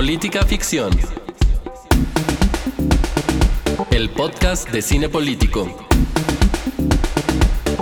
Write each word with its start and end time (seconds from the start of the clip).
Política 0.00 0.46
Ficción. 0.46 0.90
El 3.90 4.08
podcast 4.08 4.70
de 4.70 4.80
cine 4.80 5.10
político. 5.10 5.86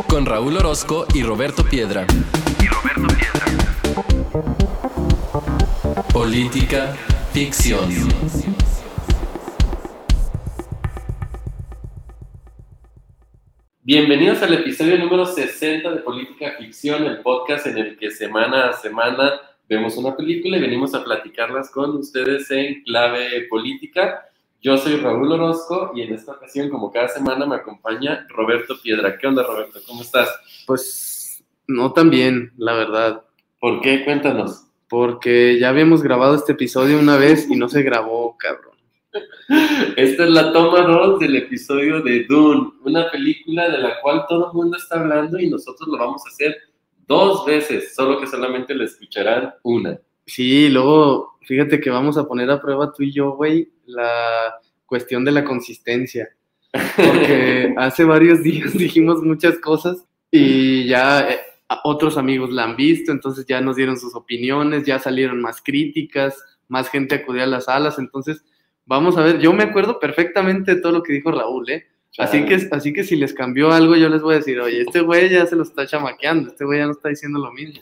Con 0.09 0.27
Raúl 0.27 0.57
Orozco 0.57 1.07
y 1.15 1.23
Roberto 1.23 1.63
Piedra. 1.63 2.09
Política 6.13 6.97
Ficción. 7.33 7.89
Bienvenidos 13.85 14.43
al 14.43 14.55
episodio 14.55 14.99
número 14.99 15.25
60 15.25 15.89
de 15.89 16.01
Política 16.01 16.57
Ficción, 16.59 17.05
el 17.05 17.23
podcast 17.23 17.69
en 17.69 17.79
el 17.79 17.97
que 17.97 18.11
semana 18.11 18.71
a 18.71 18.73
semana 18.73 19.41
vemos 19.69 19.97
una 19.97 20.17
película 20.17 20.57
y 20.57 20.61
venimos 20.61 20.95
a 20.95 21.05
platicarlas 21.05 21.71
con 21.71 21.97
ustedes 21.97 22.51
en 22.51 22.83
clave 22.85 23.47
política. 23.49 24.25
Yo 24.61 24.77
soy 24.77 24.97
Raúl 24.97 25.31
Orozco 25.31 25.93
y 25.95 26.03
en 26.03 26.15
esta 26.15 26.33
ocasión, 26.33 26.69
como 26.69 26.91
cada 26.91 27.09
semana, 27.09 27.47
me 27.47 27.57
acompaña 27.57 28.27
Roberto 28.31 28.77
Piedra. 28.83 29.19
¿Qué 29.19 29.27
onda, 29.27 29.43
Roberto? 29.43 29.79
¿Cómo 29.87 30.03
estás? 30.03 30.29
Pues 30.67 31.45
no 31.67 31.93
tan 31.93 32.11
bien, 32.11 32.53
la 32.57 32.75
verdad. 32.75 33.25
¿Por 33.61 33.81
qué? 33.81 34.05
Cuéntanos. 34.05 34.65
Porque 34.89 35.59
ya 35.61 35.69
habíamos 35.69 36.03
grabado 36.03 36.35
este 36.35 36.53
episodio 36.53 36.99
una 36.99 37.17
vez 37.17 37.49
y 37.49 37.57
no 37.57 37.69
se 37.69 37.83
grabó, 37.83 38.37
cabrón. 38.39 38.79
Esta 39.97 40.25
es 40.25 40.31
la 40.31 40.53
toma 40.53 40.81
2 40.81 41.21
del 41.21 41.37
episodio 41.37 42.01
de 42.01 42.25
Dune, 42.25 42.73
una 42.85 43.11
película 43.11 43.69
de 43.69 43.79
la 43.79 44.01
cual 44.01 44.25
todo 44.29 44.49
el 44.49 44.55
mundo 44.55 44.77
está 44.77 44.99
hablando 44.99 45.39
y 45.39 45.51
nosotros 45.51 45.89
lo 45.89 45.99
vamos 45.99 46.23
a 46.25 46.31
hacer 46.31 46.57
dos 47.09 47.45
veces, 47.45 47.95
solo 47.95 48.21
que 48.21 48.27
solamente 48.29 48.75
la 48.75 48.85
escucharán 48.85 49.55
una. 49.65 49.99
Sí, 50.27 50.69
luego, 50.69 51.39
fíjate 51.43 51.81
que 51.81 51.91
vamos 51.91 52.17
a 52.17 52.29
poner 52.29 52.51
a 52.51 52.61
prueba 52.61 52.93
tú 52.93 53.03
y 53.03 53.13
yo, 53.13 53.33
güey, 53.33 53.73
la 53.87 54.55
cuestión 54.87 55.25
de 55.25 55.33
la 55.33 55.45
consistencia. 55.45 56.29
Porque 56.71 57.75
hace 57.79 58.05
varios 58.05 58.43
días 58.43 58.73
dijimos 58.75 59.23
muchas 59.23 59.59
cosas 59.59 60.05
y 60.31 60.87
ya 60.87 61.29
eh, 61.29 61.41
otros 61.83 62.17
amigos 62.17 62.51
la 62.51 62.65
han 62.65 62.77
visto, 62.77 63.11
entonces 63.11 63.45
ya 63.47 63.61
nos 63.61 63.75
dieron 63.75 63.99
sus 63.99 64.15
opiniones, 64.15 64.85
ya 64.85 65.01
salieron 65.01 65.41
más 65.41 65.61
críticas, 65.63 66.41
más 66.69 66.89
gente 66.89 67.17
acudió 67.17 67.43
a 67.43 67.47
las 67.47 67.65
salas, 67.65 67.99
entonces 67.99 68.45
Vamos 68.89 69.19
a 69.19 69.23
ver, 69.23 69.39
yo 69.39 69.53
me 69.53 69.65
acuerdo 69.65 70.01
perfectamente 70.01 70.75
de 70.75 70.81
todo 70.81 70.93
lo 70.93 71.03
que 71.03 71.13
dijo 71.13 71.31
Raúl, 71.31 71.69
¿eh? 71.69 71.87
Así 72.17 72.45
que, 72.47 72.69
así 72.73 72.93
que 72.93 73.05
si 73.05 73.17
les 73.17 73.33
cambió 73.33 73.71
algo, 73.71 73.95
yo 73.95 74.09
les 74.09 74.23
voy 74.23 74.35
a 74.35 74.39
decir, 74.39 74.59
oye, 74.61 74.81
este 74.81 75.01
güey 75.03 75.29
ya 75.29 75.47
se 75.47 75.55
lo 75.55 75.63
está 75.63 75.87
chamaqueando, 75.87 76.49
este 76.49 76.65
güey 76.65 76.81
ya 76.81 76.87
no 76.87 76.93
está 76.93 77.11
diciendo 77.11 77.39
lo 77.39 77.53
mismo. 77.53 77.81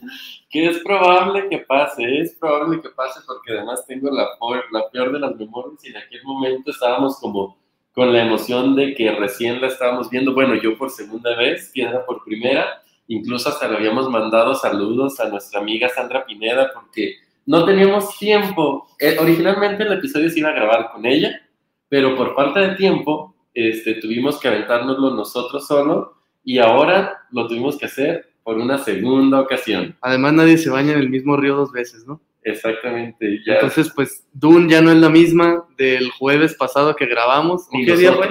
Que 0.50 0.66
es 0.66 0.78
probable 0.80 1.48
que 1.48 1.58
pase, 1.58 2.20
es 2.20 2.34
probable 2.34 2.82
que 2.82 2.90
pase 2.90 3.20
porque 3.26 3.52
además 3.52 3.86
tengo 3.86 4.10
la, 4.10 4.26
la 4.72 4.90
peor 4.90 5.12
de 5.12 5.20
las 5.20 5.36
memorias 5.36 5.82
y 5.84 5.88
en 5.88 5.96
aquel 5.96 6.22
momento 6.24 6.70
estábamos 6.70 7.18
como 7.18 7.56
con 7.92 8.12
la 8.12 8.26
emoción 8.26 8.76
de 8.76 8.94
que 8.94 9.10
recién 9.12 9.58
la 9.60 9.68
estábamos 9.68 10.10
viendo, 10.10 10.34
bueno, 10.34 10.54
yo 10.54 10.76
por 10.76 10.90
segunda 10.90 11.34
vez, 11.34 11.70
Piedra 11.72 12.04
por 12.04 12.22
primera, 12.22 12.82
incluso 13.08 13.48
hasta 13.48 13.68
le 13.68 13.76
habíamos 13.76 14.10
mandado 14.10 14.54
saludos 14.54 15.18
a 15.18 15.30
nuestra 15.30 15.60
amiga 15.60 15.88
Sandra 15.88 16.26
Pineda 16.26 16.72
porque 16.74 17.14
no 17.46 17.64
teníamos 17.64 18.18
tiempo. 18.18 18.86
Eh, 18.98 19.16
originalmente 19.18 19.84
el 19.84 19.92
episodio 19.94 20.28
se 20.28 20.40
iba 20.40 20.50
a 20.50 20.54
grabar 20.54 20.90
con 20.92 21.06
ella, 21.06 21.40
pero 21.88 22.14
por 22.16 22.34
falta 22.34 22.60
de 22.60 22.74
tiempo 22.74 23.35
este, 23.56 23.94
tuvimos 23.94 24.38
que 24.38 24.48
aventárnoslo 24.48 25.14
nosotros 25.14 25.66
solo 25.66 26.18
y 26.44 26.58
ahora 26.58 27.26
lo 27.30 27.48
tuvimos 27.48 27.78
que 27.78 27.86
hacer 27.86 28.30
por 28.42 28.58
una 28.58 28.78
segunda 28.78 29.40
ocasión. 29.40 29.96
Además 30.02 30.34
nadie 30.34 30.58
se 30.58 30.68
baña 30.68 30.92
en 30.92 30.98
el 30.98 31.08
mismo 31.08 31.36
río 31.36 31.56
dos 31.56 31.72
veces, 31.72 32.06
¿no? 32.06 32.20
Exactamente. 32.42 33.40
Ya. 33.44 33.54
Entonces, 33.54 33.90
pues, 33.96 34.24
Dune 34.32 34.70
ya 34.70 34.80
no 34.80 34.92
es 34.92 34.98
la 34.98 35.08
misma 35.08 35.64
del 35.76 36.10
jueves 36.10 36.54
pasado 36.54 36.94
que 36.94 37.06
grabamos. 37.06 37.66
¿Qué 37.72 37.96
día 37.96 38.12
fue? 38.12 38.28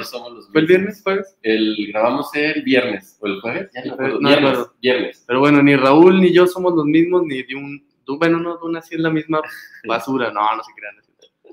¿Fue 0.51 0.61
el 0.61 0.67
viernes, 0.67 1.01
jueves? 1.03 1.35
El, 1.41 1.87
grabamos 1.89 2.29
el 2.35 2.61
viernes, 2.61 3.17
o 3.19 3.27
el 3.27 3.41
jueves, 3.41 3.71
ya 3.73 3.83
no, 3.83 4.19
viernes, 4.19 4.59
viernes. 4.79 5.23
Pero 5.27 5.39
bueno, 5.39 5.61
ni 5.61 5.75
Raúl 5.75 6.21
ni 6.21 6.31
yo 6.31 6.47
somos 6.47 6.73
los 6.75 6.85
mismos, 6.85 7.23
ni 7.25 7.43
de 7.43 7.55
un 7.55 7.83
bueno, 8.07 8.39
no, 8.39 8.57
Duna 8.57 8.81
sí 8.81 8.95
es 8.95 9.01
la 9.01 9.09
misma 9.09 9.41
basura, 9.87 10.31
no, 10.31 10.55
no 10.55 10.63
se 10.63 10.71
crean. 10.73 10.95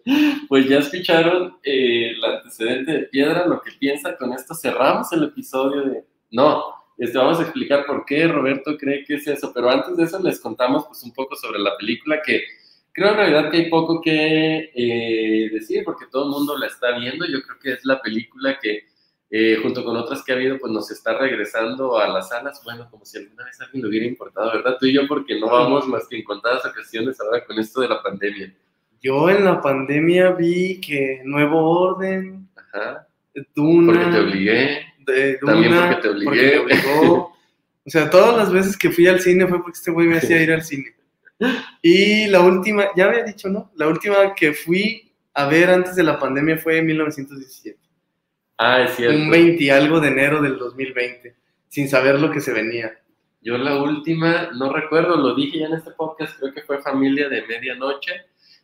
Pues 0.48 0.68
ya 0.68 0.78
escucharon 0.78 1.56
eh, 1.62 2.10
el 2.10 2.24
antecedente 2.24 2.92
de 2.92 3.02
Piedra, 3.04 3.46
lo 3.46 3.60
que 3.62 3.70
piensa. 3.72 4.16
Con 4.16 4.32
esto 4.32 4.54
cerramos 4.54 5.10
el 5.12 5.24
episodio 5.24 5.82
de... 5.82 6.04
No, 6.30 6.62
este, 6.98 7.16
vamos 7.16 7.38
a 7.38 7.42
explicar 7.42 7.86
por 7.86 8.04
qué 8.04 8.28
Roberto 8.28 8.76
cree 8.76 9.04
que 9.04 9.14
es 9.14 9.26
eso, 9.26 9.52
pero 9.54 9.70
antes 9.70 9.96
de 9.96 10.04
eso 10.04 10.18
les 10.22 10.40
contamos 10.40 10.86
pues 10.86 11.02
un 11.02 11.12
poco 11.12 11.36
sobre 11.36 11.58
la 11.58 11.76
película 11.76 12.20
que 12.22 12.42
creo 12.92 13.10
en 13.10 13.16
realidad 13.16 13.50
que 13.50 13.56
hay 13.58 13.70
poco 13.70 14.00
que 14.00 14.70
eh, 14.74 15.50
decir 15.50 15.82
porque 15.84 16.06
todo 16.10 16.24
el 16.24 16.30
mundo 16.30 16.58
la 16.58 16.66
está 16.66 16.98
viendo, 16.98 17.24
yo 17.26 17.42
creo 17.42 17.58
que 17.58 17.72
es 17.72 17.84
la 17.84 18.00
película 18.00 18.58
que 18.60 18.84
eh, 19.34 19.58
junto 19.62 19.82
con 19.82 19.96
otras 19.96 20.22
que 20.22 20.32
ha 20.32 20.34
habido, 20.34 20.58
pues 20.58 20.70
nos 20.70 20.90
está 20.90 21.16
regresando 21.16 21.98
a 21.98 22.06
las 22.06 22.28
salas, 22.28 22.60
bueno, 22.64 22.86
como 22.90 23.06
si 23.06 23.16
alguna 23.16 23.46
vez 23.46 23.58
alguien 23.62 23.82
lo 23.82 23.88
hubiera 23.88 24.06
importado, 24.06 24.52
¿verdad? 24.52 24.76
Tú 24.78 24.84
y 24.84 24.92
yo, 24.92 25.08
porque 25.08 25.40
no 25.40 25.46
vamos 25.46 25.88
más 25.88 26.06
que 26.06 26.18
en 26.18 26.22
contadas 26.22 26.66
ocasiones 26.66 27.18
ahora 27.18 27.42
con 27.46 27.58
esto 27.58 27.80
de 27.80 27.88
la 27.88 28.02
pandemia. 28.02 28.54
Yo 29.02 29.28
en 29.28 29.44
la 29.44 29.60
pandemia 29.60 30.30
vi 30.30 30.80
que 30.80 31.22
Nuevo 31.24 31.60
Orden, 31.80 32.48
Ajá. 32.56 33.06
Duna, 33.54 33.92
porque 33.92 34.12
te 34.12 34.18
obligué, 34.20 34.80
de 34.98 35.38
Duna, 35.38 35.52
también 35.52 35.74
porque 35.74 36.02
te 36.02 36.08
obligué. 36.08 36.24
porque 36.24 36.58
obligó. 36.58 37.32
O 37.84 37.90
sea, 37.90 38.08
todas 38.08 38.36
las 38.36 38.52
veces 38.52 38.76
que 38.76 38.90
fui 38.90 39.08
al 39.08 39.20
cine 39.20 39.46
fue 39.46 39.60
porque 39.60 39.76
este 39.76 39.90
güey 39.90 40.06
me 40.06 40.18
hacía 40.18 40.40
ir 40.40 40.52
al 40.52 40.62
cine. 40.62 40.94
Y 41.82 42.28
la 42.28 42.40
última, 42.40 42.86
ya 42.94 43.06
había 43.06 43.24
dicho, 43.24 43.48
¿no? 43.48 43.72
La 43.74 43.88
última 43.88 44.34
que 44.34 44.52
fui 44.52 45.12
a 45.34 45.46
ver 45.46 45.70
antes 45.70 45.96
de 45.96 46.04
la 46.04 46.18
pandemia 46.18 46.58
fue 46.58 46.78
en 46.78 46.86
1917. 46.86 47.78
Ah, 48.58 48.82
es 48.82 48.94
cierto. 48.94 49.16
Un 49.16 49.30
20 49.30 49.64
y 49.64 49.70
algo 49.70 49.98
de 49.98 50.08
enero 50.08 50.40
del 50.40 50.56
2020, 50.58 51.34
sin 51.68 51.88
saber 51.88 52.20
lo 52.20 52.30
que 52.30 52.40
se 52.40 52.52
venía. 52.52 52.96
Yo 53.40 53.58
la 53.58 53.82
última, 53.82 54.50
no 54.54 54.72
recuerdo, 54.72 55.16
lo 55.16 55.34
dije 55.34 55.58
ya 55.58 55.66
en 55.66 55.74
este 55.74 55.90
podcast, 55.90 56.38
creo 56.38 56.54
que 56.54 56.62
fue 56.62 56.80
Familia 56.80 57.28
de 57.28 57.44
Medianoche. 57.44 58.12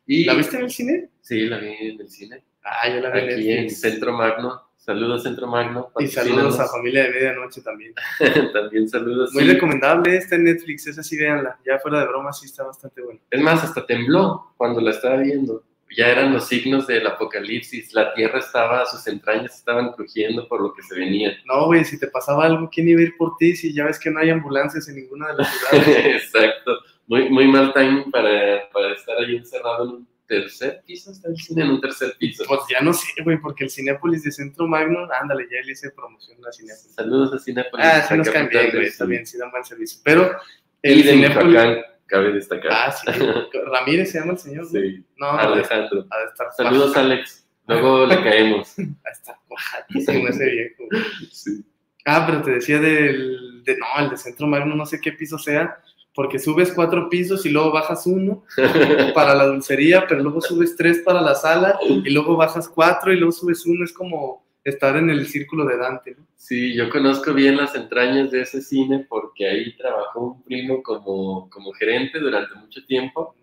Y... 0.08 0.24
¿La 0.24 0.34
viste 0.34 0.56
en 0.56 0.64
el 0.64 0.70
cine? 0.70 1.10
Sí, 1.20 1.42
la 1.42 1.58
vi 1.58 1.68
en 1.68 2.00
el 2.00 2.08
cine. 2.08 2.42
Ah, 2.64 2.88
yo 2.88 3.00
la 3.00 3.10
vi 3.10 3.20
Aquí 3.20 3.52
en, 3.52 3.70
Centro 3.70 4.12
Magno. 4.12 4.62
Saludos, 4.76 5.22
Centro 5.22 5.46
Magno. 5.46 5.92
Y 5.98 6.06
saludos 6.06 6.58
a 6.58 6.66
Familia 6.66 7.04
de 7.04 7.10
Medianoche 7.10 7.60
también. 7.60 7.92
también 8.52 8.88
saludos. 8.88 9.34
Muy 9.34 9.44
sí. 9.44 9.52
recomendable 9.52 10.16
esta 10.16 10.36
en 10.36 10.44
Netflix, 10.44 10.86
esa 10.86 11.02
sí, 11.02 11.16
véanla. 11.18 11.60
Ya 11.64 11.78
fuera 11.78 12.00
de 12.00 12.06
broma, 12.06 12.32
sí 12.32 12.46
está 12.46 12.64
bastante 12.64 13.02
buena. 13.02 13.20
Es 13.30 13.40
más, 13.40 13.62
hasta 13.62 13.84
tembló 13.84 14.54
cuando 14.56 14.80
la 14.80 14.90
estaba 14.90 15.18
viendo 15.18 15.62
ya 15.96 16.08
eran 16.08 16.32
los 16.32 16.46
signos 16.48 16.86
del 16.86 17.06
apocalipsis, 17.06 17.94
la 17.94 18.12
tierra 18.14 18.38
estaba, 18.38 18.84
sus 18.86 19.06
entrañas 19.06 19.54
estaban 19.56 19.92
crujiendo 19.92 20.46
por 20.46 20.60
lo 20.60 20.72
que 20.74 20.82
se 20.82 20.94
venía. 20.94 21.36
No, 21.46 21.66
güey, 21.66 21.84
si 21.84 21.98
te 21.98 22.08
pasaba 22.08 22.44
algo, 22.44 22.68
¿quién 22.70 22.88
iba 22.88 23.00
a 23.00 23.04
ir 23.04 23.16
por 23.16 23.36
ti 23.38 23.56
si 23.56 23.72
ya 23.72 23.84
ves 23.84 23.98
que 23.98 24.10
no 24.10 24.20
hay 24.20 24.30
ambulancias 24.30 24.88
en 24.88 24.96
ninguna 24.96 25.28
de 25.28 25.34
las 25.38 25.48
ciudades? 25.70 26.24
Exacto, 26.24 26.72
muy, 27.08 27.28
muy 27.30 27.48
mal 27.48 27.72
timing 27.72 28.10
para, 28.10 28.68
para 28.70 28.94
estar 28.94 29.16
ahí 29.18 29.36
encerrado 29.36 29.84
en 29.84 29.90
un 29.90 30.08
tercer 30.26 30.82
piso, 30.86 31.10
está 31.10 31.28
el 31.28 31.36
cine 31.36 31.62
en 31.62 31.70
un 31.70 31.80
tercer 31.80 32.14
piso. 32.18 32.44
Pues 32.46 32.60
ya 32.70 32.80
no 32.80 32.92
sé, 32.92 33.22
güey, 33.24 33.38
porque 33.40 33.64
el 33.64 33.70
Cinépolis 33.70 34.22
de 34.22 34.30
Centro 34.30 34.68
Magno, 34.68 35.08
ándale, 35.20 35.48
ya 35.50 35.64
le 35.64 35.72
hice 35.72 35.90
promoción 35.90 36.38
a 36.46 36.52
Cinépolis. 36.52 36.94
Saludos 36.94 37.34
a 37.34 37.38
Cinépolis. 37.38 37.86
Ah, 37.86 38.06
sí 38.06 38.16
nos 38.16 38.30
cambié, 38.30 38.70
güey, 38.70 38.90
también, 38.96 39.26
sí 39.26 39.38
dan 39.38 39.50
buen 39.50 39.64
servicio. 39.64 40.00
Pero 40.04 40.36
el 40.82 40.98
y 40.98 41.02
de 41.02 41.12
Cinépolis... 41.12 41.46
Michoacán 41.46 41.82
cabe 42.08 42.32
destacar. 42.32 42.72
Ah, 42.72 42.92
sí. 42.92 43.06
Ramírez 43.72 44.10
se 44.10 44.18
llama 44.18 44.32
el 44.32 44.38
señor. 44.38 44.66
Sí. 44.66 45.04
No, 45.16 45.30
Alejandro. 45.30 46.02
De 46.02 46.08
estar 46.30 46.48
Saludos, 46.56 46.96
Alex. 46.96 47.46
Luego 47.66 48.06
le 48.06 48.16
caemos. 48.22 48.78
A 48.78 49.10
estar 49.10 49.36
cuajatísimo 49.46 50.28
ese 50.28 50.44
viejo. 50.44 50.84
Sí. 51.30 51.64
Ah, 52.04 52.24
pero 52.26 52.42
te 52.42 52.52
decía 52.52 52.80
del. 52.80 53.62
De, 53.64 53.76
no, 53.76 53.86
el 54.02 54.10
de 54.10 54.16
Centro 54.16 54.46
Magno, 54.46 54.74
no 54.74 54.86
sé 54.86 55.00
qué 55.00 55.12
piso 55.12 55.38
sea, 55.38 55.78
porque 56.18 56.40
subes 56.40 56.72
cuatro 56.72 57.08
pisos 57.08 57.46
y 57.46 57.50
luego 57.50 57.70
bajas 57.70 58.04
uno 58.04 58.42
para 59.14 59.36
la 59.36 59.46
dulcería, 59.46 60.04
pero 60.08 60.20
luego 60.20 60.40
subes 60.40 60.74
tres 60.74 60.98
para 61.04 61.20
la 61.20 61.36
sala 61.36 61.78
y 61.80 62.10
luego 62.10 62.36
bajas 62.36 62.68
cuatro 62.68 63.12
y 63.12 63.16
luego 63.18 63.30
subes 63.30 63.64
uno. 63.66 63.84
Es 63.84 63.92
como 63.92 64.44
estar 64.64 64.96
en 64.96 65.10
el 65.10 65.28
círculo 65.28 65.64
de 65.64 65.76
Dante. 65.76 66.16
¿no? 66.18 66.26
Sí, 66.34 66.74
yo 66.74 66.90
conozco 66.90 67.32
bien 67.32 67.56
las 67.56 67.76
entrañas 67.76 68.32
de 68.32 68.40
ese 68.40 68.60
cine 68.62 69.06
porque 69.08 69.46
ahí 69.46 69.76
trabajó 69.76 70.32
un 70.32 70.42
primo 70.42 70.82
como, 70.82 71.48
como 71.50 71.72
gerente 71.74 72.18
durante 72.18 72.52
mucho 72.56 72.84
tiempo. 72.84 73.36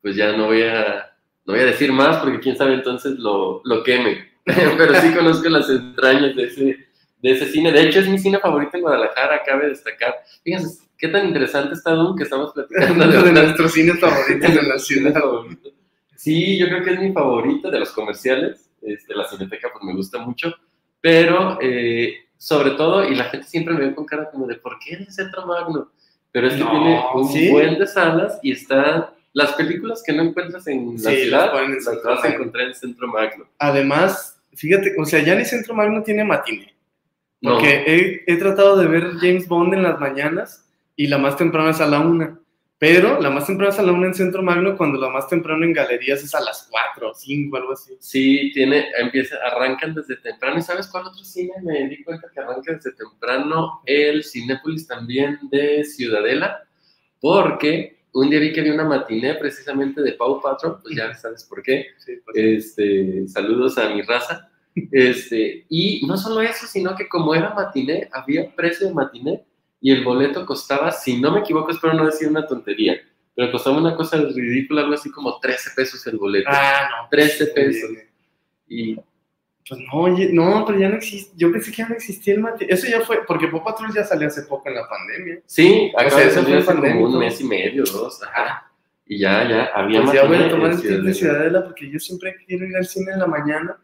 Pues 0.00 0.14
ya 0.14 0.30
no 0.30 0.46
voy 0.46 0.62
a, 0.62 1.12
no 1.44 1.54
voy 1.54 1.62
a 1.62 1.66
decir 1.66 1.92
más 1.92 2.18
porque 2.18 2.38
quién 2.38 2.56
sabe 2.56 2.74
entonces 2.74 3.18
lo, 3.18 3.60
lo 3.64 3.82
queme. 3.82 4.30
Pero 4.44 4.94
sí 5.00 5.12
conozco 5.12 5.48
las 5.48 5.68
entrañas 5.68 6.36
de 6.36 6.44
ese, 6.44 6.62
de 7.20 7.30
ese 7.32 7.46
cine. 7.46 7.72
De 7.72 7.88
hecho, 7.88 7.98
es 7.98 8.08
mi 8.08 8.20
cine 8.20 8.38
favorito 8.38 8.76
en 8.76 8.82
Guadalajara, 8.82 9.42
cabe 9.44 9.66
destacar. 9.66 10.14
Fíjense, 10.44 10.88
qué 11.00 11.08
tan 11.08 11.26
interesante 11.26 11.74
está 11.74 11.92
Doom 11.92 12.16
que 12.16 12.24
estamos 12.24 12.52
platicando. 12.52 13.04
Uno 13.06 13.22
de 13.24 13.32
nuestros 13.32 13.72
cines 13.72 13.98
favoritos 13.98 14.50
en 14.50 14.68
la 14.68 14.78
ciudad. 14.78 15.22
Sí, 16.16 16.58
yo 16.58 16.68
creo 16.68 16.82
que 16.84 16.90
es 16.92 17.00
mi 17.00 17.12
favorito 17.12 17.70
de 17.70 17.78
los 17.80 17.90
comerciales. 17.92 18.68
Este, 18.82 19.14
la 19.14 19.24
cineteca 19.28 19.68
pues 19.72 19.84
me 19.84 19.94
gusta 19.94 20.18
mucho, 20.18 20.54
pero 21.00 21.58
eh, 21.60 22.14
sobre 22.38 22.70
todo, 22.72 23.06
y 23.06 23.14
la 23.14 23.24
gente 23.24 23.46
siempre 23.46 23.74
me 23.74 23.80
ve 23.86 23.94
con 23.94 24.06
cara 24.06 24.30
como 24.30 24.46
de, 24.46 24.54
¿por 24.56 24.78
qué 24.78 24.94
en 24.94 25.00
el 25.02 25.12
Centro 25.12 25.46
Magno? 25.46 25.90
Pero 26.32 26.46
es 26.46 26.54
que 26.54 26.60
No, 26.60 26.70
tiene 26.70 27.02
un 27.14 27.28
¿sí? 27.28 27.50
buen 27.50 27.78
de 27.78 27.86
salas 27.86 28.38
y 28.42 28.52
está 28.52 29.12
las 29.34 29.52
películas 29.52 30.02
que 30.04 30.12
no 30.14 30.22
encuentras 30.22 30.66
en 30.66 30.94
la 30.94 30.98
Sí, 30.98 31.04
las 31.26 31.50
ciudad, 31.50 31.52
las 31.68 31.84
Centro 31.84 32.10
vas 32.10 32.18
a 32.20 32.22
Magno. 32.22 32.34
encontrar 32.36 32.66
en 32.68 32.74
Centro 32.74 33.06
Magno. 33.08 33.44
Además, 33.58 34.40
fíjate, 34.54 34.94
o 34.98 35.04
sea, 35.04 35.22
ya 35.22 35.34
ni 35.34 35.44
Centro 35.44 35.74
Magno 35.74 36.02
tiene 36.02 36.24
matiné. 36.24 36.74
No. 37.42 37.52
Porque 37.54 37.84
he, 37.86 38.32
he 38.32 38.36
tratado 38.36 38.76
de 38.78 38.86
ver 38.86 39.10
James 39.20 39.46
Bond 39.48 39.74
en 39.74 39.82
las 39.82 39.98
mañanas 40.00 40.66
y 41.00 41.06
la 41.06 41.16
más 41.16 41.34
temprana 41.34 41.70
es 41.70 41.80
a 41.80 41.86
la 41.86 42.00
una. 42.00 42.38
Pero 42.76 43.18
la 43.22 43.30
más 43.30 43.46
temprana 43.46 43.72
es 43.72 43.78
a 43.78 43.82
la 43.82 43.92
una 43.92 44.08
en 44.08 44.14
Centro 44.14 44.42
Magno 44.42 44.76
cuando 44.76 45.00
la 45.00 45.08
más 45.08 45.28
temprano 45.28 45.64
en 45.64 45.72
galerías 45.72 46.22
es 46.22 46.34
a 46.34 46.42
las 46.42 46.68
cuatro 46.70 47.12
o 47.12 47.14
cinco, 47.14 47.56
algo 47.56 47.72
así. 47.72 47.96
Sí, 48.00 48.50
tiene, 48.52 48.84
empieza, 48.98 49.36
arrancan 49.36 49.94
desde 49.94 50.16
temprano. 50.16 50.58
¿Y 50.58 50.62
sabes 50.62 50.88
cuál 50.88 51.06
otro 51.06 51.24
cine? 51.24 51.52
Me 51.62 51.88
di 51.88 52.04
cuenta 52.04 52.28
que 52.30 52.40
arranca 52.40 52.74
desde 52.74 52.92
temprano 52.92 53.80
el 53.86 54.22
Cinépolis 54.22 54.86
también 54.86 55.38
de 55.50 55.84
Ciudadela, 55.84 56.64
porque 57.18 58.02
un 58.12 58.28
día 58.28 58.38
vi 58.38 58.52
que 58.52 58.60
había 58.60 58.74
una 58.74 58.84
matiné 58.84 59.36
precisamente 59.36 60.02
de 60.02 60.12
Pau 60.12 60.42
Patrol, 60.42 60.82
pues 60.82 60.94
ya 60.94 61.14
sabes 61.14 61.44
por 61.44 61.62
qué. 61.62 61.86
Sí, 61.96 62.12
pues, 62.26 62.36
Este, 62.36 63.26
saludos 63.26 63.78
a 63.78 63.88
mi 63.88 64.02
raza. 64.02 64.50
Este, 64.92 65.64
y 65.70 66.06
no 66.06 66.16
solo 66.18 66.42
eso, 66.42 66.66
sino 66.66 66.94
que 66.94 67.08
como 67.08 67.34
era 67.34 67.54
matiné, 67.54 68.08
había 68.12 68.54
precio 68.54 68.86
de 68.86 68.94
matiné 68.94 69.44
y 69.80 69.92
el 69.92 70.04
boleto 70.04 70.44
costaba, 70.44 70.92
si 70.92 71.20
no 71.20 71.32
me 71.32 71.40
equivoco, 71.40 71.70
espero 71.70 71.94
no 71.94 72.04
decir 72.04 72.28
una 72.28 72.46
tontería, 72.46 73.00
pero 73.34 73.50
costaba 73.50 73.78
una 73.78 73.96
cosa 73.96 74.18
ridícula, 74.18 74.82
algo 74.82 74.94
así 74.94 75.10
como 75.10 75.38
13 75.40 75.70
pesos 75.74 76.06
el 76.06 76.18
boleto. 76.18 76.48
Ah, 76.52 76.88
no. 77.02 77.08
13 77.08 77.36
pues, 77.36 77.50
pesos. 77.50 77.90
Y 78.68 78.94
Pues 79.68 79.80
no, 79.80 80.00
oye, 80.00 80.30
no, 80.32 80.64
pero 80.66 80.78
ya 80.78 80.88
no 80.88 80.96
existe. 80.96 81.32
Yo 81.36 81.50
pensé 81.50 81.70
que 81.70 81.78
ya 81.78 81.88
no 81.88 81.94
existía 81.94 82.34
el 82.34 82.40
matiné. 82.40 82.72
Eso 82.72 82.86
ya 82.86 83.00
fue, 83.00 83.24
porque 83.26 83.48
Pop 83.48 83.64
Patrol 83.64 83.92
ya 83.94 84.04
salió 84.04 84.28
hace 84.28 84.42
poco 84.42 84.68
en 84.68 84.74
la 84.74 84.88
pandemia. 84.88 85.40
sí, 85.46 85.92
acá 85.96 86.10
sea, 86.10 86.18
de 86.18 86.24
eso 86.26 86.34
salir 86.34 86.48
fue 86.48 86.58
hace 86.58 86.66
como 86.66 86.80
pandémico. 86.80 87.08
un 87.08 87.18
mes 87.18 87.40
y 87.40 87.44
medio, 87.44 87.84
dos, 87.84 88.22
ajá. 88.22 88.70
Y 89.06 89.18
ya, 89.18 89.48
ya, 89.48 89.64
había 89.74 90.02
Pues 90.02 90.12
ya 90.12 90.24
voy 90.24 90.36
a 90.36 90.48
tomar 90.48 90.70
el 90.72 91.04
de. 91.04 91.14
Ciudadela 91.14 91.64
porque 91.64 91.90
yo 91.90 91.98
siempre 91.98 92.36
quiero 92.46 92.66
ir 92.66 92.76
al 92.76 92.86
cine 92.86 93.12
en 93.12 93.18
la 93.20 93.26
mañana 93.26 93.76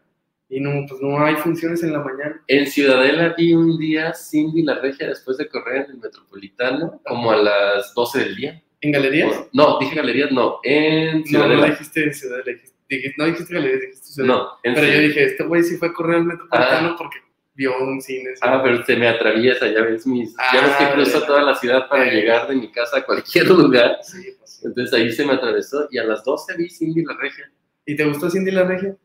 y 0.49 0.59
no, 0.61 0.85
pues 0.87 1.01
no 1.01 1.19
hay 1.23 1.35
funciones 1.35 1.83
en 1.83 1.93
la 1.93 1.99
mañana. 1.99 2.41
En 2.47 2.65
Ciudadela 2.67 3.33
vi 3.37 3.53
un 3.53 3.77
día 3.77 4.13
Cindy 4.13 4.63
la 4.63 4.79
Regia 4.79 5.07
después 5.07 5.37
de 5.37 5.47
correr 5.49 5.85
en 5.85 5.91
el 5.91 5.97
Metropolitano, 5.97 7.01
como 7.05 7.31
a 7.31 7.37
las 7.37 7.93
12 7.93 8.19
del 8.19 8.35
día. 8.35 8.63
¿En 8.81 8.91
galerías? 8.91 9.47
No, 9.53 9.79
dije 9.79 9.95
galerías, 9.95 10.31
no, 10.31 10.59
en 10.63 11.19
No, 11.21 11.25
Ciudadela. 11.25 11.61
no 11.61 11.65
dijiste 11.71 12.13
Ciudadela, 12.13 12.45
dijiste, 12.51 12.75
dijiste- 12.89 13.15
no 13.17 13.25
dijiste 13.25 13.53
galerías, 13.53 13.81
dijiste 13.81 14.07
Ciudadela. 14.07 14.35
No, 14.35 14.49
en 14.63 14.73
Pero 14.75 14.75
yo 14.75 14.91
Ciudadela. 14.93 15.07
dije, 15.07 15.23
este 15.25 15.43
güey 15.43 15.63
sí 15.63 15.77
fue 15.77 15.87
a 15.89 15.93
correr 15.93 16.15
al 16.17 16.25
Metropolitano 16.25 16.95
porque 16.97 17.17
vio 17.55 17.75
un 17.79 17.99
cine. 18.01 18.29
sí. 18.35 18.41
Ah, 18.43 18.61
pero 18.63 18.85
se 18.85 18.95
me 18.95 19.07
atraviesa, 19.07 19.67
ya 19.67 19.81
ves 19.81 20.05
mis. 20.05 20.35
ya 20.53 20.61
ves 20.61 20.75
que 20.77 20.83
Ah, 20.85 20.93
cruzo 20.93 21.23
toda 21.23 21.41
la 21.41 21.55
ciudad 21.55 21.89
para 21.89 22.07
Eh. 22.07 22.13
llegar 22.13 22.47
de 22.47 22.55
mi 22.55 22.71
casa 22.71 22.99
a 22.99 23.01
cualquier 23.03 23.47
lugar. 23.47 23.97
Sí, 24.03 24.29
pues 24.37 24.51
sí. 24.59 24.67
Entonces 24.67 24.93
ahí 24.93 25.11
se 25.11 25.25
me 25.25 25.33
atravesó 25.33 25.87
y 25.89 25.97
a 25.97 26.03
las 26.03 26.23
12 26.23 26.55
vi 26.55 26.69
Cindy 26.69 27.03
la 27.03 27.17
Regia. 27.19 27.51
¿Y 27.85 27.95
te 27.95 28.05
gustó 28.05 28.29
Cindy 28.29 28.51
la 28.51 28.63
Regia? 28.63 28.95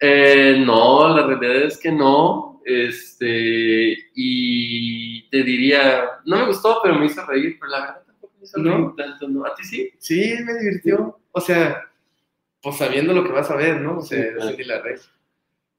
Eh, 0.00 0.56
no, 0.64 1.14
la 1.14 1.26
realidad 1.26 1.64
es 1.64 1.78
que 1.78 1.92
no. 1.92 2.60
Este, 2.64 3.96
y 4.14 5.28
te 5.30 5.42
diría, 5.42 6.04
no 6.24 6.38
me 6.38 6.46
gustó, 6.46 6.80
pero 6.82 6.94
me 6.96 7.06
hizo 7.06 7.24
reír, 7.26 7.56
pero 7.58 7.70
la 7.72 7.80
verdad 7.80 8.02
tampoco 8.06 8.34
me 8.38 8.44
hizo 8.44 8.58
¿No? 8.58 8.76
reír 8.76 8.96
tanto, 8.96 9.28
¿no? 9.28 9.44
¿A 9.46 9.54
ti 9.54 9.64
sí? 9.64 9.90
Sí, 9.98 10.34
me 10.44 10.54
divirtió. 10.58 11.18
O 11.32 11.40
sea, 11.40 11.82
pues 12.62 12.76
sabiendo 12.76 13.12
lo 13.12 13.24
que 13.24 13.32
vas 13.32 13.50
a 13.50 13.56
ver, 13.56 13.80
¿no? 13.80 13.98
O 13.98 14.02
sea, 14.02 14.22
Sí, 14.22 14.34
claro. 14.34 14.52
La 14.66 14.82
Regia. 14.82 15.10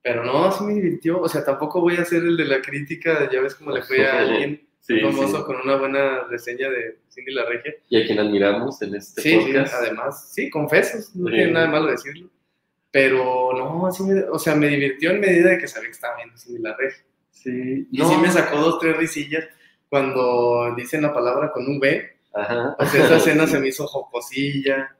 Pero 0.03 0.23
no, 0.25 0.51
sí 0.51 0.63
me 0.63 0.73
divirtió. 0.73 1.21
O 1.21 1.29
sea, 1.29 1.45
tampoco 1.45 1.81
voy 1.81 1.95
a 1.97 2.05
ser 2.05 2.23
el 2.23 2.35
de 2.37 2.45
la 2.45 2.61
crítica, 2.61 3.29
ya 3.31 3.39
ves 3.41 3.55
cómo 3.55 3.71
le 3.71 3.83
fue 3.83 4.05
a 4.07 4.19
alguien 4.19 4.67
Sí, 4.79 4.99
famoso 4.99 5.37
sí. 5.37 5.43
con 5.43 5.57
una 5.57 5.75
buena 5.75 6.23
reseña 6.23 6.67
de 6.69 6.97
Cindy 7.09 7.31
la 7.33 7.45
Regia. 7.45 7.75
Y 7.87 8.01
a 8.01 8.05
quien 8.05 8.17
admiramos 8.19 8.81
en 8.81 8.95
este 8.95 9.21
Sí, 9.21 9.29
sí, 9.29 9.45
podcast. 9.45 9.75
además, 9.75 10.33
sí, 10.33 10.49
confesos, 10.49 11.15
no 11.15 11.27
Sí. 11.29 11.35
tiene 11.35 11.51
nada 11.51 11.67
de 11.67 11.71
malo 11.71 11.91
decirlo. 11.91 12.29
Pero 12.91 13.53
no, 13.57 13.87
así 13.87 14.03
me, 14.03 14.21
o 14.23 14.37
sea, 14.37 14.53
me 14.55 14.67
divirtió 14.67 15.11
en 15.11 15.21
medida 15.21 15.51
de 15.51 15.57
que 15.57 15.67
sabía 15.67 15.87
que 15.87 15.93
estaba 15.93 16.17
viendo 16.17 16.37
Cindy 16.37 16.61
la 16.61 16.75
Regia. 16.75 17.03
Sí, 17.31 17.87
Y 17.91 17.97
sí 18.03 18.17
me 18.21 18.29
sacó 18.29 18.57
dos, 18.57 18.79
tres 18.79 18.97
risillas 18.97 19.45
cuando 19.89 20.73
dicen 20.75 21.01
la 21.01 21.13
palabra 21.13 21.51
con 21.51 21.65
V. 21.77 22.17
Ajá. 22.33 22.75
O 22.77 22.85
sea, 22.85 23.05
esa 23.05 23.17
escena 23.17 23.47
se 23.47 23.59
me 23.59 23.69
hizo 23.69 23.87
jocosilla. 23.87 24.95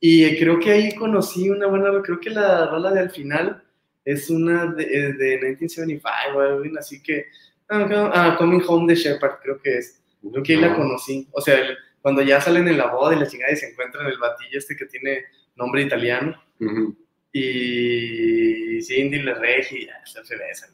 Y 0.00 0.38
creo 0.38 0.60
que 0.60 0.70
ahí 0.70 0.94
conocí 0.94 1.50
una 1.50 1.66
buena, 1.66 1.90
creo 2.02 2.20
que 2.20 2.30
la 2.30 2.66
rola 2.66 2.92
de 2.92 3.00
al 3.00 3.10
final 3.10 3.64
es 4.04 4.30
una 4.30 4.66
de, 4.66 4.84
eh, 4.84 5.12
de 5.14 5.38
1975 5.38 6.36
o 6.36 6.40
algo 6.40 6.78
así 6.78 7.02
que, 7.02 7.26
ah, 7.68 8.10
ah, 8.14 8.36
Coming 8.38 8.62
Home 8.66 8.92
de 8.92 8.98
Shepard, 8.98 9.40
creo 9.42 9.60
que 9.60 9.78
es. 9.78 10.00
Creo 10.30 10.42
que 10.42 10.54
ahí 10.54 10.60
la 10.60 10.68
No. 10.68 10.76
conocí. 10.76 11.28
O 11.32 11.40
sea, 11.40 11.58
cuando 12.00 12.22
ya 12.22 12.40
salen 12.40 12.68
en 12.68 12.78
la 12.78 12.86
boda 12.86 13.14
y 13.14 13.18
la 13.18 13.26
chingada 13.26 13.52
y 13.52 13.56
se 13.56 13.70
encuentran 13.70 14.06
el 14.06 14.18
batillo 14.18 14.56
este 14.58 14.76
que 14.76 14.86
tiene 14.86 15.24
nombre 15.56 15.82
italiano. 15.82 16.40
Ujú. 16.60 16.96
Y 17.38 18.82
Cindy 18.82 19.22
le 19.22 19.34
regi 19.34 19.78
y 19.78 19.86
ya 19.86 20.00
se 20.04 20.36
besan. 20.36 20.70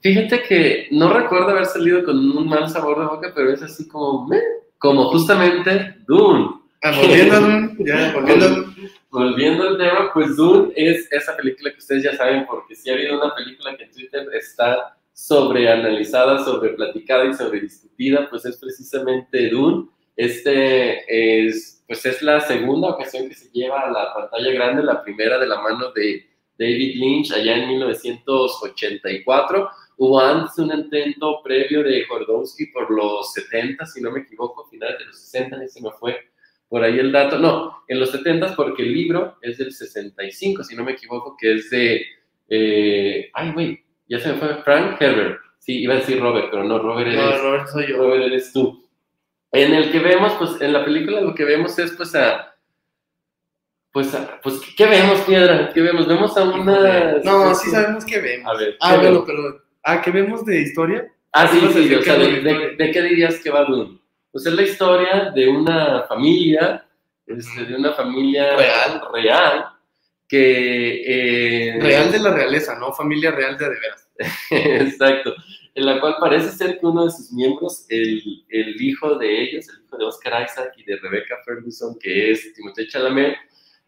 Fíjate 0.00 0.42
que 0.42 0.88
no 0.92 1.12
recuerdo 1.12 1.50
haber 1.50 1.66
salido 1.66 2.02
con 2.04 2.16
un 2.16 2.48
mal 2.48 2.68
sabor 2.70 3.00
de 3.00 3.06
boca, 3.06 3.32
pero 3.34 3.52
es 3.52 3.62
así 3.62 3.86
como, 3.86 4.26
meh, 4.26 4.40
como 4.78 5.10
justamente 5.10 5.96
Dune. 6.06 6.48
Ah, 6.82 6.92
volviendo 6.96 7.74
ya, 7.84 8.12
volviendo. 8.14 8.74
Volviendo 9.10 9.68
al 9.68 9.76
tema, 9.76 10.10
pues 10.14 10.36
Dune 10.36 10.72
es 10.74 11.06
esa 11.12 11.36
película 11.36 11.72
que 11.72 11.78
ustedes 11.78 12.04
ya 12.04 12.16
saben, 12.16 12.46
porque 12.46 12.74
si 12.74 12.88
ha 12.88 12.94
habido 12.94 13.20
una 13.20 13.34
película 13.34 13.76
que 13.76 13.84
en 13.84 13.90
Twitter 13.90 14.26
está 14.32 14.96
sobreanalizada, 15.12 16.42
sobreplaticada 16.44 17.26
y 17.26 17.34
sobrediscutida, 17.34 18.30
pues 18.30 18.46
es 18.46 18.56
precisamente 18.56 19.50
Dune. 19.50 19.88
Este 20.16 21.46
es, 21.46 21.79
pues 21.90 22.06
es 22.06 22.22
la 22.22 22.40
segunda 22.40 22.90
ocasión 22.90 23.28
que 23.28 23.34
se 23.34 23.50
lleva 23.50 23.80
a 23.80 23.90
la 23.90 24.14
pantalla 24.14 24.52
grande, 24.52 24.84
la 24.84 25.02
primera 25.02 25.40
de 25.40 25.48
la 25.48 25.60
mano 25.60 25.90
de 25.90 26.24
David 26.56 26.94
Lynch 26.94 27.32
allá 27.32 27.56
en 27.56 27.66
1984. 27.66 29.68
Hubo 29.96 30.20
antes 30.20 30.56
un 30.58 30.72
intento 30.72 31.42
previo 31.42 31.82
de 31.82 32.06
Jodorowsky 32.06 32.66
por 32.66 32.88
los 32.92 33.32
70, 33.32 33.84
si 33.86 34.00
no 34.00 34.12
me 34.12 34.20
equivoco, 34.20 34.68
finales 34.68 35.00
de 35.00 35.06
los 35.06 35.18
60, 35.18 35.64
y 35.64 35.68
se 35.68 35.82
me 35.82 35.90
fue 35.90 36.16
por 36.68 36.84
ahí 36.84 36.96
el 36.96 37.10
dato. 37.10 37.40
No, 37.40 37.82
en 37.88 37.98
los 37.98 38.12
70 38.12 38.54
porque 38.54 38.84
el 38.84 38.94
libro 38.94 39.38
es 39.42 39.58
del 39.58 39.72
65, 39.72 40.62
si 40.62 40.76
no 40.76 40.84
me 40.84 40.92
equivoco, 40.92 41.36
que 41.36 41.56
es 41.56 41.70
de... 41.70 42.06
eh, 42.50 43.30
ay, 43.34 43.50
güey, 43.50 43.84
ya 44.08 44.20
se 44.20 44.32
me 44.32 44.38
fue 44.38 44.62
Frank 44.62 44.96
Herbert. 45.02 45.40
Sí, 45.58 45.82
iba 45.82 45.94
a 45.94 45.96
decir 45.96 46.20
Robert, 46.20 46.50
pero 46.52 46.62
no, 46.62 46.78
Robert 46.78 47.08
eres, 47.08 47.20
No, 47.20 47.36
Robert 47.38 47.66
soy 47.66 47.88
yo. 47.88 47.96
Robert 47.96 48.22
eres 48.26 48.52
tú. 48.52 48.79
En 49.52 49.74
el 49.74 49.90
que 49.90 49.98
vemos, 49.98 50.32
pues 50.34 50.60
en 50.60 50.72
la 50.72 50.84
película 50.84 51.20
lo 51.20 51.34
que 51.34 51.44
vemos 51.44 51.78
es 51.78 51.92
pues 51.92 52.14
a... 52.14 52.54
Pues, 53.92 54.14
a- 54.14 54.40
pues 54.40 54.60
¿qué 54.76 54.86
vemos, 54.86 55.20
Piedra? 55.22 55.72
¿Qué 55.72 55.80
vemos? 55.80 56.06
Vemos 56.06 56.36
a 56.36 56.44
una... 56.44 57.14
No, 57.24 57.54
sí 57.54 57.70
sabemos 57.70 58.04
que 58.04 58.20
vemos. 58.20 58.52
A 58.52 58.56
ver. 58.56 58.76
Ah, 58.80 58.92
¿qué 58.92 58.98
bueno, 59.08 59.24
pero. 59.26 59.62
Ah, 59.82 60.00
¿qué 60.00 60.10
vemos 60.12 60.44
de 60.44 60.60
historia? 60.60 61.08
Ah, 61.32 61.48
sí, 61.48 61.58
sí, 61.60 61.66
decir 61.88 61.98
o 61.98 62.02
sea, 62.02 62.16
de 62.16 62.90
qué 62.92 63.02
dirías 63.02 63.40
que 63.40 63.50
va 63.50 63.64
Dune? 63.64 63.98
Pues 64.30 64.46
es 64.46 64.52
la 64.52 64.62
historia 64.62 65.30
de 65.34 65.48
una 65.48 66.02
familia, 66.02 66.84
este, 67.26 67.64
de 67.64 67.74
una 67.74 67.92
familia 67.92 68.56
Real. 68.56 69.02
real 69.12 69.66
que... 70.28 71.02
eh, 71.74 71.78
Real 71.80 72.12
de 72.12 72.18
la 72.20 72.32
realeza, 72.32 72.76
¿no? 72.78 72.92
Familia 72.92 73.32
real 73.32 73.56
de 73.58 73.64
de 73.68 73.76
veras. 73.80 74.08
Exacto. 74.50 75.34
En 75.74 75.86
la 75.86 76.00
cual 76.00 76.16
parece 76.18 76.50
ser 76.50 76.78
que 76.78 76.86
uno 76.86 77.04
de 77.04 77.10
sus 77.10 77.32
miembros, 77.32 77.86
el, 77.88 78.44
el 78.48 78.80
hijo 78.82 79.16
de 79.16 79.42
ellos, 79.42 79.68
el 79.68 79.84
hijo 79.84 79.96
de 79.96 80.04
Oscar 80.04 80.44
Isaac 80.44 80.72
y 80.76 80.84
de 80.84 80.96
Rebecca 80.96 81.36
Ferguson, 81.44 81.96
que 81.98 82.32
es 82.32 82.52
Timothée 82.54 82.88
Chalamet, 82.88 83.36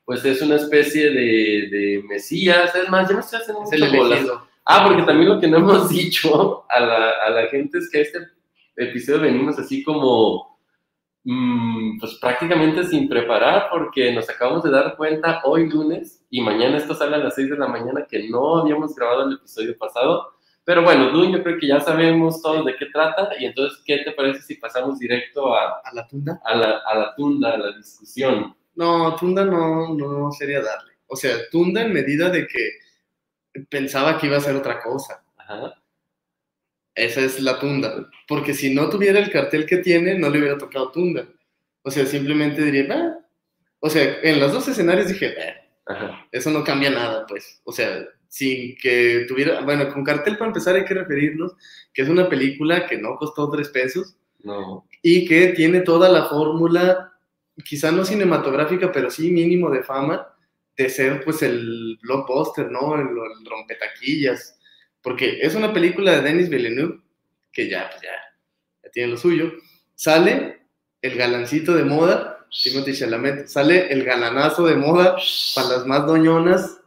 pues 0.04 0.24
es 0.24 0.42
una 0.42 0.56
especie 0.56 1.10
de, 1.10 1.68
de 1.70 2.04
mesías. 2.08 2.74
Es 2.74 2.88
más, 2.88 3.08
ya 3.08 3.14
me 3.14 3.20
estoy 3.20 3.40
haciendo 3.40 3.62
Es 3.70 4.24
mucho. 4.24 4.48
Ah, 4.64 4.84
porque 4.86 5.02
también 5.02 5.28
lo 5.28 5.40
que 5.40 5.48
no 5.48 5.58
hemos 5.58 5.88
dicho 5.90 6.64
a 6.68 6.80
la, 6.80 7.10
a 7.26 7.30
la 7.30 7.46
gente 7.48 7.78
es 7.78 7.90
que 7.90 8.02
este 8.02 8.18
episodio 8.76 9.20
venimos 9.20 9.58
así 9.58 9.82
como, 9.82 10.58
mm, 11.24 11.98
pues 11.98 12.14
prácticamente 12.20 12.84
sin 12.84 13.08
preparar, 13.08 13.68
porque 13.70 14.12
nos 14.12 14.28
acabamos 14.30 14.62
de 14.62 14.70
dar 14.70 14.96
cuenta 14.96 15.42
hoy 15.44 15.68
lunes 15.68 16.24
y 16.30 16.40
mañana 16.40 16.78
esto 16.78 16.94
sale 16.94 17.16
a 17.16 17.18
las 17.18 17.34
6 17.34 17.50
de 17.50 17.58
la 17.58 17.68
mañana 17.68 18.06
que 18.08 18.28
no 18.28 18.58
habíamos 18.58 18.94
grabado 18.94 19.26
el 19.28 19.34
episodio 19.34 19.76
pasado. 19.76 20.32
Pero 20.64 20.82
bueno, 20.82 21.10
Dune, 21.10 21.32
yo 21.32 21.42
creo 21.42 21.58
que 21.58 21.66
ya 21.66 21.80
sabemos 21.80 22.40
todos 22.40 22.64
de 22.64 22.76
qué 22.76 22.86
trata 22.86 23.30
y 23.38 23.46
entonces, 23.46 23.80
¿qué 23.84 23.98
te 24.04 24.12
parece 24.12 24.42
si 24.42 24.54
pasamos 24.54 24.98
directo 24.98 25.54
a, 25.54 25.80
¿A 25.84 25.92
la 25.94 26.06
tunda? 26.06 26.40
a, 26.44 26.54
la, 26.54 26.78
a 26.86 26.94
la 26.98 27.14
tunda, 27.16 27.54
a 27.54 27.58
la 27.58 27.76
discusión? 27.76 28.54
No, 28.76 29.16
tunda 29.16 29.44
no, 29.44 29.94
no 29.94 30.30
sería 30.32 30.60
darle. 30.62 30.92
O 31.08 31.16
sea, 31.16 31.36
tunda 31.50 31.82
en 31.82 31.92
medida 31.92 32.30
de 32.30 32.46
que 32.46 32.70
pensaba 33.68 34.18
que 34.18 34.28
iba 34.28 34.36
a 34.36 34.40
ser 34.40 34.54
otra 34.56 34.80
cosa. 34.80 35.22
Ajá. 35.36 35.74
Esa 36.94 37.20
es 37.22 37.40
la 37.40 37.58
tunda. 37.58 38.08
Porque 38.28 38.54
si 38.54 38.72
no 38.74 38.88
tuviera 38.88 39.18
el 39.18 39.30
cartel 39.30 39.66
que 39.66 39.78
tiene, 39.78 40.14
no 40.18 40.30
le 40.30 40.38
hubiera 40.38 40.58
tocado 40.58 40.90
tunda. 40.92 41.26
O 41.82 41.90
sea, 41.90 42.06
simplemente 42.06 42.62
diría, 42.62 42.86
"Ah". 42.90 43.18
O 43.80 43.90
sea, 43.90 44.20
en 44.22 44.38
los 44.40 44.52
dos 44.52 44.68
escenarios 44.68 45.08
dije, 45.08 45.34
"Ah". 45.38 45.92
Ajá. 45.92 46.26
eso 46.30 46.50
no 46.50 46.62
cambia 46.62 46.90
nada, 46.90 47.26
pues. 47.26 47.60
O 47.64 47.72
sea, 47.72 48.04
sin 48.32 48.74
que 48.78 49.26
tuviera, 49.28 49.60
bueno, 49.60 49.92
con 49.92 50.02
cartel 50.02 50.38
para 50.38 50.48
empezar 50.48 50.74
hay 50.74 50.86
que 50.86 50.94
referirnos 50.94 51.52
que 51.92 52.00
es 52.00 52.08
una 52.08 52.30
película 52.30 52.86
que 52.86 52.96
no 52.96 53.16
costó 53.16 53.50
tres 53.50 53.68
pesos 53.68 54.16
No. 54.42 54.86
y 55.02 55.26
que 55.26 55.48
tiene 55.48 55.80
toda 55.82 56.08
la 56.08 56.24
fórmula 56.30 57.12
quizá 57.62 57.92
no 57.92 58.06
cinematográfica, 58.06 58.90
pero 58.90 59.10
sí 59.10 59.30
mínimo 59.30 59.70
de 59.70 59.82
fama, 59.82 60.26
de 60.78 60.88
ser 60.88 61.22
pues 61.22 61.42
el 61.42 61.98
blockbuster, 62.02 62.70
¿no? 62.70 62.94
El, 62.94 63.08
el 63.08 63.44
rompetaquillas. 63.50 64.58
Porque 65.02 65.40
es 65.42 65.54
una 65.54 65.70
película 65.70 66.12
de 66.12 66.22
Denis 66.22 66.48
Villeneuve, 66.48 67.00
que 67.52 67.68
ya, 67.68 67.90
pues 67.90 68.00
ya, 68.00 68.16
ya 68.82 68.90
tiene 68.90 69.10
lo 69.10 69.18
suyo. 69.18 69.52
Sale 69.94 70.62
el 71.02 71.16
galancito 71.16 71.74
de 71.74 71.84
moda, 71.84 72.46
Timothy 72.62 72.94
Chalamet, 72.94 73.46
sale 73.46 73.92
el 73.92 74.04
galanazo 74.04 74.64
de 74.66 74.76
moda 74.76 75.16
para 75.54 75.68
las 75.68 75.86
más 75.86 76.06
doñonas. 76.06 76.78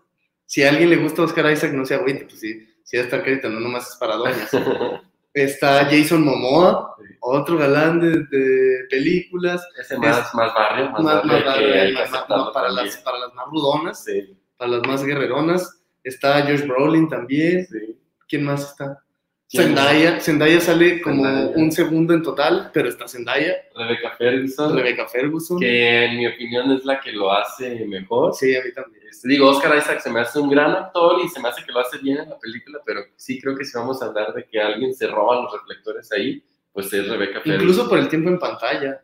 Si 0.46 0.64
a 0.64 0.70
alguien 0.70 0.90
le 0.90 0.98
gusta 0.98 1.24
Oscar 1.24 1.52
Isaac, 1.52 1.72
no 1.74 1.86
se 1.86 1.96
agüite, 1.96 2.26
pues 2.26 2.40
sí, 2.40 2.68
sí 2.84 2.98
está 2.98 3.22
crédito, 3.24 3.50
no 3.50 3.60
nomás 3.60 3.90
es 3.90 3.96
para 3.98 4.16
doñas. 4.16 4.50
Está 5.34 5.84
Jason 5.86 6.24
Momoa, 6.24 6.96
Sí. 6.98 7.14
otro 7.20 7.58
galán 7.58 8.00
de, 8.00 8.20
de 8.38 8.86
películas. 8.90 9.68
Ese 9.78 9.98
más, 9.98 10.34
más 10.34 10.54
barrio, 10.54 10.92
más, 10.92 11.04
Más- 11.04 11.16
barrio, 11.28 11.94
más 11.94 12.10
más- 12.12 12.22
para, 12.54 12.54
también. 12.70 12.76
las, 12.86 12.98
para 13.00 13.20
las 13.20 13.34
más 13.34 13.46
rudonas, 13.48 14.04
Sí, 14.06 14.38
para 14.56 14.72
las 14.72 14.88
más 14.88 15.04
guerreronas. 15.04 15.82
Está 16.06 16.42
Josh 16.44 16.66
Brolin 16.66 17.10
también. 17.10 17.66
sí. 17.68 18.00
¿Quién 18.30 18.46
más 18.46 18.70
está? 18.70 19.04
¿Quién 19.50 19.64
Zendaya. 19.68 20.20
Zendaya 20.20 20.60
sale 20.60 21.02
como 21.02 21.24
Zendaya. 21.24 21.52
un 21.58 21.72
segundo 21.72 22.14
en 22.14 22.24
total, 22.24 22.72
pero 22.74 22.90
está 22.90 23.08
Zendaya. 23.08 23.54
Rebecca 23.76 24.12
Ferguson, 24.18 24.76
Rebecca 24.76 25.08
Ferguson. 25.08 25.60
que 25.60 26.06
en 26.06 26.18
mi 26.18 26.28
opinión 26.28 26.72
es 26.72 26.84
la 26.84 27.00
que 27.00 27.12
lo 27.12 27.32
hace 27.32 27.86
mejor. 27.86 28.34
Sí, 28.34 28.56
a 28.56 28.64
mí 28.64 28.72
también. 28.74 29.04
Este, 29.08 29.28
digo, 29.30 29.48
Oscar 29.50 29.78
Isaac 29.78 30.00
se 30.02 30.10
me 30.10 30.20
hace 30.20 30.40
un 30.40 30.50
gran 30.50 30.72
actor 30.72 31.22
y 31.24 31.30
se 31.30 31.40
me 31.40 31.50
hace 31.50 31.64
que 31.64 31.72
lo 31.72 31.80
hace 31.80 32.00
bien 32.00 32.18
en 32.18 32.30
la 32.30 32.40
película, 32.40 32.80
pero 32.86 33.02
sí 33.16 33.40
creo 33.40 33.56
que 33.56 33.64
si 33.66 33.78
vamos 33.78 34.02
a 34.02 34.06
hablar 34.08 34.34
de 34.34 34.46
que 34.46 34.60
alguien 34.60 34.94
se 34.94 35.08
roba 35.08 35.42
los 35.44 35.54
reflectores 35.54 36.12
ahí, 36.12 36.44
pues 36.74 36.92
es 36.92 37.08
Rebecca 37.08 37.40
Ferguson. 37.42 37.62
Incluso 37.62 37.88
por 37.90 38.00
el 38.00 38.08
tiempo 38.10 38.30
en 38.30 38.40
pantalla. 38.40 39.02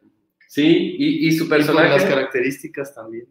Sí, 0.47 0.95
y, 0.97 1.27
y 1.27 1.31
su 1.33 1.45
Y 1.45 1.47
por 1.47 1.59
las 1.59 1.67
personaje... 1.67 2.09
características 2.09 2.93
también. 2.93 3.27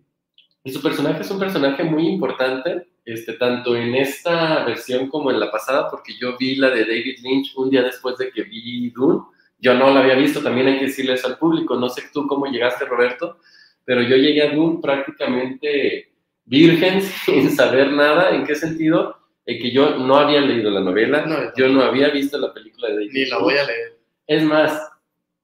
Y 0.62 0.70
su 0.72 0.80
personaje 0.80 1.22
es 1.22 1.30
un 1.30 1.38
personaje 1.38 1.82
muy 1.84 2.06
importante, 2.06 2.86
este, 3.12 3.34
tanto 3.34 3.76
en 3.76 3.94
esta 3.94 4.64
versión 4.64 5.08
como 5.08 5.30
en 5.30 5.40
la 5.40 5.50
pasada, 5.50 5.88
porque 5.90 6.14
yo 6.18 6.36
vi 6.38 6.56
la 6.56 6.70
de 6.70 6.84
David 6.84 7.18
Lynch 7.22 7.52
un 7.56 7.70
día 7.70 7.82
después 7.82 8.16
de 8.18 8.30
que 8.30 8.42
vi 8.42 8.90
Dune. 8.90 9.22
Yo 9.58 9.74
no 9.74 9.92
la 9.92 10.00
había 10.00 10.14
visto, 10.14 10.42
también 10.42 10.68
hay 10.68 10.78
que 10.78 10.86
decirle 10.86 11.14
eso 11.14 11.26
al 11.26 11.38
público. 11.38 11.76
No 11.76 11.88
sé 11.88 12.04
tú 12.12 12.26
cómo 12.26 12.46
llegaste, 12.46 12.84
Roberto, 12.84 13.38
pero 13.84 14.02
yo 14.02 14.16
llegué 14.16 14.42
a 14.42 14.54
Dune 14.54 14.78
prácticamente 14.80 16.12
virgen, 16.44 17.02
sin 17.24 17.50
saber 17.50 17.92
nada. 17.92 18.34
¿En 18.34 18.44
qué 18.44 18.54
sentido? 18.54 19.16
En 19.44 19.60
que 19.60 19.70
yo 19.70 19.96
no 19.98 20.16
había 20.16 20.40
leído 20.40 20.70
la 20.70 20.80
novela, 20.80 21.26
No, 21.26 21.36
yo 21.56 21.68
no 21.68 21.82
había 21.82 22.10
visto 22.10 22.38
la 22.38 22.52
película 22.52 22.88
de 22.88 22.94
David 22.94 23.10
Ni 23.12 23.26
la 23.26 23.38
voy 23.38 23.54
a 23.54 23.64
leer. 23.64 23.98
Es 24.26 24.44
más, 24.44 24.80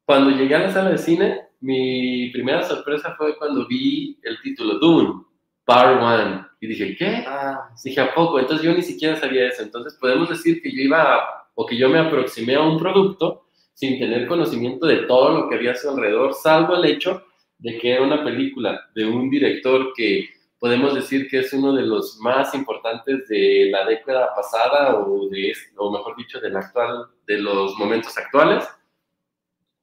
cuando 0.04 0.30
llegué 0.30 0.54
a 0.54 0.60
la 0.60 0.72
sala 0.72 0.90
de 0.90 0.98
cine, 0.98 1.40
mi 1.60 2.30
primera 2.30 2.62
sorpresa 2.62 3.14
fue 3.16 3.36
cuando 3.36 3.66
vi 3.66 4.18
el 4.22 4.40
título 4.40 4.78
Dune, 4.78 5.24
Part 5.66 6.00
1. 6.00 6.48
Y 6.60 6.66
dije, 6.68 6.96
¿qué? 6.96 7.24
Ah, 7.26 7.68
Dije, 7.84 8.00
¿a 8.00 8.14
poco? 8.14 8.38
Entonces 8.40 8.64
yo 8.64 8.72
ni 8.72 8.82
siquiera 8.82 9.16
sabía 9.16 9.48
eso. 9.48 9.62
Entonces 9.62 9.98
podemos 10.00 10.28
decir 10.30 10.62
que 10.62 10.70
yo 10.74 10.82
iba 10.82 11.02
a- 11.16 11.48
o 11.54 11.66
que 11.66 11.76
yo 11.76 11.88
me 11.88 11.98
aproximé 11.98 12.54
a 12.54 12.62
un 12.62 12.78
producto 12.78 13.46
sin 13.74 13.98
tener 13.98 14.26
conocimiento 14.26 14.86
de 14.86 14.98
todo 15.06 15.30
lo 15.32 15.48
que 15.48 15.56
había 15.56 15.72
a 15.72 15.74
su 15.74 15.90
alrededor, 15.90 16.32
salvo 16.34 16.76
el 16.76 16.84
hecho 16.86 17.24
de 17.58 17.78
que 17.78 17.92
era 17.92 18.02
una 18.02 18.24
película 18.24 18.80
de 18.94 19.04
un 19.06 19.28
director 19.30 19.92
que 19.94 20.28
podemos 20.58 20.94
decir 20.94 21.28
que 21.28 21.40
es 21.40 21.52
uno 21.52 21.74
de 21.74 21.82
los 21.82 22.18
más 22.20 22.54
importantes 22.54 23.28
de 23.28 23.68
la 23.70 23.84
década 23.86 24.34
pasada 24.34 24.96
o, 24.96 25.28
de, 25.28 25.52
o 25.76 25.90
mejor 25.92 26.16
dicho, 26.16 26.40
del 26.40 26.56
actual, 26.56 27.06
de 27.26 27.38
los 27.38 27.76
momentos 27.78 28.16
actuales. 28.16 28.66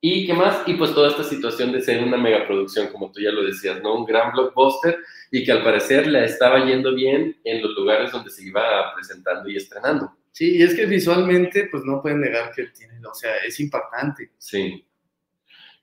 ¿Y 0.06 0.26
qué 0.26 0.34
más? 0.34 0.64
Y 0.68 0.74
pues 0.74 0.94
toda 0.94 1.12
esta 1.12 1.24
situación 1.24 1.72
de 1.72 1.82
ser 1.82 2.04
una 2.04 2.18
megaproducción, 2.18 2.88
como 2.88 3.10
tú 3.10 3.22
ya 3.22 3.32
lo 3.32 3.42
decías, 3.42 3.82
¿no? 3.82 3.96
Un 3.96 4.06
gran 4.06 4.34
blockbuster 4.34 4.98
y 5.32 5.46
que 5.46 5.52
al 5.54 5.64
parecer 5.64 6.08
le 6.08 6.26
estaba 6.26 6.66
yendo 6.66 6.94
bien 6.94 7.38
en 7.46 7.62
los 7.62 7.72
lugares 7.72 8.12
donde 8.12 8.30
se 8.30 8.44
iba 8.44 8.94
presentando 8.94 9.50
y 9.50 9.56
estrenando. 9.56 10.14
sí, 10.34 10.58
y 10.58 10.62
es 10.62 10.76
que 10.76 10.88
visualmente, 10.88 11.70
pues 11.72 11.86
no 11.86 12.02
pueden 12.02 12.20
negar 12.20 12.52
que 12.52 12.66
tiene, 12.66 12.96
o 13.10 13.14
sea, 13.14 13.38
es 13.48 13.58
impactante. 13.62 14.32
Sí. 14.38 14.86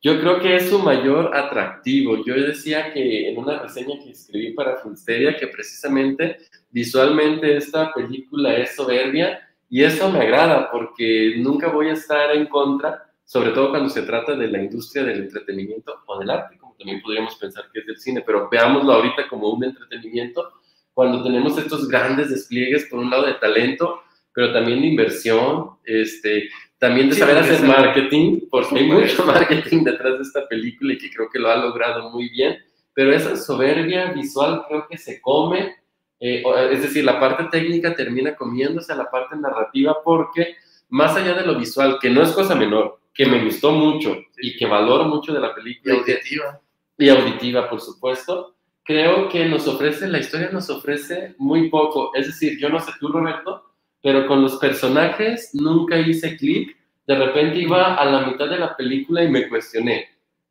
Yo 0.02 0.20
creo 0.20 0.38
que 0.38 0.56
es 0.56 0.68
su 0.68 0.80
mayor 0.80 1.34
atractivo. 1.34 2.22
Yo 2.22 2.34
decía 2.34 2.92
que 2.92 3.30
en 3.30 3.38
una 3.38 3.62
reseña 3.62 3.98
que 4.04 4.10
escribí 4.10 4.52
para 4.52 4.76
Filmsteria 4.82 5.34
que 5.34 5.46
precisamente 5.46 6.36
visualmente 6.70 7.56
esta 7.56 7.90
película 7.94 8.54
es 8.54 8.76
soberbia 8.76 9.40
y 9.70 9.82
eso 9.82 10.10
me 10.10 10.20
agrada 10.20 10.70
porque 10.70 11.36
nunca 11.38 11.68
voy 11.68 11.88
a 11.88 11.94
estar 11.94 12.36
en 12.36 12.44
contra, 12.48 13.09
sobre 13.30 13.52
todo 13.52 13.70
cuando 13.70 13.88
se 13.88 14.02
trata 14.02 14.34
de 14.34 14.48
la 14.48 14.60
industria 14.60 15.04
del 15.04 15.20
entretenimiento 15.20 16.02
o 16.06 16.18
del 16.18 16.30
arte, 16.30 16.58
como 16.58 16.74
también 16.74 17.00
podríamos 17.00 17.36
pensar 17.36 17.66
que 17.72 17.78
es 17.78 17.86
del 17.86 17.96
cine, 17.96 18.24
pero 18.26 18.48
veámoslo 18.50 18.92
ahorita 18.92 19.28
como 19.28 19.50
un 19.50 19.62
entretenimiento 19.62 20.50
cuando 20.92 21.22
tenemos 21.22 21.56
estos 21.56 21.86
grandes 21.86 22.28
despliegues, 22.28 22.86
por 22.86 22.98
un 22.98 23.08
lado 23.08 23.26
de 23.26 23.34
talento, 23.34 24.02
pero 24.34 24.52
también 24.52 24.80
de 24.80 24.88
inversión, 24.88 25.76
este, 25.84 26.48
también 26.76 27.08
de 27.08 27.14
Sí, 27.14 27.20
saber 27.20 27.38
hacer 27.38 27.64
marketing, 27.64 28.48
porque 28.50 28.74
hay 28.80 28.86
mucho 28.86 29.24
marketing 29.24 29.84
detrás 29.84 30.16
de 30.16 30.22
esta 30.22 30.48
película 30.48 30.94
y 30.94 30.98
que 30.98 31.08
creo 31.08 31.30
que 31.30 31.38
lo 31.38 31.50
ha 31.50 31.56
logrado 31.56 32.10
muy 32.10 32.30
bien, 32.30 32.58
pero 32.92 33.12
esa 33.14 33.36
soberbia 33.36 34.10
visual 34.10 34.64
creo 34.66 34.88
que 34.88 34.98
se 34.98 35.20
come, 35.20 35.76
eh, 36.18 36.42
es 36.72 36.82
decir, 36.82 37.04
la 37.04 37.20
parte 37.20 37.44
técnica 37.44 37.94
termina 37.94 38.34
comiéndose 38.34 38.92
a 38.92 38.96
la 38.96 39.08
parte 39.08 39.36
narrativa 39.36 39.98
porque 40.02 40.56
más 40.88 41.14
allá 41.14 41.34
de 41.34 41.46
lo 41.46 41.56
visual, 41.56 41.98
que 42.00 42.10
no 42.10 42.24
es 42.24 42.32
cosa 42.32 42.56
menor, 42.56 42.99
que 43.20 43.26
me 43.26 43.44
gustó 43.44 43.72
mucho 43.72 44.16
y 44.38 44.56
que 44.56 44.64
valoro 44.64 45.04
mucho 45.04 45.34
de 45.34 45.40
la 45.40 45.54
película 45.54 45.94
y 45.94 45.98
auditiva. 45.98 46.58
y 46.96 47.08
auditiva, 47.10 47.68
por 47.68 47.78
supuesto, 47.78 48.54
creo 48.82 49.28
que 49.28 49.44
nos 49.44 49.68
ofrece, 49.68 50.08
la 50.08 50.20
historia 50.20 50.48
nos 50.50 50.70
ofrece 50.70 51.34
muy 51.36 51.68
poco. 51.68 52.12
Es 52.14 52.28
decir, 52.28 52.58
yo 52.58 52.70
no 52.70 52.80
sé 52.80 52.92
tú, 52.98 53.08
Roberto, 53.08 53.72
pero 54.02 54.26
con 54.26 54.40
los 54.40 54.56
personajes 54.56 55.50
nunca 55.52 55.98
hice 55.98 56.34
clic. 56.38 56.74
De 57.06 57.14
repente 57.14 57.58
iba 57.58 57.94
a 57.96 58.06
la 58.06 58.24
mitad 58.26 58.48
de 58.48 58.56
la 58.56 58.74
película 58.74 59.22
y 59.22 59.28
me 59.28 59.50
cuestioné, 59.50 60.08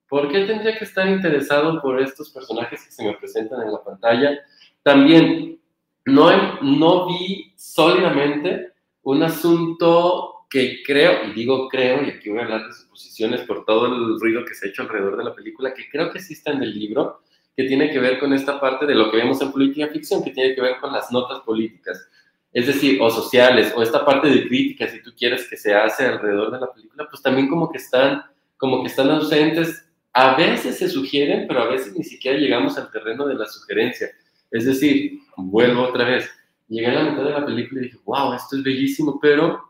¿por 0.08 0.32
qué 0.32 0.46
tendría 0.46 0.78
que 0.78 0.86
estar 0.86 1.10
interesado 1.10 1.82
por 1.82 2.00
estos 2.00 2.30
personajes 2.30 2.86
que 2.86 2.92
se 2.92 3.04
me 3.04 3.16
presentan 3.16 3.64
en 3.64 3.72
la 3.72 3.84
pantalla? 3.84 4.38
También, 4.84 5.60
no, 6.06 6.62
no 6.62 7.08
vi 7.08 7.52
sólidamente 7.58 8.74
un 9.02 9.24
asunto 9.24 10.36
que 10.50 10.82
creo, 10.84 11.26
y 11.28 11.34
digo 11.34 11.70
creo, 11.70 12.04
y 12.04 12.10
aquí 12.10 12.30
voy 12.30 12.40
a 12.40 12.44
hablar 12.44 12.68
de 12.68 12.74
suposiciones 12.74 13.42
por 13.42 13.66
todo 13.66 13.86
el 13.86 14.20
ruido 14.20 14.44
que 14.44 14.56
se 14.56 14.66
ha 14.66 14.70
hecho 14.70 14.82
alrededor 14.82 15.18
de 15.18 15.24
la 15.24 15.36
película, 15.36 15.74
que 15.74 15.88
creo 15.90 16.12
que 16.12 16.20
sí 16.20 16.34
está 16.34 16.52
en 16.52 16.64
el 16.64 16.74
libro, 16.74 17.22
que 17.56 17.66
tiene 17.66 17.92
que 17.92 18.00
ver 18.00 18.20
con 18.20 18.34
esta 18.34 18.60
parte 18.60 18.86
de 18.86 18.96
lo 18.96 19.12
que 19.12 19.18
vemos 19.18 19.42
en 19.42 19.52
política 19.52 19.88
ficción, 19.90 20.24
que 20.24 20.32
tiene 20.32 20.56
que 20.56 20.62
ver 20.62 20.78
con 20.80 20.92
las 20.92 21.12
notas 21.12 21.42
políticas, 21.42 22.10
es 22.52 22.66
decir, 22.66 23.00
o 23.02 23.10
sociales, 23.10 23.72
o 23.76 23.84
esta 23.84 24.04
parte 24.04 24.28
de 24.28 24.48
crítica, 24.48 24.88
si 24.88 25.04
tú 25.04 25.12
quieres, 25.16 25.48
que 25.48 25.56
se 25.56 25.74
hace 25.74 26.06
alrededor 26.06 26.52
de 26.52 26.60
la 26.60 26.74
película, 26.74 27.08
pues 27.10 27.22
también 27.22 27.48
como 27.48 27.72
que 27.72 27.78
están, 27.78 28.24
como 28.58 28.82
que 28.82 28.88
están 28.88 29.12
ausentes. 29.12 29.86
A 30.14 30.36
veces 30.36 30.78
se 30.78 30.90
sugieren, 30.90 31.48
pero 31.48 31.62
a 31.62 31.68
veces 31.68 31.96
ni 31.96 32.04
siquiera 32.04 32.40
llegamos 32.40 32.78
al 32.78 32.90
terreno 32.90 33.28
de 33.28 33.36
la 33.36 33.46
sugerencia. 33.46 34.10
Es 34.50 34.66
decir, 34.66 35.20
vuelvo 35.38 35.84
otra 35.84 36.06
vez, 36.06 36.28
llegué 36.68 36.88
a 36.88 36.94
la 36.94 37.12
mitad 37.12 37.24
de 37.24 37.32
la 37.32 37.46
película 37.46 37.82
y 37.82 37.84
dije, 37.86 38.00
wow, 38.04 38.34
esto 38.34 38.58
es 38.58 38.64
bellísimo, 38.64 39.20
pero 39.22 39.69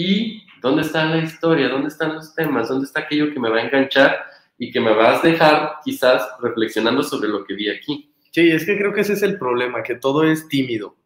¿y 0.00 0.46
dónde 0.62 0.82
está 0.82 1.04
la 1.04 1.18
historia? 1.18 1.68
¿Dónde 1.68 1.88
están 1.88 2.14
los 2.14 2.34
temas? 2.34 2.68
¿Dónde 2.68 2.86
está 2.86 3.00
aquello 3.00 3.32
que 3.32 3.40
me 3.40 3.50
va 3.50 3.58
a 3.58 3.64
enganchar 3.64 4.24
y 4.58 4.70
que 4.70 4.80
me 4.80 4.94
vas 4.94 5.22
a 5.22 5.28
dejar 5.28 5.72
quizás 5.84 6.26
reflexionando 6.40 7.02
sobre 7.02 7.28
lo 7.28 7.44
que 7.44 7.54
vi 7.54 7.68
aquí? 7.68 8.10
Sí, 8.30 8.50
es 8.50 8.64
que 8.64 8.78
creo 8.78 8.94
que 8.94 9.02
ese 9.02 9.12
es 9.12 9.22
el 9.22 9.38
problema, 9.38 9.82
que 9.82 9.96
todo 9.96 10.24
es 10.24 10.48
tímido 10.48 10.96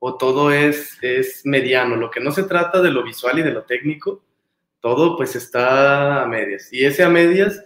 o 0.00 0.16
todo 0.16 0.50
es, 0.50 0.98
es 1.02 1.42
mediano. 1.44 1.94
Lo 1.94 2.10
que 2.10 2.20
no 2.20 2.32
se 2.32 2.42
trata 2.42 2.82
de 2.82 2.90
lo 2.90 3.04
visual 3.04 3.38
y 3.38 3.42
de 3.42 3.52
lo 3.52 3.62
técnico, 3.62 4.24
todo 4.80 5.16
pues 5.16 5.36
está 5.36 6.22
a 6.22 6.26
medias. 6.26 6.72
Y 6.72 6.84
ese 6.84 7.04
a 7.04 7.08
medias 7.08 7.64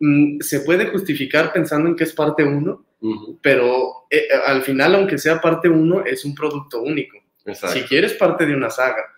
mm, 0.00 0.40
se 0.40 0.60
puede 0.60 0.86
justificar 0.86 1.52
pensando 1.52 1.88
en 1.90 1.96
que 1.96 2.04
es 2.04 2.14
parte 2.14 2.42
uno, 2.44 2.86
pero 3.42 4.06
eh, 4.08 4.28
al 4.46 4.62
final, 4.62 4.94
aunque 4.94 5.18
sea 5.18 5.42
parte 5.42 5.68
uno, 5.68 6.02
es 6.06 6.24
un 6.24 6.34
producto 6.34 6.80
único. 6.80 7.18
Exacto. 7.44 7.78
Si 7.78 7.84
quieres 7.84 8.14
parte 8.14 8.46
de 8.46 8.54
una 8.54 8.70
saga, 8.70 9.13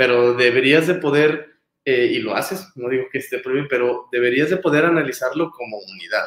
pero 0.00 0.32
deberías 0.32 0.86
de 0.86 0.94
poder, 0.94 1.56
eh, 1.84 2.12
y 2.14 2.20
lo 2.20 2.34
haces, 2.34 2.72
no 2.74 2.88
digo 2.88 3.04
que 3.12 3.18
esté 3.18 3.38
prohibido, 3.38 3.66
pero 3.68 4.08
deberías 4.10 4.48
de 4.48 4.56
poder 4.56 4.86
analizarlo 4.86 5.50
como 5.50 5.76
unidad. 5.76 6.24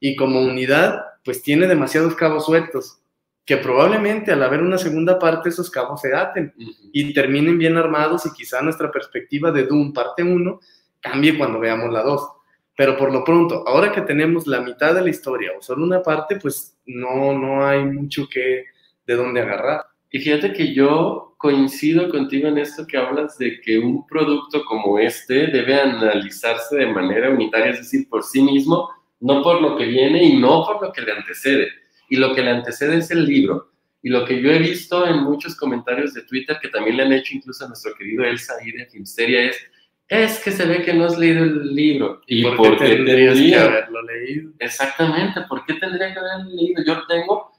Y 0.00 0.16
como 0.16 0.40
unidad, 0.40 0.98
pues 1.22 1.42
tiene 1.42 1.66
demasiados 1.66 2.14
cabos 2.14 2.46
sueltos, 2.46 3.02
que 3.44 3.58
probablemente 3.58 4.32
al 4.32 4.42
haber 4.42 4.62
una 4.62 4.78
segunda 4.78 5.18
parte 5.18 5.50
esos 5.50 5.70
cabos 5.70 6.00
se 6.00 6.14
aten 6.14 6.54
y 6.56 7.12
terminen 7.12 7.58
bien 7.58 7.76
armados 7.76 8.24
y 8.24 8.32
quizá 8.32 8.62
nuestra 8.62 8.90
perspectiva 8.90 9.52
de 9.52 9.66
Doom 9.66 9.92
parte 9.92 10.22
1 10.22 10.60
cambie 10.98 11.36
cuando 11.36 11.60
veamos 11.60 11.92
la 11.92 12.00
2. 12.02 12.28
Pero 12.74 12.96
por 12.96 13.12
lo 13.12 13.22
pronto, 13.24 13.62
ahora 13.68 13.92
que 13.92 14.00
tenemos 14.00 14.46
la 14.46 14.62
mitad 14.62 14.94
de 14.94 15.02
la 15.02 15.10
historia 15.10 15.50
o 15.58 15.60
solo 15.60 15.84
una 15.84 16.02
parte, 16.02 16.36
pues 16.36 16.78
no, 16.86 17.38
no 17.38 17.66
hay 17.66 17.84
mucho 17.84 18.26
que 18.26 18.64
de 19.06 19.14
dónde 19.16 19.42
agarrar. 19.42 19.84
Y 20.10 20.18
fíjate 20.18 20.54
que 20.54 20.72
yo 20.72 21.31
coincido 21.42 22.08
contigo 22.08 22.46
en 22.46 22.56
esto 22.56 22.86
que 22.86 22.96
hablas 22.96 23.36
de 23.36 23.60
que 23.60 23.76
un 23.76 24.06
producto 24.06 24.64
como 24.64 25.00
este 25.00 25.48
debe 25.48 25.74
analizarse 25.74 26.76
de 26.76 26.86
manera 26.86 27.30
unitaria, 27.30 27.72
es 27.72 27.78
decir, 27.78 28.08
por 28.08 28.22
sí 28.22 28.40
mismo, 28.40 28.88
no 29.18 29.42
por 29.42 29.60
lo 29.60 29.76
que 29.76 29.86
viene 29.86 30.22
y 30.22 30.38
no 30.38 30.64
por 30.64 30.80
lo 30.80 30.92
que 30.92 31.02
le 31.02 31.10
antecede. 31.10 31.66
Y 32.08 32.16
lo 32.16 32.32
que 32.32 32.42
le 32.42 32.50
antecede 32.50 32.98
es 32.98 33.10
el 33.10 33.24
libro. 33.24 33.72
Y 34.04 34.10
lo 34.10 34.24
que 34.24 34.40
yo 34.40 34.52
he 34.52 34.60
visto 34.60 35.04
en 35.04 35.24
muchos 35.24 35.56
comentarios 35.56 36.14
de 36.14 36.22
Twitter, 36.22 36.58
que 36.62 36.68
también 36.68 36.96
le 36.96 37.02
han 37.02 37.12
hecho 37.12 37.34
incluso 37.34 37.64
a 37.64 37.68
nuestro 37.68 37.92
querido 37.94 38.22
Elsa 38.22 38.54
ahí 38.60 38.70
de 38.70 38.86
Filmsteria, 38.86 39.46
es, 39.46 39.56
es 40.06 40.38
que 40.44 40.52
se 40.52 40.64
ve 40.64 40.82
que 40.84 40.94
no 40.94 41.06
has 41.06 41.18
leído 41.18 41.42
el 41.42 41.74
libro. 41.74 42.20
¿Y, 42.28 42.44
por 42.44 42.78
qué 42.78 42.86
tendrías 42.86 43.36
que 43.36 43.56
haberlo 43.56 44.02
leído? 44.02 44.52
Exactamente, 44.60 45.40
¿por 45.48 45.66
qué 45.66 45.74
tendría 45.74 46.12
que 46.12 46.20
haberlo 46.20 46.54
leído? 46.54 46.84
Yo 46.86 47.04
tengo 47.08 47.50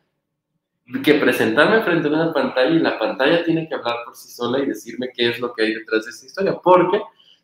que 1.03 1.13
presentarme 1.15 1.81
frente 1.81 2.07
a 2.07 2.11
una 2.11 2.33
pantalla 2.33 2.69
y 2.69 2.79
la 2.79 2.99
pantalla 2.99 3.43
tiene 3.43 3.67
que 3.67 3.75
hablar 3.75 3.97
por 4.05 4.15
sí 4.15 4.29
sola 4.29 4.59
y 4.59 4.65
decirme 4.65 5.09
qué 5.15 5.29
es 5.29 5.39
lo 5.39 5.53
que 5.53 5.63
hay 5.63 5.73
detrás 5.73 6.05
de 6.05 6.11
esa 6.11 6.25
historia, 6.25 6.57
porque 6.61 7.01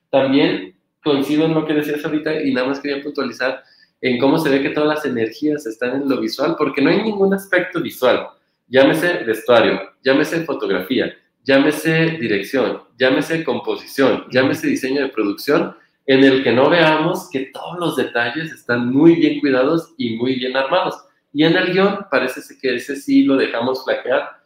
también 0.10 0.76
coincido 1.04 1.46
en 1.46 1.54
lo 1.54 1.66
que 1.66 1.74
decías 1.74 2.04
ahorita 2.04 2.42
y 2.42 2.54
nada 2.54 2.68
más 2.68 2.80
quería 2.80 3.02
puntualizar 3.02 3.64
en 4.02 4.18
cómo 4.20 4.38
se 4.38 4.50
ve 4.50 4.62
que 4.62 4.70
todas 4.70 4.90
las 4.90 5.06
energías 5.06 5.66
están 5.66 6.02
en 6.02 6.10
lo 6.10 6.20
visual, 6.20 6.56
porque 6.58 6.82
no 6.82 6.90
hay 6.90 7.02
ningún 7.02 7.34
aspecto 7.34 7.82
visual, 7.82 8.28
llámese 8.68 9.24
vestuario, 9.24 9.80
llámese 10.04 10.44
fotografía, 10.46 11.14
llámese 11.44 12.18
dirección, 12.20 12.84
llámese 12.98 13.44
composición, 13.44 14.26
llámese 14.32 14.68
diseño 14.68 15.02
de 15.02 15.10
producción, 15.10 15.76
en 16.06 16.24
el 16.24 16.44
que 16.44 16.52
no 16.52 16.70
veamos 16.70 17.30
que 17.30 17.52
todos 17.54 17.78
los 17.80 17.96
detalles 17.96 18.52
están 18.52 18.92
muy 18.92 19.16
bien 19.16 19.40
cuidados 19.40 19.94
y 19.98 20.16
muy 20.16 20.36
bien 20.36 20.58
armados. 20.58 20.96
Y 21.34 21.44
en 21.44 21.56
el 21.56 21.72
guion 21.74 22.06
parece 22.10 22.42
que 22.60 22.76
ese 22.76 22.96
sí 22.96 23.24
lo 23.24 23.36
dejamos 23.36 23.84
flaquear 23.84 24.40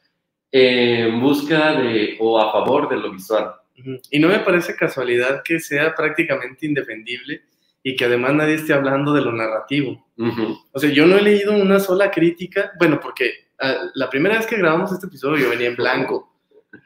en 0.52 1.20
búsqueda 1.20 1.82
de 1.82 2.18
o 2.20 2.40
a 2.40 2.52
favor 2.52 2.90
de 2.90 2.98
lo 2.98 3.12
visual. 3.12 3.54
Y 4.12 4.20
no 4.20 4.28
me 4.28 4.40
parece 4.40 4.76
casualidad 4.76 5.42
que 5.44 5.60
sea 5.60 5.96
prácticamente 5.96 6.66
indefendible 6.66 7.42
y 7.82 7.96
que 7.96 8.06
además 8.06 8.34
nadie 8.34 8.56
esté 8.56 8.74
hablando 8.74 9.14
de 9.14 9.22
lo 9.22 9.32
narrativo. 9.32 10.08
O 10.72 10.80
sea, 10.80 10.92
yo 10.92 11.06
no 11.06 11.18
he 11.18 11.22
leído 11.22 11.54
una 11.54 11.80
sola 11.80 12.12
crítica, 12.12 12.72
bueno, 12.78 13.00
porque 13.00 13.48
ah, 13.60 13.90
la 13.96 14.10
primera 14.10 14.38
vez 14.38 14.46
que 14.46 14.58
grabamos 14.58 14.92
este 14.92 15.08
episodio 15.08 15.44
yo 15.44 15.50
venía 15.50 15.68
en 15.68 15.76
blanco, 15.76 16.34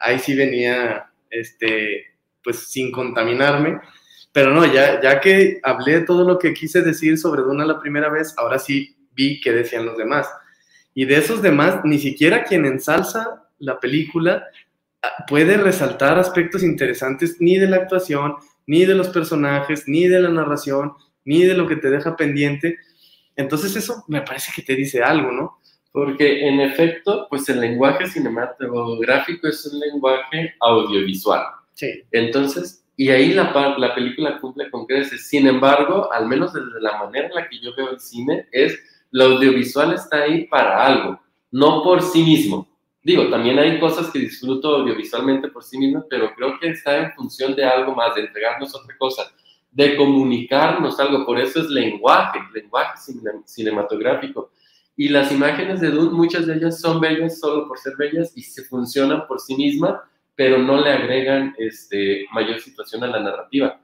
ahí 0.00 0.18
sí 0.18 0.34
venía, 0.34 1.10
este, 1.30 2.06
pues 2.42 2.70
sin 2.70 2.90
contaminarme, 2.90 3.80
pero 4.32 4.52
no, 4.52 4.64
ya, 4.64 5.00
ya 5.00 5.20
que 5.20 5.60
hablé 5.62 6.00
todo 6.00 6.24
lo 6.24 6.38
que 6.38 6.54
quise 6.54 6.82
decir 6.82 7.18
sobre 7.18 7.42
Duna 7.42 7.64
la 7.64 7.78
primera 7.78 8.08
vez, 8.08 8.34
ahora 8.38 8.58
sí 8.58 8.96
vi 9.18 9.40
qué 9.40 9.52
decían 9.52 9.84
los 9.84 9.98
demás. 9.98 10.28
Y 10.94 11.04
de 11.04 11.16
esos 11.16 11.42
demás, 11.42 11.80
ni 11.84 11.98
siquiera 11.98 12.44
quien 12.44 12.64
ensalza 12.64 13.48
la 13.58 13.78
película 13.80 14.44
ah, 15.02 15.24
puede 15.26 15.56
resaltar 15.56 16.18
aspectos 16.18 16.62
interesantes 16.62 17.36
ni 17.40 17.58
de 17.58 17.68
la 17.68 17.76
actuación, 17.76 18.36
ni 18.66 18.84
de 18.84 18.94
los 18.94 19.08
personajes, 19.08 19.84
ni 19.86 20.06
de 20.06 20.20
la 20.20 20.30
narración, 20.30 20.92
ni 21.24 21.42
de 21.42 21.54
lo 21.54 21.66
que 21.66 21.76
te 21.76 21.90
deja 21.90 22.16
pendiente. 22.16 22.78
Entonces 23.36 23.74
eso 23.76 24.04
me 24.08 24.22
parece 24.22 24.52
que 24.54 24.62
te 24.62 24.74
dice 24.74 25.02
algo, 25.02 25.32
¿no? 25.32 25.58
Porque 25.92 26.46
en 26.46 26.60
efecto, 26.60 27.26
pues 27.28 27.48
el 27.48 27.60
lenguaje 27.60 28.06
cinematográfico 28.06 29.48
es 29.48 29.66
un 29.66 29.80
lenguaje 29.80 30.54
audiovisual. 30.60 31.44
Sí. 31.74 32.02
Entonces, 32.12 32.84
y 32.96 33.10
ahí 33.10 33.32
la, 33.32 33.52
la 33.78 33.94
película 33.94 34.38
cumple 34.40 34.70
con 34.70 34.84
creces. 34.86 35.28
Sin 35.28 35.46
embargo, 35.46 36.12
al 36.12 36.26
menos 36.26 36.52
desde 36.52 36.80
la 36.80 36.98
manera 36.98 37.28
en 37.28 37.34
la 37.34 37.48
que 37.48 37.60
yo 37.60 37.74
veo 37.76 37.90
el 37.90 38.00
cine, 38.00 38.46
es 38.50 38.76
lo 39.10 39.24
audiovisual 39.24 39.94
está 39.94 40.22
ahí 40.22 40.46
para 40.46 40.84
algo, 40.84 41.20
no 41.50 41.82
por 41.82 42.02
sí 42.02 42.22
mismo. 42.22 42.68
Digo, 43.02 43.28
también 43.30 43.58
hay 43.58 43.80
cosas 43.80 44.10
que 44.10 44.18
disfruto 44.18 44.76
audiovisualmente 44.76 45.48
por 45.48 45.64
sí 45.64 45.78
mismo, 45.78 46.04
pero 46.10 46.34
creo 46.34 46.58
que 46.58 46.68
está 46.68 46.98
en 46.98 47.12
función 47.12 47.54
de 47.54 47.64
algo 47.64 47.94
más, 47.94 48.14
de 48.14 48.22
entregarnos 48.22 48.74
otra 48.74 48.94
cosa, 48.98 49.22
de 49.70 49.96
comunicarnos 49.96 50.98
algo. 51.00 51.24
Por 51.24 51.38
eso 51.38 51.60
es 51.60 51.70
lenguaje, 51.70 52.38
lenguaje 52.52 52.98
cinematográfico. 53.46 54.50
Y 54.96 55.08
las 55.08 55.30
imágenes 55.30 55.80
de 55.80 55.90
Dune, 55.90 56.10
muchas 56.10 56.46
de 56.46 56.56
ellas 56.56 56.80
son 56.80 57.00
bellas 57.00 57.38
solo 57.38 57.68
por 57.68 57.78
ser 57.78 57.94
bellas 57.96 58.32
y 58.36 58.42
se 58.42 58.64
funcionan 58.64 59.26
por 59.28 59.40
sí 59.40 59.54
mismas, 59.54 60.00
pero 60.34 60.58
no 60.58 60.80
le 60.80 60.90
agregan 60.90 61.54
este, 61.56 62.26
mayor 62.32 62.60
situación 62.60 63.04
a 63.04 63.06
la 63.06 63.20
narrativa. 63.20 63.80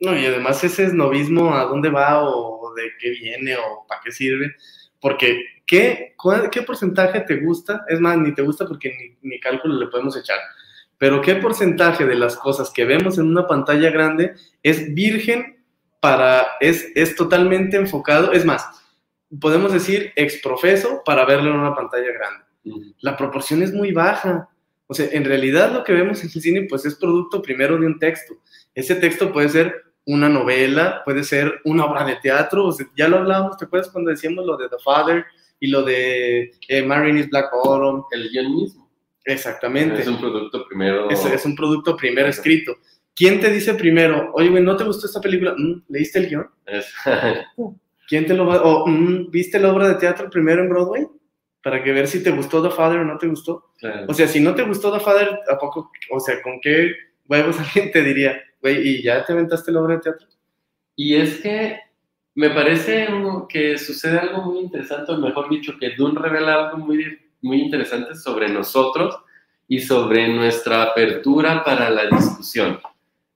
No, 0.00 0.18
y 0.18 0.24
además 0.24 0.64
ese 0.64 0.84
esnovismo 0.84 1.54
a 1.54 1.64
dónde 1.64 1.90
va 1.90 2.24
o 2.24 2.63
de 2.74 2.90
qué 2.98 3.10
viene 3.10 3.56
o 3.56 3.86
para 3.88 4.00
qué 4.04 4.12
sirve, 4.12 4.54
porque 5.00 5.44
¿qué, 5.66 6.14
¿qué 6.50 6.62
porcentaje 6.62 7.20
te 7.20 7.36
gusta? 7.36 7.84
Es 7.88 8.00
más, 8.00 8.18
ni 8.18 8.34
te 8.34 8.42
gusta 8.42 8.66
porque 8.66 9.16
ni, 9.22 9.40
cálculo 9.40 9.78
le 9.78 9.86
podemos 9.88 10.16
echar, 10.16 10.38
pero 10.98 11.20
¿qué 11.20 11.36
porcentaje 11.36 12.06
de 12.06 12.14
las 12.14 12.36
cosas 12.36 12.70
que 12.70 12.84
vemos 12.84 13.18
en 13.18 13.26
una 13.26 13.46
pantalla 13.46 13.90
grande 13.90 14.34
es 14.62 14.94
virgen 14.94 15.62
para, 16.00 16.46
es, 16.60 16.86
es 16.94 17.14
totalmente 17.16 17.76
enfocado? 17.76 18.32
Es 18.32 18.44
más, 18.44 18.66
podemos 19.40 19.72
decir 19.72 20.12
exprofeso 20.16 21.02
para 21.04 21.24
verlo 21.24 21.50
en 21.50 21.60
una 21.60 21.74
pantalla 21.74 22.12
grande. 22.12 22.44
La 23.00 23.16
proporción 23.16 23.62
es 23.62 23.72
muy 23.72 23.92
baja. 23.92 24.48
O 24.86 24.94
sea, 24.94 25.08
en 25.12 25.24
realidad 25.24 25.72
lo 25.72 25.84
que 25.84 25.92
vemos 25.92 26.20
en 26.20 26.30
el 26.34 26.42
cine 26.42 26.66
pues 26.68 26.84
es 26.84 26.94
producto 26.94 27.42
primero 27.42 27.78
de 27.78 27.86
un 27.86 27.98
texto. 27.98 28.34
Ese 28.74 28.94
texto 28.94 29.32
puede 29.32 29.48
ser 29.48 29.83
una 30.06 30.28
novela, 30.28 31.02
puede 31.04 31.24
ser 31.24 31.60
una 31.64 31.86
obra 31.86 32.04
de 32.04 32.16
teatro, 32.16 32.70
ya 32.96 33.08
lo 33.08 33.18
hablábamos, 33.18 33.56
¿te 33.56 33.64
acuerdas 33.64 33.90
cuando 33.90 34.10
decíamos 34.10 34.44
lo 34.44 34.56
de 34.56 34.68
The 34.68 34.76
Father 34.82 35.24
y 35.60 35.68
lo 35.68 35.82
de 35.82 36.52
eh, 36.68 36.82
Marin 36.82 37.28
Black 37.30 37.46
Autumn? 37.52 38.04
El 38.10 38.28
guion 38.30 38.54
mismo. 38.54 38.90
Exactamente. 39.24 40.02
Es 40.02 40.08
un 40.08 40.20
producto 40.20 40.66
primero. 40.66 41.08
Es, 41.10 41.46
un 41.46 41.56
producto 41.56 41.96
primero 41.96 42.28
escrito. 42.28 42.76
¿Quién 43.14 43.40
te 43.40 43.50
dice 43.50 43.74
primero, 43.74 44.30
oye, 44.34 44.50
güey, 44.50 44.62
¿no 44.62 44.76
te 44.76 44.84
gustó 44.84 45.06
esta 45.06 45.20
película? 45.20 45.54
Mm, 45.56 45.82
¿Leíste 45.88 46.18
el 46.18 46.28
guion? 46.28 46.50
¿Quién 48.08 48.26
te 48.26 48.34
lo 48.34 48.46
va 48.46 48.62
o 48.62 48.86
mm, 48.86 49.30
viste 49.30 49.58
la 49.58 49.72
obra 49.72 49.88
de 49.88 49.94
teatro 49.94 50.28
primero 50.28 50.62
en 50.62 50.68
Broadway? 50.68 51.06
Para 51.62 51.82
que 51.82 51.92
ver 51.92 52.06
si 52.06 52.22
te 52.22 52.30
gustó 52.30 52.62
The 52.62 52.74
Father 52.74 52.98
o 52.98 53.04
no 53.04 53.16
te 53.16 53.26
gustó. 53.26 53.72
O 54.06 54.12
sea, 54.12 54.28
si 54.28 54.40
no 54.40 54.54
te 54.54 54.64
gustó 54.64 54.92
The 54.92 55.00
Father, 55.02 55.30
¿a 55.48 55.58
poco, 55.58 55.90
o 56.10 56.20
sea, 56.20 56.42
con 56.42 56.60
qué 56.60 56.90
huevos 57.26 57.58
alguien 57.60 57.90
te 57.90 58.02
diría, 58.02 58.38
¿y 58.72 59.02
ya 59.02 59.24
te 59.24 59.32
aventaste 59.32 59.72
la 59.72 59.80
obra 59.80 59.94
de 59.96 60.00
teatro? 60.00 60.26
Y 60.96 61.16
es 61.16 61.40
que 61.40 61.78
me 62.34 62.50
parece 62.50 63.08
que 63.48 63.78
sucede 63.78 64.18
algo 64.18 64.42
muy 64.42 64.60
interesante, 64.60 65.12
o 65.12 65.18
mejor 65.18 65.48
dicho, 65.48 65.74
que 65.78 65.94
Dune 65.96 66.20
revela 66.20 66.54
algo 66.54 66.78
muy, 66.78 67.18
muy 67.42 67.60
interesante 67.60 68.14
sobre 68.14 68.48
nosotros 68.48 69.16
y 69.68 69.80
sobre 69.80 70.28
nuestra 70.28 70.82
apertura 70.82 71.62
para 71.64 71.90
la 71.90 72.06
discusión. 72.06 72.80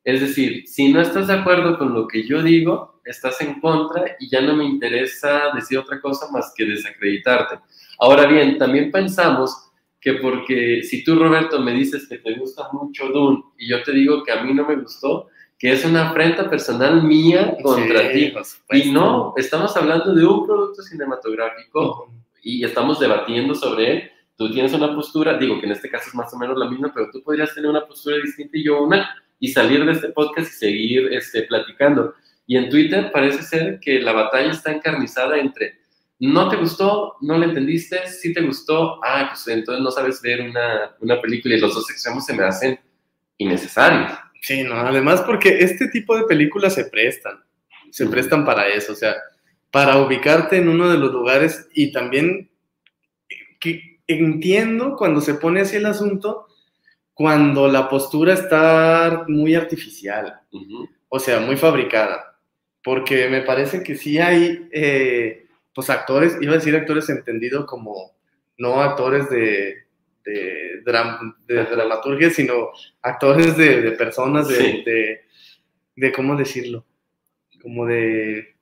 Es 0.04 0.20
decir, 0.20 0.66
si 0.66 0.92
no 0.92 1.00
estás 1.00 1.26
de 1.26 1.34
acuerdo 1.34 1.78
con 1.78 1.94
lo 1.94 2.08
que 2.08 2.26
yo 2.26 2.42
digo, 2.42 3.00
estás 3.04 3.40
en 3.40 3.60
contra 3.60 4.16
y 4.18 4.28
ya 4.28 4.40
no 4.40 4.56
me 4.56 4.64
interesa 4.64 5.50
decir 5.54 5.78
otra 5.78 6.00
cosa 6.00 6.30
más 6.30 6.52
que 6.56 6.64
desacreditarte. 6.64 7.58
Ahora 7.98 8.26
bien, 8.26 8.58
también 8.58 8.90
pensamos 8.90 9.67
que 10.00 10.14
porque 10.14 10.82
si 10.82 11.02
tú, 11.02 11.16
Roberto, 11.16 11.60
me 11.60 11.72
dices 11.72 12.06
que 12.08 12.18
te 12.18 12.34
gusta 12.34 12.68
mucho 12.72 13.08
Dune 13.08 13.42
y 13.58 13.68
yo 13.68 13.82
te 13.82 13.92
digo 13.92 14.22
que 14.22 14.32
a 14.32 14.42
mí 14.42 14.54
no 14.54 14.66
me 14.66 14.76
gustó, 14.76 15.28
que 15.58 15.72
es 15.72 15.84
una 15.84 16.10
afrenta 16.10 16.48
personal 16.48 17.02
mía 17.02 17.56
contra 17.62 18.12
ti. 18.12 18.32
Y 18.72 18.92
no, 18.92 19.34
estamos 19.36 19.76
hablando 19.76 20.14
de 20.14 20.24
un 20.24 20.46
producto 20.46 20.82
cinematográfico 20.82 22.12
y 22.42 22.64
estamos 22.64 23.00
debatiendo 23.00 23.54
sobre 23.54 23.92
él. 23.92 24.10
Tú 24.36 24.52
tienes 24.52 24.72
una 24.72 24.94
postura, 24.94 25.36
digo 25.36 25.58
que 25.58 25.66
en 25.66 25.72
este 25.72 25.90
caso 25.90 26.08
es 26.08 26.14
más 26.14 26.32
o 26.32 26.38
menos 26.38 26.56
la 26.56 26.70
misma, 26.70 26.92
pero 26.94 27.08
tú 27.12 27.20
podrías 27.24 27.52
tener 27.52 27.68
una 27.68 27.84
postura 27.84 28.18
distinta 28.18 28.56
y 28.56 28.64
yo 28.64 28.80
una, 28.84 29.10
y 29.40 29.48
salir 29.48 29.84
de 29.84 29.92
este 29.92 30.08
podcast 30.10 30.48
y 30.52 30.54
seguir 30.54 31.12
este, 31.12 31.42
platicando. 31.42 32.14
Y 32.46 32.56
en 32.56 32.70
Twitter 32.70 33.10
parece 33.12 33.42
ser 33.42 33.80
que 33.80 34.00
la 34.00 34.12
batalla 34.12 34.52
está 34.52 34.72
encarnizada 34.72 35.38
entre 35.38 35.80
no 36.20 36.48
te 36.48 36.56
gustó, 36.56 37.16
no 37.20 37.38
le 37.38 37.46
entendiste, 37.46 38.06
sí 38.08 38.32
te 38.32 38.42
gustó, 38.42 39.00
ah, 39.04 39.28
pues 39.30 39.46
entonces 39.48 39.82
no 39.82 39.90
sabes 39.90 40.20
ver 40.20 40.40
una, 40.42 40.96
una 41.00 41.20
película 41.20 41.54
y 41.54 41.60
los 41.60 41.74
dos 41.74 41.88
extremos 41.90 42.26
se 42.26 42.34
me 42.34 42.44
hacen 42.44 42.78
innecesarios. 43.36 44.12
Sí, 44.40 44.62
no, 44.64 44.74
además 44.74 45.22
porque 45.22 45.58
este 45.60 45.88
tipo 45.88 46.16
de 46.16 46.24
películas 46.24 46.74
se 46.74 46.86
prestan, 46.86 47.42
se 47.90 48.06
prestan 48.06 48.44
para 48.44 48.68
eso, 48.68 48.92
o 48.92 48.96
sea, 48.96 49.14
para 49.70 49.98
ubicarte 49.98 50.56
en 50.56 50.68
uno 50.68 50.88
de 50.88 50.98
los 50.98 51.12
lugares 51.12 51.68
y 51.74 51.92
también 51.92 52.50
que 53.60 54.00
entiendo 54.06 54.96
cuando 54.96 55.20
se 55.20 55.34
pone 55.34 55.60
así 55.60 55.76
el 55.76 55.86
asunto, 55.86 56.46
cuando 57.12 57.68
la 57.68 57.88
postura 57.88 58.34
está 58.34 59.24
muy 59.28 59.54
artificial, 59.54 60.40
o 61.08 61.18
sea, 61.18 61.40
muy 61.40 61.56
fabricada, 61.56 62.40
porque 62.82 63.28
me 63.28 63.42
parece 63.42 63.84
que 63.84 63.94
sí 63.94 64.18
hay... 64.18 64.68
Eh, 64.72 65.47
pues 65.78 65.90
actores, 65.90 66.36
iba 66.40 66.54
a 66.54 66.56
decir 66.56 66.74
actores 66.74 67.08
entendido 67.08 67.64
como 67.64 68.16
no 68.56 68.82
actores 68.82 69.30
de, 69.30 69.84
de, 70.24 70.82
dramaturgia, 70.84 72.30
sino 72.30 72.70
actores 73.00 73.56
de, 73.56 73.92
personas, 73.92 74.48
de, 74.48 75.22
de, 75.94 76.12
¿cómo 76.12 76.34
decirlo? 76.34 76.84
Como 77.62 77.86
de... 77.86 78.56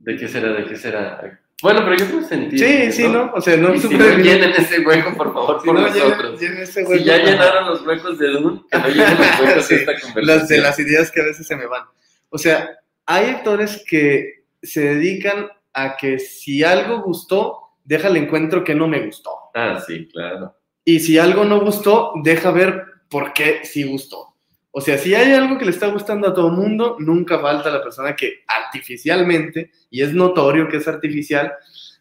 ¿De 0.00 0.16
qué 0.16 0.26
será? 0.26 0.54
¿De 0.54 0.64
qué 0.64 0.74
será? 0.74 1.40
Bueno, 1.62 1.82
pero 1.84 1.98
yo 1.98 2.06
puedo 2.06 2.26
sentir. 2.26 2.58
Sí, 2.58 2.90
sí, 2.90 3.08
¿no? 3.08 3.30
O 3.32 3.40
sea, 3.40 3.56
no 3.56 3.72
y 3.72 3.78
si 3.78 3.94
no 3.94 4.18
llenen 4.18 4.50
ese 4.58 4.80
hueco, 4.80 5.16
por 5.16 5.32
favor, 5.32 5.62
por 5.64 5.72
nosotros. 5.72 6.40
si 6.40 7.04
ya 7.04 7.18
llenaron 7.18 7.68
los 7.68 7.86
huecos 7.86 8.18
de 8.18 8.30
Dune, 8.30 8.60
que 8.72 8.78
no 8.78 8.88
llenen 8.88 9.18
los 9.18 9.40
huecos 9.40 9.68
de 9.68 9.76
esta 9.76 10.00
conversación. 10.00 10.26
Las 10.26 10.48
de 10.48 10.58
las 10.58 10.78
ideas 10.80 11.12
que 11.12 11.20
a 11.20 11.26
veces 11.26 11.46
se 11.46 11.54
me 11.54 11.66
van. 11.66 11.84
O 12.28 12.38
sea, 12.38 12.70
hay 13.06 13.26
actores 13.26 13.84
que 13.88 14.46
se 14.64 14.80
dedican 14.80 15.46
a 15.74 15.96
que 15.96 16.18
si 16.18 16.64
algo 16.64 17.02
gustó, 17.02 17.58
deja 17.84 18.08
el 18.08 18.16
encuentro 18.16 18.64
que 18.64 18.74
no 18.74 18.88
me 18.88 19.04
gustó. 19.04 19.30
Ah, 19.54 19.82
sí, 19.86 20.08
claro. 20.08 20.56
Y 20.84 21.00
si 21.00 21.18
algo 21.18 21.44
no 21.44 21.60
gustó, 21.60 22.12
deja 22.22 22.50
ver 22.50 22.84
por 23.08 23.32
qué 23.32 23.60
sí 23.64 23.84
gustó. 23.84 24.34
O 24.70 24.80
sea, 24.80 24.98
si 24.98 25.14
hay 25.14 25.32
algo 25.32 25.56
que 25.56 25.64
le 25.64 25.70
está 25.70 25.86
gustando 25.86 26.28
a 26.28 26.34
todo 26.34 26.48
el 26.48 26.54
mundo, 26.54 26.96
nunca 26.98 27.38
falta 27.38 27.70
la 27.70 27.82
persona 27.82 28.16
que 28.16 28.40
artificialmente, 28.46 29.70
y 29.90 30.02
es 30.02 30.12
notorio 30.12 30.68
que 30.68 30.78
es 30.78 30.88
artificial, 30.88 31.52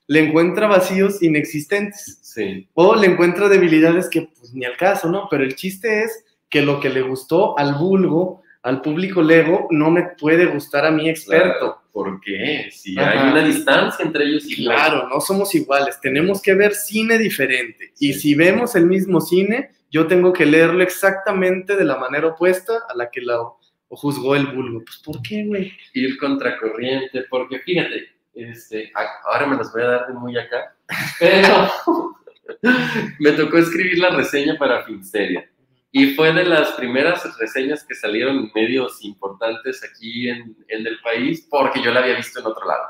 le 0.08 0.28
encuentra 0.28 0.68
vacíos 0.68 1.22
inexistentes. 1.22 2.20
Sí. 2.22 2.68
O 2.74 2.96
le 2.96 3.08
encuentra 3.08 3.48
debilidades 3.48 4.10
que 4.10 4.30
pues 4.38 4.54
ni 4.54 4.66
al 4.66 4.76
caso, 4.78 5.10
¿no? 5.10 5.28
Pero 5.30 5.44
el 5.44 5.56
chiste 5.56 6.04
es 6.04 6.26
que 6.50 6.62
lo 6.62 6.80
que 6.80 6.90
le 6.90 7.02
gustó 7.02 7.58
al 7.58 7.76
vulgo, 7.76 8.43
al 8.64 8.82
público 8.82 9.22
lego, 9.22 9.68
no 9.72 9.92
me 9.92 10.04
puede 10.20 10.46
gustar 10.48 10.86
a 10.86 10.92
mi 10.92 11.10
experto. 11.10 11.60
Claro, 11.60 11.80
¿Por 11.94 12.20
qué? 12.22 12.70
Si 12.72 12.98
Ajá. 12.98 13.12
hay 13.12 13.32
una 13.32 13.44
distancia 13.46 14.04
entre 14.04 14.24
ellos 14.26 14.50
y 14.50 14.64
Claro, 14.66 15.08
no 15.10 15.22
somos 15.22 15.54
iguales, 15.54 16.00
tenemos 16.02 16.42
que 16.42 16.56
ver 16.56 16.74
cine 16.74 17.20
diferente. 17.20 17.94
Y 18.00 18.14
Sí. 18.14 18.20
si 18.20 18.36
vemos 18.36 18.76
el 18.76 18.88
mismo 18.88 19.22
cine, 19.22 19.70
yo 19.92 20.08
tengo 20.08 20.34
que 20.34 20.48
leerlo 20.48 20.82
exactamente 20.82 21.76
de 21.76 21.84
la 21.86 21.98
manera 21.98 22.28
opuesta 22.28 22.74
a 22.90 22.96
la 22.96 23.12
que 23.12 23.22
lo 23.22 23.60
juzgó 23.90 24.36
el 24.36 24.48
vulgo. 24.48 24.82
Pues, 24.84 24.98
¿por 25.06 25.22
qué, 25.22 25.44
güey? 25.46 25.72
ir 25.94 26.18
contracorriente, 26.18 27.26
porque 27.30 27.60
fíjate, 27.60 28.08
este, 28.34 28.92
ahora 29.26 29.46
me 29.46 29.58
los 29.58 29.72
voy 29.72 29.84
a 29.84 29.88
dar 29.88 30.08
de 30.08 30.14
muy 30.14 30.36
acá, 30.36 30.76
pero 31.20 31.70
me 33.20 33.32
tocó 33.34 33.58
escribir 33.60 34.00
la 34.00 34.10
reseña 34.16 34.58
para 34.58 34.84
Finsteria. 34.84 35.48
Y 35.96 36.16
fue 36.16 36.34
de 36.34 36.44
las 36.44 36.72
primeras 36.72 37.24
reseñas 37.38 37.86
que 37.86 37.94
salieron 37.94 38.38
en 38.38 38.52
medios 38.54 39.06
importantes 39.06 39.84
aquí 39.84 40.28
en, 40.28 40.58
en 40.68 40.88
el 40.88 41.00
país, 41.02 41.48
porque 41.50 41.84
yo 41.84 41.92
la 41.92 42.00
había 42.00 42.18
visto 42.18 42.40
en 42.40 42.48
otro 42.48 42.68
lado. 42.68 42.84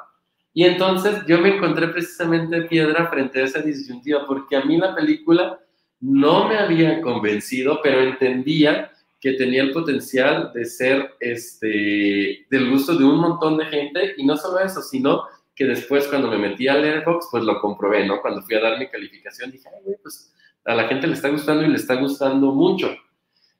Y 0.53 0.63
entonces 0.63 1.21
yo 1.27 1.37
me 1.39 1.55
encontré 1.55 1.89
precisamente 1.89 2.61
piedra 2.61 3.07
frente 3.07 3.41
a 3.41 3.43
esa 3.43 3.59
disyuntiva, 3.59 4.25
porque 4.25 4.55
a 4.55 4.63
mí 4.63 4.77
la 4.77 4.95
película 4.95 5.59
no 5.99 6.47
me 6.47 6.57
había 6.57 7.01
convencido, 7.01 7.81
pero 7.83 8.01
entendía 8.01 8.89
que 9.19 9.33
tenía 9.33 9.63
el 9.63 9.71
potencial 9.71 10.51
de 10.53 10.63
ser 10.63 11.13
este, 11.19 12.45
del 12.49 12.71
gusto 12.71 12.95
de 12.95 13.03
un 13.03 13.17
montón 13.17 13.57
de 13.57 13.65
gente, 13.65 14.13
y 14.15 14.25
no 14.25 14.37
solo 14.37 14.59
eso, 14.59 14.81
sino 14.81 15.25
que 15.55 15.65
después 15.65 16.07
cuando 16.07 16.29
me 16.29 16.37
metí 16.37 16.69
a 16.69 16.75
Letterboxd, 16.75 17.29
pues 17.31 17.43
lo 17.43 17.59
comprobé, 17.59 18.05
¿no? 18.05 18.21
Cuando 18.21 18.41
fui 18.43 18.55
a 18.55 18.61
dar 18.61 18.79
mi 18.79 18.87
calificación, 18.87 19.51
dije, 19.51 19.67
ay, 19.69 19.93
pues 20.01 20.33
a 20.65 20.75
la 20.75 20.87
gente 20.87 21.07
le 21.07 21.13
está 21.13 21.29
gustando 21.29 21.63
y 21.63 21.69
le 21.69 21.75
está 21.75 21.95
gustando 21.95 22.51
mucho. 22.51 22.95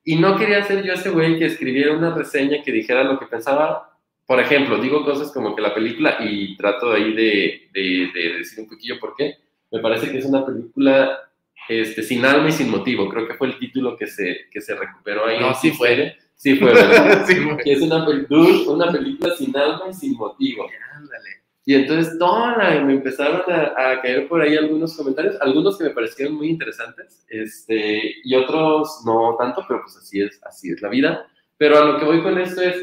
Y 0.05 0.17
no 0.17 0.37
quería 0.37 0.63
ser 0.63 0.83
yo 0.83 0.93
ese 0.93 1.09
güey 1.09 1.39
que 1.39 1.45
escribiera 1.45 1.95
una 1.95 2.13
reseña 2.13 2.61
que 2.63 2.71
dijera 2.71 3.03
lo 3.03 3.19
que 3.19 3.25
pensaba. 3.25 3.97
Por 4.25 4.39
ejemplo, 4.39 4.77
digo 4.77 5.05
cosas 5.05 5.31
como 5.31 5.55
que 5.55 5.61
la 5.61 5.73
película, 5.73 6.17
y 6.19 6.55
trato 6.57 6.91
ahí 6.91 7.13
de, 7.13 7.69
de, 7.73 8.11
de 8.13 8.37
decir 8.39 8.59
un 8.59 8.69
poquillo 8.69 8.99
por 8.99 9.15
qué, 9.15 9.37
me 9.71 9.79
parece 9.79 10.11
que 10.11 10.19
es 10.19 10.25
una 10.25 10.45
película 10.45 11.19
este, 11.67 12.03
sin 12.03 12.25
alma 12.25 12.49
y 12.49 12.51
sin 12.51 12.69
motivo. 12.69 13.09
Creo 13.09 13.27
que 13.27 13.33
fue 13.35 13.47
el 13.47 13.57
título 13.57 13.97
que 13.97 14.07
se, 14.07 14.45
que 14.51 14.61
se 14.61 14.75
recuperó 14.75 15.25
ahí. 15.25 15.39
No, 15.39 15.53
sí 15.53 15.71
fue. 15.71 16.15
Sí 16.35 16.55
fue, 16.55 16.73
¿verdad? 16.73 17.25
Sí, 17.27 17.35
que 17.63 17.71
es 17.73 17.81
una, 17.81 18.05
una 18.05 18.91
película 18.91 19.35
sin 19.35 19.55
alma 19.55 19.83
y 19.89 19.93
sin 19.93 20.13
motivo. 20.15 20.67
Ándale. 20.95 21.42
Y 21.65 21.75
entonces 21.75 22.17
toda 22.19 22.57
la- 22.57 22.81
me 22.83 22.93
empezaron 22.93 23.41
a, 23.51 23.91
a 23.91 24.01
caer 24.01 24.27
por 24.27 24.41
ahí 24.41 24.55
algunos 24.57 24.95
comentarios, 24.97 25.35
algunos 25.41 25.77
que 25.77 25.85
me 25.85 25.89
parecieron 25.91 26.35
muy 26.35 26.49
interesantes, 26.49 27.25
este, 27.29 28.15
y 28.23 28.35
otros 28.35 29.01
no 29.05 29.35
tanto, 29.39 29.63
pero 29.67 29.81
pues 29.83 29.95
así 29.97 30.21
es, 30.21 30.39
así 30.43 30.71
es 30.71 30.81
la 30.81 30.89
vida. 30.89 31.25
Pero 31.57 31.77
a 31.77 31.85
lo 31.85 31.99
que 31.99 32.05
voy 32.05 32.21
con 32.21 32.37
esto 32.37 32.61
es, 32.61 32.75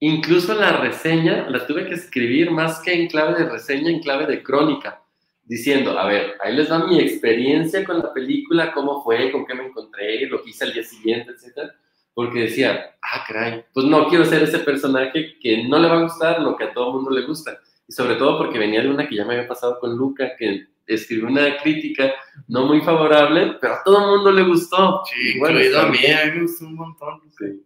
incluso 0.00 0.54
la 0.54 0.78
reseña 0.78 1.48
la 1.48 1.66
tuve 1.66 1.86
que 1.86 1.94
escribir 1.94 2.50
más 2.50 2.80
que 2.80 2.92
en 2.92 3.08
clave 3.08 3.38
de 3.42 3.48
reseña, 3.50 3.90
en 3.90 4.00
clave 4.00 4.26
de 4.26 4.42
crónica, 4.42 5.02
diciendo, 5.44 5.98
a 5.98 6.06
ver, 6.06 6.34
ahí 6.42 6.54
les 6.56 6.70
va 6.70 6.86
mi 6.86 7.00
experiencia 7.00 7.84
con 7.84 7.98
la 7.98 8.12
película, 8.12 8.72
cómo 8.72 9.02
fue, 9.02 9.30
con 9.30 9.44
qué 9.46 9.54
me 9.54 9.66
encontré, 9.66 10.26
lo 10.26 10.42
que 10.42 10.50
hice 10.50 10.64
al 10.64 10.72
día 10.72 10.84
siguiente, 10.84 11.32
etcétera 11.32 11.74
porque 12.14 12.40
decía, 12.40 12.94
ah, 13.00 13.24
caray, 13.26 13.64
pues 13.72 13.86
no 13.86 14.06
quiero 14.06 14.26
ser 14.26 14.42
ese 14.42 14.58
personaje 14.58 15.38
que 15.40 15.66
no 15.66 15.78
le 15.78 15.88
va 15.88 15.98
a 15.98 16.02
gustar 16.02 16.42
lo 16.42 16.54
que 16.56 16.64
a 16.64 16.72
todo 16.74 16.88
el 16.88 16.94
mundo 16.96 17.10
le 17.10 17.24
gusta. 17.26 17.58
Sobre 17.92 18.16
todo 18.16 18.38
porque 18.38 18.58
venía 18.58 18.82
de 18.82 18.88
una 18.88 19.06
que 19.08 19.16
ya 19.16 19.24
me 19.24 19.34
había 19.34 19.48
pasado 19.48 19.78
con 19.78 19.96
Luca, 19.96 20.32
que 20.38 20.66
escribió 20.86 21.26
una 21.26 21.56
crítica 21.58 22.12
no 22.48 22.66
muy 22.66 22.80
favorable, 22.80 23.56
pero 23.60 23.74
a 23.74 23.82
todo 23.84 24.00
el 24.00 24.16
mundo 24.16 24.32
le 24.32 24.42
gustó. 24.42 25.02
Sí, 25.04 25.38
bueno, 25.38 25.58
incluido 25.58 25.80
a 25.80 25.86
mí, 25.86 25.98
bien. 25.98 26.18
a 26.18 26.24
mí 26.24 26.30
me 26.32 26.42
gustó 26.42 26.66
un 26.66 26.74
montón. 26.74 27.20
Sí. 27.38 27.62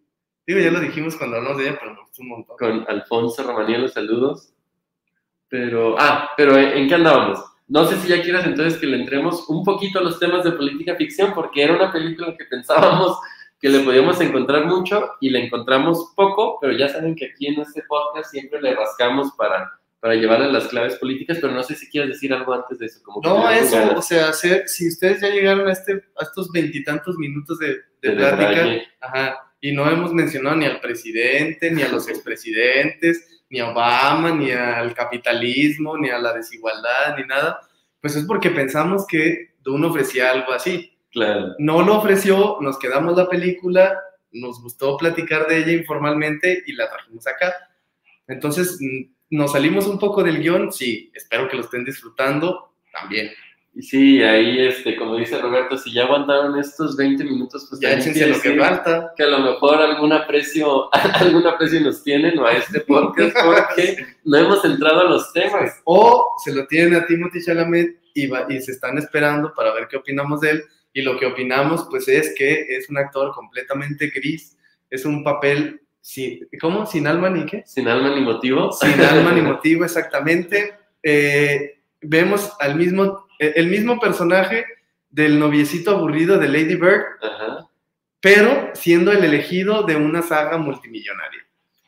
Digo, 0.47 0.61
ya 0.61 0.71
lo 0.71 0.81
dijimos 0.81 1.17
cuando 1.17 1.37
hablamos 1.37 1.59
de 1.59 1.69
ella, 1.69 1.79
pero 1.79 1.95
me 1.95 2.01
gustó 2.01 2.23
un 2.23 2.29
montón. 2.29 2.57
Con 2.57 2.85
Alfonso 2.89 3.43
Romanielo, 3.43 3.89
saludos. 3.89 4.53
Pero, 5.49 5.97
ah, 5.99 6.31
pero 6.37 6.57
¿en 6.57 6.77
en 6.77 6.89
qué 6.89 6.95
andábamos? 6.95 7.45
No 7.69 7.85
sé 7.87 7.97
si 7.97 8.09
ya 8.09 8.23
quieras 8.23 8.47
entonces 8.47 8.79
que 8.79 8.87
le 8.87 8.97
entremos 8.97 9.49
un 9.49 9.65
poquito 9.65 9.99
a 9.99 10.03
los 10.03 10.19
temas 10.19 10.45
de 10.45 10.53
política 10.53 10.95
ficción, 10.97 11.33
porque 11.35 11.63
era 11.63 11.75
una 11.75 11.93
película 11.93 12.37
que 12.37 12.45
pensábamos 12.45 13.19
que 13.61 13.69
le 13.69 13.81
podíamos 13.81 14.21
encontrar 14.21 14.67
mucho 14.67 15.13
y 15.21 15.31
le 15.31 15.47
encontramos 15.47 16.13
poco, 16.15 16.59
pero 16.61 16.73
ya 16.75 16.89
saben 16.89 17.15
que 17.17 17.27
aquí 17.27 17.47
en 17.47 17.61
este 17.61 17.83
podcast 17.89 18.31
siempre 18.31 18.61
le 18.61 18.75
rascamos 18.75 19.33
para, 19.33 19.81
para 20.01 20.15
llevarle 20.15 20.53
las 20.53 20.69
claves 20.69 20.97
políticas, 20.97 21.39
pero 21.41 21.53
no 21.53 21.63
sé 21.63 21.75
si 21.75 21.89
quieres 21.89 22.11
decir 22.11 22.33
algo 22.33 22.53
antes 22.55 22.79
de 22.79 22.87
eso. 22.87 23.01
Como 23.03 23.21
No, 23.23 23.51
eso, 23.51 23.95
o 23.97 24.03
sea, 24.03 24.29
hacer- 24.29 24.69
si 24.69 24.89
ustedes 24.89 25.21
ya 25.21 25.29
llegaron 25.31 25.67
a, 25.69 25.73
este, 25.73 26.05
a 26.19 26.25
estos 26.25 26.53
veintitantos 26.53 27.17
minutos 27.17 27.59
de, 27.59 27.69
de 28.03 28.11
de 28.11 28.13
plática, 28.15 28.67
ajá, 29.01 29.53
y 29.61 29.73
no 29.73 29.91
hemos 29.91 30.13
mencionado 30.13 30.55
ni 30.57 30.67
al 30.67 30.81
presidente, 30.81 31.71
ni 31.71 31.83
a 31.83 31.89
los 31.89 32.09
expresidentes, 32.09 33.43
ni 33.49 33.59
a 33.61 33.71
Obama, 33.71 34.31
ni 34.33 34.51
al 34.53 34.93
capitalismo, 34.95 35.97
ni 35.97 36.11
a 36.11 36.19
la 36.19 36.33
desigualdad, 36.35 37.17
ni 37.17 37.25
nada, 37.27 37.61
pues 38.01 38.15
es 38.17 38.25
porque 38.25 38.51
pensamos 38.51 39.07
que 39.07 39.55
Dune 39.63 39.87
ofrecía 39.87 40.31
algo 40.31 40.53
así. 40.53 40.93
Claro. 41.11 41.55
No 41.59 41.83
lo 41.83 41.97
ofreció, 41.97 42.59
nos 42.61 42.79
quedamos 42.79 43.17
la 43.17 43.29
película, 43.29 43.99
nos 44.33 44.61
gustó 44.63 44.97
platicar 44.99 45.47
de 45.49 45.59
ella 45.59 45.73
informalmente 45.73 46.63
y 46.67 46.75
la 46.75 46.91
trajimos 46.91 47.27
acá. 47.27 47.55
Entonces, 48.29 48.79
nos 49.31 49.53
salimos 49.53 49.87
un 49.87 49.99
poco 49.99 50.23
del 50.23 50.39
guion, 50.41 50.73
sí, 50.73 51.11
espero 51.15 51.49
que 51.49 51.57
lo 51.57 51.63
estén 51.63 51.85
disfrutando 51.85 52.73
también. 52.93 53.31
Y 53.75 53.83
sí, 53.83 54.23
ahí, 54.23 54.59
este, 54.67 54.97
como 54.97 55.17
dice 55.17 55.39
Roberto, 55.39 55.77
si 55.77 55.93
ya 55.93 56.05
aguantaron 56.05 56.59
estos 56.59 56.97
20 56.97 57.23
minutos, 57.25 57.67
pues 57.69 57.79
Ya 57.79 57.93
échense 57.93 58.27
lo 58.27 58.41
que 58.41 58.57
falta. 58.59 59.13
que 59.15 59.23
a 59.25 59.27
lo 59.27 59.41
mejor 59.41 59.83
algún 59.83 60.15
aprecio, 60.15 60.89
algún 60.95 61.47
aprecio 61.47 61.81
nos 61.83 62.03
tienen 62.03 62.39
o 62.39 62.47
a 62.47 62.53
este 62.55 62.81
podcast 62.81 63.37
porque 63.45 63.99
no 64.25 64.39
hemos 64.39 64.65
entrado 64.65 65.01
a 65.01 65.05
los 65.11 65.31
temas. 65.35 65.79
O 65.85 66.27
se 66.43 66.55
lo 66.55 66.67
tienen 66.69 66.95
a 66.95 67.05
Timothy 67.07 67.43
Chalamet 67.45 67.99
y, 68.15 68.29
va- 68.29 68.47
y 68.49 68.63
se 68.63 68.73
están 68.73 68.97
esperando 68.97 69.53
para 69.55 69.75
ver 69.75 69.89
qué 69.91 69.99
opinamos 69.99 70.41
de 70.41 70.53
él. 70.53 70.65
Y 70.95 71.03
lo 71.03 71.19
que 71.19 71.27
opinamos, 71.27 71.87
pues, 71.91 72.09
es 72.09 72.33
que 72.35 72.65
es 72.79 72.89
un 72.89 72.97
actor 72.97 73.35
completamente 73.35 74.07
gris. 74.09 74.57
Es 74.89 75.05
un 75.05 75.23
papel, 75.23 75.83
sin, 76.07 76.49
¿cómo? 76.61 76.87
¿Sin 76.87 77.09
alma 77.09 77.29
ni 77.29 77.45
qué? 77.47 77.65
Sin 77.67 77.89
alma 77.89 78.15
ni 78.15 78.21
motivo. 78.21 78.71
Sin 78.71 79.01
alma 79.01 79.33
ni 79.33 79.41
motivo, 79.53 79.85
exactamente. 79.85 80.75
Eh, 81.03 81.81
vemos 82.01 82.53
al 82.61 82.77
mismo, 82.77 83.27
eh, 83.41 83.55
el 83.57 83.67
mismo 83.67 83.99
personaje 83.99 84.65
del 85.11 85.41
noviecito 85.41 85.91
aburrido 85.91 86.39
de 86.39 86.47
Lady 86.47 86.77
Bird, 86.77 87.03
Ajá. 87.21 87.69
pero 88.21 88.71
siendo 88.75 89.11
el 89.11 89.25
elegido 89.25 89.83
de 89.83 89.97
una 89.97 90.23
saga 90.23 90.59
multimillonaria, 90.59 91.45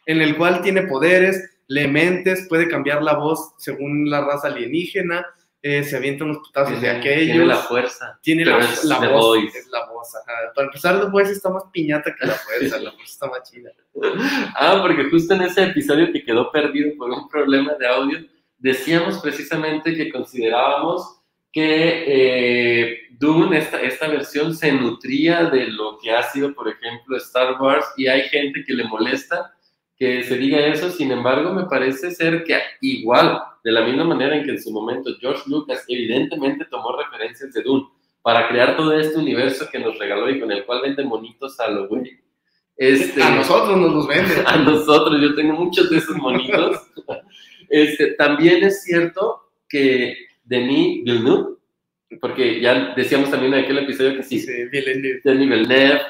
en 0.06 0.20
el 0.20 0.36
cual 0.36 0.62
tiene 0.62 0.82
poderes, 0.82 1.60
lee 1.68 1.86
mentes, 1.86 2.48
puede 2.48 2.66
cambiar 2.66 3.04
la 3.04 3.14
voz 3.14 3.52
según 3.58 4.10
la 4.10 4.22
raza 4.22 4.48
alienígena, 4.48 5.26
eh, 5.68 5.84
se 5.84 5.98
avienta 5.98 6.24
unos 6.24 6.38
putazos 6.38 6.80
de 6.80 6.88
aquellos. 6.88 7.32
Tiene 7.32 7.44
la 7.44 7.56
fuerza. 7.56 8.18
Tiene 8.22 8.44
la, 8.46 8.58
es 8.58 8.84
la 8.84 8.98
voz. 9.08 9.54
Es 9.54 9.68
la 9.68 9.86
voz, 9.86 10.14
ajá. 10.14 10.32
Para 10.54 10.66
empezar, 10.68 10.98
The 10.98 11.10
Voice 11.10 11.32
está 11.32 11.50
más 11.50 11.64
piñata 11.70 12.14
que 12.14 12.26
la 12.26 12.32
fuerza, 12.32 12.78
la 12.78 12.90
voz 12.92 13.02
está 13.04 13.26
más 13.26 13.42
chida. 13.50 13.70
Ah, 14.54 14.78
porque 14.80 15.10
justo 15.10 15.34
en 15.34 15.42
ese 15.42 15.64
episodio 15.64 16.10
que 16.12 16.24
quedó 16.24 16.50
perdido 16.52 16.96
por 16.96 17.10
un 17.10 17.28
problema 17.28 17.74
de 17.74 17.86
audio, 17.86 18.18
decíamos 18.56 19.18
precisamente 19.18 19.94
que 19.94 20.10
considerábamos 20.10 21.20
que 21.52 22.04
eh, 22.06 22.98
Dune, 23.10 23.58
esta, 23.58 23.80
esta 23.82 24.08
versión, 24.08 24.54
se 24.54 24.72
nutría 24.72 25.44
de 25.44 25.66
lo 25.66 25.98
que 25.98 26.12
ha 26.12 26.22
sido, 26.22 26.54
por 26.54 26.68
ejemplo, 26.68 27.16
Star 27.16 27.60
Wars, 27.60 27.86
y 27.96 28.06
hay 28.06 28.22
gente 28.28 28.64
que 28.64 28.72
le 28.72 28.84
molesta 28.84 29.54
que 29.98 30.22
se 30.22 30.36
diga 30.38 30.58
eso, 30.66 30.90
sin 30.90 31.10
embargo, 31.10 31.52
me 31.52 31.64
parece 31.64 32.12
ser 32.12 32.44
que 32.44 32.56
igual, 32.80 33.42
de 33.64 33.72
la 33.72 33.84
misma 33.84 34.04
manera 34.04 34.36
en 34.36 34.44
que 34.44 34.52
en 34.52 34.62
su 34.62 34.70
momento 34.70 35.10
George 35.20 35.42
Lucas 35.46 35.84
evidentemente 35.88 36.64
tomó 36.66 36.96
referencias 36.96 37.52
de 37.52 37.62
Dune 37.62 37.88
para 38.22 38.48
crear 38.48 38.76
todo 38.76 38.92
este 38.98 39.18
universo 39.18 39.68
que 39.70 39.78
nos 39.78 39.98
regaló 39.98 40.30
y 40.30 40.38
con 40.38 40.52
el 40.52 40.64
cual 40.64 40.82
vende 40.82 41.02
monitos 41.02 41.58
a 41.58 41.68
lo 41.70 41.88
güey. 41.88 42.20
Este, 42.76 43.20
A 43.20 43.34
nosotros 43.34 43.76
nos 43.76 43.92
los 43.92 44.06
venden. 44.06 44.38
a 44.46 44.56
nosotros, 44.58 45.20
yo 45.20 45.34
tengo 45.34 45.54
muchos 45.54 45.90
de 45.90 45.98
esos 45.98 46.16
monitos. 46.16 46.82
Este, 47.70 48.14
también 48.14 48.64
es 48.64 48.82
cierto 48.82 49.42
que 49.68 50.16
Denis 50.42 51.04
Villeneuve, 51.04 51.57
porque 52.20 52.60
ya 52.60 52.94
decíamos 52.96 53.30
también 53.30 53.54
en 53.54 53.64
aquel 53.64 53.78
episodio 53.78 54.16
que 54.16 54.22
sí, 54.22 54.40
Sí, 54.40 54.64
Villeneuve. 54.72 55.20
Denis 55.24 55.48
Villeneuve, 55.48 56.00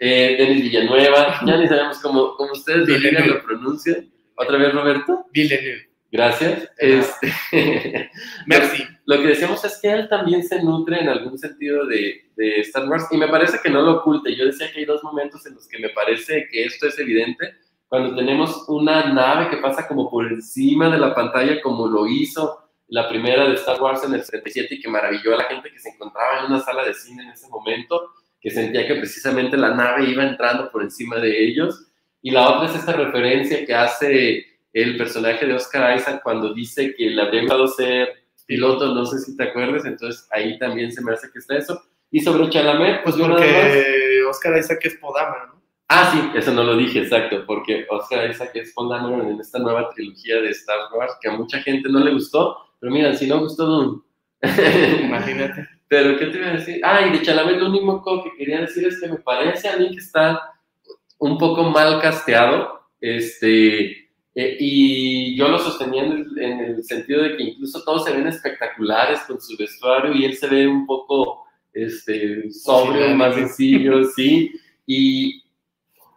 eh, 0.00 0.36
Denis 0.38 0.62
Villanueva, 0.62 1.40
ya 1.46 1.56
ni 1.56 1.68
sabemos 1.68 1.98
cómo, 2.00 2.34
cómo 2.36 2.52
ustedes 2.52 2.88
lo 2.88 2.94
Villeneuve. 2.94 3.28
lo 3.28 3.42
pronuncian. 3.42 4.10
¿Otra 4.36 4.58
vez, 4.58 4.72
Roberto? 4.72 5.26
Villeneuve. 5.32 5.88
Gracias. 6.10 6.70
Este, 6.78 7.32
Merci. 8.46 8.84
Lo 9.06 9.20
que 9.20 9.28
decíamos 9.28 9.64
es 9.64 9.78
que 9.82 9.90
él 9.90 10.08
también 10.08 10.42
se 10.42 10.62
nutre 10.62 11.00
en 11.00 11.08
algún 11.08 11.36
sentido 11.38 11.86
de, 11.86 12.30
de 12.36 12.60
Star 12.60 12.88
Wars 12.88 13.06
y 13.10 13.16
me 13.16 13.28
parece 13.28 13.58
que 13.62 13.70
no 13.70 13.82
lo 13.82 13.98
oculte. 13.98 14.34
Yo 14.34 14.46
decía 14.46 14.70
que 14.72 14.80
hay 14.80 14.84
dos 14.84 15.02
momentos 15.02 15.44
en 15.46 15.54
los 15.54 15.68
que 15.68 15.78
me 15.78 15.90
parece 15.90 16.46
que 16.50 16.64
esto 16.64 16.86
es 16.86 16.98
evidente. 16.98 17.54
Cuando 17.88 18.14
tenemos 18.16 18.64
una 18.68 19.12
nave 19.12 19.50
que 19.50 19.58
pasa 19.58 19.86
como 19.86 20.10
por 20.10 20.26
encima 20.26 20.88
de 20.88 20.98
la 20.98 21.14
pantalla, 21.14 21.60
como 21.60 21.86
lo 21.86 22.06
hizo 22.06 22.63
la 22.88 23.08
primera 23.08 23.48
de 23.48 23.54
Star 23.54 23.80
Wars 23.80 24.04
en 24.04 24.14
el 24.14 24.22
77 24.22 24.74
y 24.74 24.80
que 24.80 24.88
maravilló 24.88 25.34
a 25.34 25.38
la 25.38 25.44
gente 25.44 25.70
que 25.70 25.78
se 25.78 25.90
encontraba 25.90 26.40
en 26.40 26.46
una 26.46 26.60
sala 26.60 26.84
de 26.84 26.94
cine 26.94 27.22
en 27.22 27.30
ese 27.30 27.48
momento, 27.48 28.10
que 28.40 28.50
sentía 28.50 28.86
que 28.86 28.96
precisamente 28.96 29.56
la 29.56 29.74
nave 29.74 30.04
iba 30.08 30.22
entrando 30.22 30.70
por 30.70 30.82
encima 30.82 31.16
de 31.16 31.44
ellos. 31.46 31.86
Y 32.22 32.30
la 32.30 32.48
otra 32.50 32.68
es 32.68 32.76
esta 32.76 32.92
referencia 32.92 33.64
que 33.64 33.74
hace 33.74 34.44
el 34.72 34.96
personaje 34.96 35.46
de 35.46 35.54
Oscar 35.54 35.96
Isaac 35.96 36.20
cuando 36.22 36.52
dice 36.52 36.94
que 36.94 37.10
le 37.10 37.22
habría 37.22 37.42
gustado 37.42 37.66
ser 37.68 38.08
piloto, 38.46 38.94
no 38.94 39.06
sé 39.06 39.18
si 39.20 39.36
te 39.36 39.44
acuerdas, 39.44 39.84
entonces 39.86 40.26
ahí 40.30 40.58
también 40.58 40.92
se 40.92 41.02
me 41.02 41.12
hace 41.12 41.30
que 41.32 41.38
está 41.38 41.56
eso. 41.56 41.82
Y 42.10 42.20
sobre 42.20 42.48
Chalamet, 42.50 43.02
pues, 43.02 43.16
yo 43.16 43.26
nada 43.26 43.40
más- 43.40 43.48
porque 43.50 44.22
Oscar 44.28 44.58
Isaac 44.58 44.80
es 44.84 44.96
Podama, 44.96 45.46
¿no? 45.48 45.62
Ah, 45.88 46.10
sí, 46.12 46.38
eso 46.38 46.52
no 46.52 46.64
lo 46.64 46.76
dije, 46.76 47.00
exacto, 47.00 47.44
porque 47.46 47.86
Oscar 47.90 48.28
Isaac 48.30 48.50
es 48.54 48.74
Dameron 48.74 49.28
en 49.28 49.40
esta 49.40 49.58
nueva 49.58 49.90
trilogía 49.90 50.40
de 50.40 50.50
Star 50.50 50.78
Wars 50.94 51.14
que 51.20 51.28
a 51.28 51.32
mucha 51.32 51.60
gente 51.60 51.88
no 51.88 52.00
le 52.00 52.12
gustó, 52.12 52.56
pero 52.84 52.92
mira, 52.92 53.14
si 53.14 53.26
no 53.26 53.40
gustó 53.40 53.64
Dune. 53.64 54.02
Imagínate. 55.04 55.66
pero, 55.88 56.18
¿qué 56.18 56.26
te 56.26 56.36
iba 56.36 56.48
a 56.48 56.52
decir? 56.52 56.80
Ah, 56.84 57.06
y 57.06 57.12
de 57.16 57.22
Chalamet 57.22 57.56
lo 57.56 57.68
único 57.70 58.22
que 58.24 58.36
quería 58.36 58.60
decir 58.60 58.86
es 58.86 59.00
que 59.00 59.08
me 59.08 59.16
parece 59.16 59.68
a 59.68 59.78
mí 59.78 59.90
que 59.90 60.00
está 60.00 60.38
un 61.18 61.38
poco 61.38 61.62
mal 61.70 61.98
casteado, 62.02 62.82
este, 63.00 64.10
eh, 64.34 64.56
y 64.60 65.34
yo 65.34 65.48
lo 65.48 65.58
sostenía 65.58 66.04
en 66.04 66.12
el, 66.12 66.38
en 66.42 66.60
el 66.60 66.84
sentido 66.84 67.22
de 67.22 67.36
que 67.36 67.42
incluso 67.44 67.82
todos 67.84 68.04
se 68.04 68.12
ven 68.12 68.26
espectaculares 68.26 69.20
con 69.20 69.40
su 69.40 69.56
vestuario 69.56 70.12
y 70.12 70.26
él 70.26 70.36
se 70.36 70.48
ve 70.48 70.66
un 70.66 70.84
poco 70.86 71.46
este, 71.72 72.50
sobrio, 72.52 73.08
Sí, 73.08 73.14
más 73.14 73.34
sencillo, 73.34 74.04
sí, 74.04 74.52
y, 74.86 75.42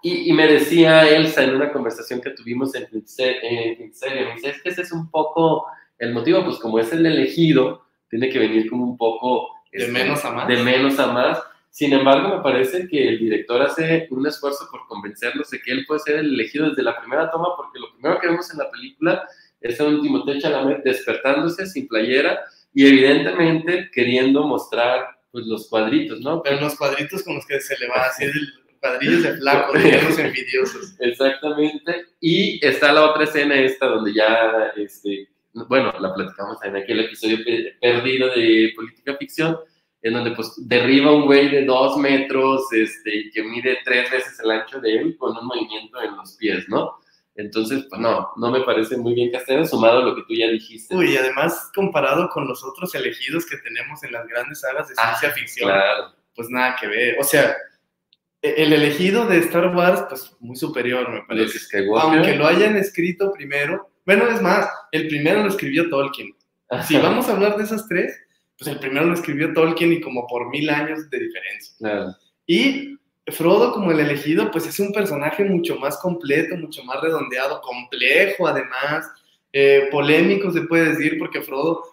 y, 0.02 0.30
y 0.30 0.34
me 0.34 0.48
decía 0.48 1.08
Elsa 1.08 1.44
en 1.46 1.56
una 1.56 1.72
conversación 1.72 2.20
que 2.20 2.32
tuvimos 2.32 2.76
en 2.76 2.88
Pince- 2.88 3.38
en 3.42 3.78
Pincelia, 3.78 4.26
me 4.28 4.34
dice, 4.36 4.50
es 4.50 4.62
que 4.62 4.70
ese 4.70 4.82
es 4.82 4.92
un 4.92 5.10
poco 5.10 5.66
el 6.00 6.14
motivo, 6.14 6.44
pues 6.44 6.58
como 6.58 6.80
es 6.80 6.92
el 6.92 7.06
elegido, 7.06 7.86
tiene 8.10 8.30
que 8.30 8.40
venir 8.40 8.70
como 8.70 8.84
un 8.84 8.98
poco... 8.98 9.50
De 9.72 9.80
este, 9.80 9.92
menos 9.92 10.24
a 10.24 10.32
más. 10.32 10.48
De 10.48 10.58
menos 10.58 11.00
a 11.00 11.08
más. 11.12 11.40
Sin 11.70 11.94
embargo, 11.94 12.38
me 12.38 12.42
parece 12.42 12.88
que 12.88 13.08
el 13.08 13.20
director 13.20 13.62
hace 13.62 14.08
un 14.10 14.26
esfuerzo 14.26 14.68
por 14.72 14.88
convencernos 14.88 15.50
de 15.50 15.60
que 15.62 15.72
él 15.72 15.86
puede 15.86 16.00
ser 16.00 16.16
el 16.16 16.34
elegido 16.34 16.70
desde 16.70 16.84
la 16.84 17.00
primera 17.00 17.30
toma, 17.30 17.50
porque 17.56 17.80
lo 17.80 17.92
primero 17.94 18.20
que 18.20 18.28
vemos 18.28 18.52
en 18.52 18.58
la 18.58 18.72
película 18.72 19.28
es 19.62 19.80
a 19.80 19.86
un 19.86 20.02
Timothée 20.02 20.40
Chalamet 20.40 20.84
despertándose 20.84 21.66
sin 21.66 21.88
playera 21.88 22.40
y 22.74 22.88
evidentemente 22.88 23.90
queriendo 23.92 24.44
mostrar 24.44 25.06
pues, 25.32 25.46
los 25.46 25.68
cuadritos, 25.70 26.20
¿no? 26.22 26.42
Pero 26.42 26.62
los 26.62 26.76
cuadritos 26.76 27.24
con 27.24 27.36
los 27.36 27.46
que 27.46 27.60
se 27.60 27.78
le 27.78 27.88
va 27.88 27.96
a 27.98 28.08
hacer 28.08 28.30
el 28.30 28.54
cuadrillos 28.80 29.24
de 29.24 29.34
flaco, 29.38 29.74
los 30.08 30.20
envidiosos. 30.20 30.96
Exactamente. 31.00 32.06
Y 32.20 32.66
está 32.66 32.92
la 32.92 33.10
otra 33.12 33.24
escena 33.24 33.56
esta 33.60 33.88
donde 33.88 34.14
ya, 34.14 34.72
este, 34.76 35.30
bueno, 35.68 35.94
la 36.00 36.14
platicamos 36.14 36.58
en 36.64 36.76
aquel 36.76 37.00
episodio 37.02 37.38
pe- 37.44 37.76
perdido 37.82 38.30
de 38.30 38.72
Política 38.76 39.16
Ficción, 39.18 39.58
en 40.02 40.14
donde 40.14 40.32
pues 40.32 40.54
derriba 40.68 41.12
un 41.12 41.26
güey 41.26 41.50
de 41.50 41.66
dos 41.66 41.98
metros, 41.98 42.72
este, 42.72 43.30
que 43.34 43.44
mide 43.44 43.80
tres 43.84 44.10
veces 44.12 44.40
el 44.40 44.52
ancho 44.52 44.80
de 44.80 44.96
él 44.98 45.18
con 45.18 45.36
un 45.36 45.46
movimiento 45.48 46.02
en 46.02 46.16
los 46.16 46.34
pies, 46.36 46.66
¿no? 46.70 46.98
Entonces, 47.36 47.86
pues 47.90 48.02
no, 48.02 48.32
no 48.38 48.50
me 48.52 48.62
parece 48.62 48.98
muy 48.98 49.14
bien 49.14 49.32
castellano, 49.32 49.66
sumado 49.68 50.00
a 50.00 50.06
lo 50.06 50.16
que 50.16 50.24
tú 50.28 50.34
ya 50.34 50.48
dijiste. 50.48 50.96
Uy, 50.96 51.14
y 51.14 51.18
además 51.18 51.70
comparado 51.76 52.30
con 52.30 52.48
los 52.48 52.64
otros 52.64 52.94
elegidos 52.96 53.46
que 53.46 53.58
tenemos 53.58 54.04
en 54.04 54.12
las 54.12 54.28
grandes 54.28 54.62
sagas 54.62 54.88
de 54.88 54.96
Ah, 54.98 55.16
ciencia 55.18 55.32
ficción, 55.40 55.70
Claro. 55.70 56.14
pues 56.36 56.50
nada 56.50 56.76
que 56.80 56.88
ver. 56.88 57.18
O 57.20 57.24
sea, 57.24 57.56
e- 58.42 58.56
el 58.64 58.74
elegido 58.74 59.28
de 59.28 59.38
Star 59.40 59.76
Wars, 59.76 60.04
pues 60.10 60.36
muy 60.40 60.56
superior, 60.56 61.12
me 61.12 61.22
parece. 61.28 61.60
Aunque 62.02 62.36
lo 62.36 62.48
hayan 62.48 62.76
escrito 62.76 63.32
primero. 63.34 63.88
Bueno, 64.08 64.26
es 64.30 64.42
más, 64.42 64.70
el 64.94 65.10
primero 65.10 65.44
lo 65.44 65.50
escribió 65.50 65.90
Tolkien. 65.90 66.34
Si 66.88 66.96
vamos 66.96 67.28
a 67.28 67.34
hablar 67.34 67.58
de 67.58 67.66
esas 67.66 67.90
tres, 67.90 68.18
pues 68.58 68.72
el 68.72 68.80
primero 68.80 69.06
lo 69.06 69.14
escribió 69.14 69.54
Tolkien 69.54 69.92
y 69.92 70.00
como 70.00 70.26
por 70.28 70.50
mil 70.50 70.70
años 70.70 71.10
de 71.10 71.20
diferencia. 71.20 71.76
Claro. 71.78 72.16
Y 72.46 72.98
Frodo 73.28 73.74
como 73.74 73.92
el 73.92 74.00
elegido, 74.00 74.50
pues 74.50 74.66
es 74.66 74.80
un 74.80 74.94
personaje 74.94 75.44
mucho 75.44 75.76
más 75.76 75.98
completo, 75.98 76.56
mucho 76.56 76.86
más 76.86 77.02
redondeado, 77.02 77.60
complejo 77.60 78.48
además, 78.48 79.06
eh, 79.52 79.90
polémico 79.92 80.52
se 80.52 80.62
puede 80.62 80.94
decir, 80.94 81.20
porque 81.20 81.42
Frodo 81.42 81.84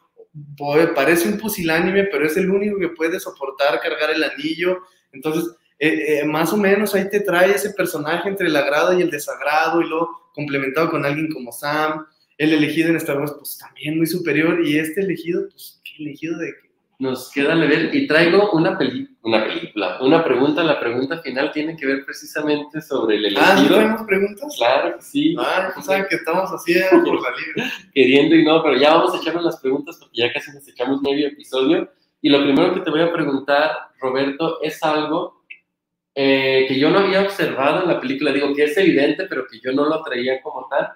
parece 0.95 1.29
un 1.29 1.39
pusilánime, 1.39 2.05
pero 2.05 2.27
es 2.27 2.37
el 2.37 2.49
único 2.49 2.79
que 2.79 2.91
puede 2.91 3.19
soportar 3.19 3.81
cargar 3.81 4.11
el 4.11 4.23
anillo. 4.23 4.83
Entonces, 5.11 5.53
eh, 5.79 6.21
eh, 6.21 6.25
más 6.25 6.53
o 6.53 6.57
menos 6.57 6.95
ahí 6.95 7.09
te 7.11 7.21
trae 7.21 7.53
ese 7.53 7.71
personaje 7.71 8.29
entre 8.29 8.47
el 8.47 8.57
agrado 8.57 8.99
y 8.99 9.03
el 9.03 9.11
desagrado, 9.11 9.81
y 9.83 9.89
luego 9.89 10.31
complementado 10.35 10.91
con 10.91 11.05
alguien 11.05 11.33
como 11.33 11.53
Sam. 11.53 12.07
El 12.37 12.53
elegido 12.53 12.89
en 12.89 12.97
Star 12.97 13.19
Wars, 13.19 13.35
pues 13.39 13.59
también 13.59 13.97
muy 13.97 14.07
superior, 14.07 14.67
y 14.67 14.79
este 14.79 15.01
elegido, 15.03 15.49
pues, 15.51 15.81
¿qué 15.85 16.03
elegido 16.03 16.39
de 16.39 16.49
qué? 16.49 16.65
Nos 17.01 17.31
queda 17.33 17.57
leer 17.57 17.95
y 17.95 18.07
traigo 18.07 18.53
una, 18.53 18.79
peli 18.79 19.09
una 19.23 19.45
película, 19.45 19.99
una 20.01 20.23
pregunta. 20.23 20.63
La 20.63 20.79
pregunta 20.79 21.19
final 21.19 21.51
tiene 21.53 21.77
que 21.77 21.87
ver 21.87 22.05
precisamente 22.05 22.81
sobre 22.81 23.17
el 23.17 23.37
Ah, 23.37 23.55
¿no 23.55 23.61
elegido. 23.61 23.77
tenemos 23.79 24.03
preguntas? 24.03 24.55
Claro 24.57 24.97
que 24.97 25.03
sí. 25.03 25.35
Ah, 25.39 25.71
pues 25.75 25.87
saben 25.87 26.07
que 26.09 26.15
estamos 26.17 26.53
así 26.53 26.73
eh, 26.73 26.85
por 26.91 27.21
la 27.21 27.31
libre. 27.31 27.71
Queriendo 27.95 28.37
y 28.37 28.45
no, 28.45 28.63
pero 28.63 28.77
ya 28.77 28.95
vamos 28.95 29.13
a 29.13 29.19
echarnos 29.19 29.45
las 29.45 29.61
preguntas 29.61 29.97
porque 29.99 30.19
ya 30.19 30.33
casi 30.33 30.53
nos 30.53 30.67
echamos 30.69 31.03
medio 31.03 31.27
episodio. 31.29 31.91
Y 32.23 32.29
lo 32.31 32.43
primero 32.43 32.73
que 32.73 32.81
te 32.81 32.91
voy 32.91 33.01
a 33.03 33.13
preguntar, 33.13 33.73
Roberto, 34.01 34.63
es 34.63 34.83
algo 34.83 35.44
eh, 36.15 36.67
que 36.69 36.79
yo 36.79 36.91
no 36.91 37.01
había 37.01 37.23
observado 37.23 37.83
en 37.83 37.89
la 37.89 38.01
película. 38.01 38.33
Digo 38.33 38.55
que 38.55 38.65
es 38.65 38.77
evidente, 38.77 39.27
pero 39.29 39.47
que 39.47 39.59
yo 39.61 39.73
no 39.73 39.87
lo 39.89 40.03
traía 40.03 40.41
como 40.43 40.67
tal. 40.69 40.89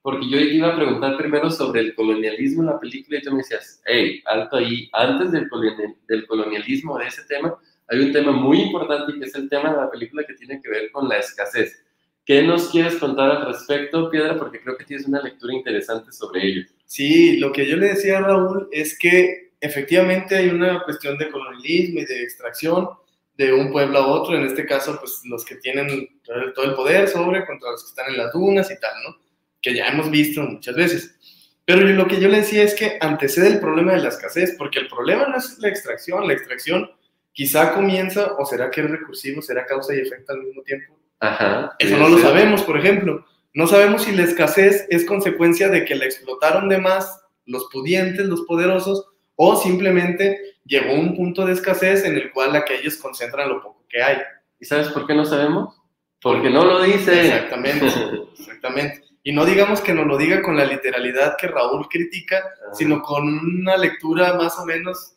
Porque 0.00 0.28
yo 0.28 0.38
iba 0.40 0.68
a 0.68 0.76
preguntar 0.76 1.16
primero 1.16 1.48
sobre 1.48 1.80
el 1.80 1.94
colonialismo 1.94 2.62
en 2.62 2.70
la 2.70 2.80
película 2.80 3.18
y 3.18 3.22
tú 3.22 3.30
me 3.30 3.38
decías, 3.38 3.80
hey, 3.84 4.20
alto 4.26 4.56
ahí, 4.56 4.88
antes 4.92 5.30
del, 5.30 5.48
colonial- 5.48 5.94
del 6.08 6.26
colonialismo, 6.26 6.98
de 6.98 7.06
ese 7.06 7.22
tema, 7.24 7.56
hay 7.88 8.00
un 8.00 8.12
tema 8.12 8.32
muy 8.32 8.62
importante 8.62 9.12
que 9.16 9.26
es 9.26 9.34
el 9.36 9.48
tema 9.48 9.70
de 9.70 9.76
la 9.76 9.90
película 9.90 10.24
que 10.26 10.34
tiene 10.34 10.60
que 10.60 10.68
ver 10.68 10.90
con 10.90 11.08
la 11.08 11.18
escasez. 11.18 11.84
¿Qué 12.24 12.42
nos 12.42 12.68
quieres 12.70 12.96
contar 12.96 13.30
al 13.30 13.46
respecto, 13.46 14.10
Piedra? 14.10 14.36
Porque 14.38 14.60
creo 14.60 14.76
que 14.76 14.84
tienes 14.84 15.06
una 15.06 15.22
lectura 15.22 15.54
interesante 15.54 16.10
sobre 16.12 16.46
ello. 16.46 16.62
Sí, 16.86 17.36
lo 17.38 17.52
que 17.52 17.66
yo 17.66 17.76
le 17.76 17.88
decía 17.88 18.18
a 18.18 18.22
Raúl 18.22 18.68
es 18.72 18.98
que 18.98 19.52
efectivamente 19.60 20.36
hay 20.36 20.48
una 20.48 20.82
cuestión 20.82 21.16
de 21.18 21.30
colonialismo 21.30 22.00
y 22.00 22.04
de 22.04 22.22
extracción 22.22 22.88
de 23.36 23.52
un 23.52 23.72
pueblo 23.72 23.98
a 23.98 24.06
otro, 24.06 24.36
en 24.36 24.44
este 24.44 24.66
caso, 24.66 24.98
pues 25.00 25.22
los 25.24 25.44
que 25.44 25.56
tienen 25.56 26.20
todo 26.54 26.64
el 26.64 26.74
poder 26.74 27.08
sobre 27.08 27.46
contra 27.46 27.70
los 27.70 27.82
que 27.82 27.88
están 27.88 28.10
en 28.10 28.18
las 28.18 28.32
dunas 28.32 28.70
y 28.70 28.78
tal, 28.78 28.92
¿no? 29.04 29.16
Que 29.60 29.74
ya 29.74 29.88
hemos 29.88 30.10
visto 30.10 30.42
muchas 30.42 30.74
veces. 30.74 31.18
Pero 31.64 31.82
lo 31.82 32.06
que 32.06 32.20
yo 32.20 32.28
le 32.28 32.38
decía 32.38 32.62
es 32.64 32.74
que 32.74 32.98
antecede 33.00 33.48
el 33.48 33.60
problema 33.60 33.92
de 33.92 34.02
la 34.02 34.08
escasez, 34.08 34.56
porque 34.58 34.80
el 34.80 34.88
problema 34.88 35.28
no 35.28 35.36
es 35.36 35.58
la 35.58 35.68
extracción, 35.68 36.26
la 36.26 36.34
extracción 36.34 36.90
quizá 37.32 37.72
comienza, 37.72 38.34
o 38.38 38.44
será 38.44 38.70
que 38.70 38.82
es 38.82 38.90
recursivo, 38.90 39.40
será 39.40 39.64
causa 39.64 39.94
y 39.94 40.00
efecto 40.00 40.32
al 40.32 40.42
mismo 40.42 40.62
tiempo, 40.62 40.98
Ajá. 41.20 41.74
eso 41.78 41.96
no 41.96 42.08
lo 42.08 42.18
sabemos, 42.18 42.62
por 42.62 42.78
ejemplo. 42.78 43.24
No 43.54 43.66
sabemos 43.66 44.02
si 44.04 44.12
la 44.12 44.24
escasez 44.24 44.86
es 44.90 45.04
consecuencia 45.04 45.68
de 45.68 45.84
que 45.84 45.94
la 45.94 46.04
explotaron 46.04 46.68
de 46.68 46.78
más 46.78 47.22
los 47.46 47.68
pudientes, 47.70 48.26
los 48.26 48.42
poderosos, 48.42 49.11
o 49.44 49.56
simplemente 49.56 50.56
llegó 50.64 50.94
un 50.94 51.16
punto 51.16 51.44
de 51.44 51.54
escasez 51.54 52.04
en 52.04 52.14
el 52.14 52.30
cual 52.30 52.54
aquellos 52.54 52.96
concentran 52.96 53.48
lo 53.48 53.60
poco 53.60 53.84
que 53.88 54.00
hay. 54.00 54.18
¿Y 54.60 54.64
sabes 54.64 54.86
por 54.90 55.04
qué 55.04 55.14
no 55.14 55.24
sabemos? 55.24 55.74
Porque 56.20 56.48
no 56.48 56.64
lo 56.64 56.80
dice. 56.80 57.26
Exactamente, 57.26 57.86
exactamente. 58.38 59.02
Y 59.24 59.32
no 59.32 59.44
digamos 59.44 59.80
que 59.80 59.94
nos 59.94 60.06
lo 60.06 60.16
diga 60.16 60.42
con 60.42 60.56
la 60.56 60.64
literalidad 60.64 61.36
que 61.36 61.48
Raúl 61.48 61.88
critica, 61.88 62.38
Ah, 62.38 62.72
sino 62.72 63.02
con 63.02 63.26
una 63.26 63.76
lectura 63.76 64.34
más 64.34 64.56
o 64.60 64.64
menos 64.64 65.16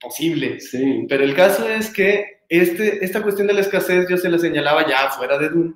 posible. 0.00 0.60
Sí. 0.60 1.04
Pero 1.08 1.24
el 1.24 1.34
caso 1.34 1.68
es 1.68 1.90
que 1.92 2.42
este, 2.48 3.04
esta 3.04 3.24
cuestión 3.24 3.48
de 3.48 3.54
la 3.54 3.62
escasez 3.62 4.06
yo 4.08 4.16
se 4.18 4.28
la 4.28 4.38
señalaba 4.38 4.88
ya 4.88 5.10
fuera 5.10 5.36
de 5.36 5.48
Dune, 5.48 5.74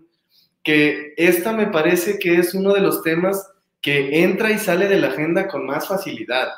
que 0.63 1.15
esta 1.17 1.53
me 1.53 1.67
parece 1.67 2.17
que 2.21 2.37
es 2.37 2.55
uno 2.55 2.73
de 2.73 2.81
los 2.81 3.03
temas 3.03 3.51
que 3.81 4.23
entra 4.23 4.53
y 4.53 4.59
sale 4.59 4.87
de 4.87 5.01
la 5.01 5.09
agenda 5.09 5.49
con 5.49 5.67
más 5.67 5.89
facilidad. 5.89 6.49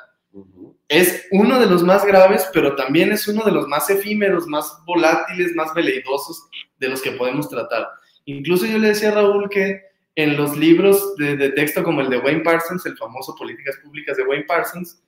Es 0.92 1.26
uno 1.30 1.58
de 1.58 1.66
los 1.66 1.82
más 1.82 2.04
graves, 2.04 2.46
pero 2.52 2.76
también 2.76 3.12
es 3.12 3.26
uno 3.26 3.42
de 3.44 3.50
los 3.50 3.66
más 3.66 3.88
efímeros, 3.88 4.46
más 4.46 4.78
volátiles, 4.84 5.54
más 5.54 5.72
veleidosos 5.72 6.48
de 6.78 6.88
los 6.88 7.00
que 7.00 7.12
podemos 7.12 7.48
tratar. 7.48 7.88
Incluso 8.26 8.66
yo 8.66 8.76
le 8.76 8.88
decía 8.88 9.08
a 9.08 9.14
Raúl 9.14 9.48
que 9.48 9.80
en 10.16 10.36
los 10.36 10.54
libros 10.54 11.16
de, 11.16 11.38
de 11.38 11.48
texto 11.52 11.82
como 11.82 12.02
el 12.02 12.10
de 12.10 12.18
Wayne 12.18 12.42
Parsons, 12.42 12.84
el 12.84 12.98
famoso 12.98 13.34
Políticas 13.34 13.78
Públicas 13.82 14.18
de 14.18 14.24
Wayne 14.24 14.44
Parsons, 14.44 15.02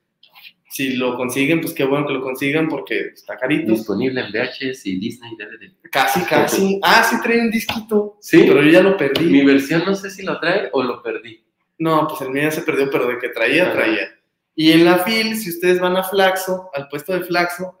si 0.75 0.93
lo 0.93 1.15
consiguen, 1.15 1.61
pues 1.61 1.73
qué 1.73 1.83
bueno 1.83 2.07
que 2.07 2.13
lo 2.13 2.21
consigan 2.21 2.67
porque 2.67 3.11
está 3.13 3.37
carito. 3.37 3.71
Disponible 3.71 4.21
en 4.21 4.31
VHS 4.31 4.87
y 4.87 4.97
Disney 4.97 5.35
DVD. 5.37 5.71
Casi, 5.91 6.19
casi. 6.25 6.79
Ah, 6.83 7.05
sí 7.07 7.15
trae 7.21 7.41
un 7.41 7.51
disquito. 7.51 8.17
Sí. 8.19 8.43
Pero 8.47 8.63
yo 8.63 8.71
ya 8.71 8.81
lo 8.81 8.97
perdí. 8.97 9.25
Mi 9.27 9.45
versión 9.45 9.83
no 9.85 9.95
sé 9.95 10.09
si 10.09 10.23
lo 10.23 10.39
trae 10.39 10.69
o 10.73 10.81
lo 10.83 11.03
perdí. 11.03 11.45
No, 11.77 12.07
pues 12.07 12.21
el 12.21 12.31
mío 12.31 12.43
ya 12.43 12.51
se 12.51 12.63
perdió, 12.63 12.89
pero 12.89 13.07
de 13.07 13.19
que 13.19 13.29
traía, 13.29 13.71
traía. 13.71 14.09
Y 14.55 14.71
en 14.71 14.85
la 14.85 14.99
FIL, 14.99 15.37
si 15.37 15.49
ustedes 15.49 15.79
van 15.79 15.97
a 15.97 16.03
Flaxo, 16.03 16.69
al 16.73 16.87
puesto 16.87 17.13
de 17.13 17.21
Flaxo, 17.25 17.77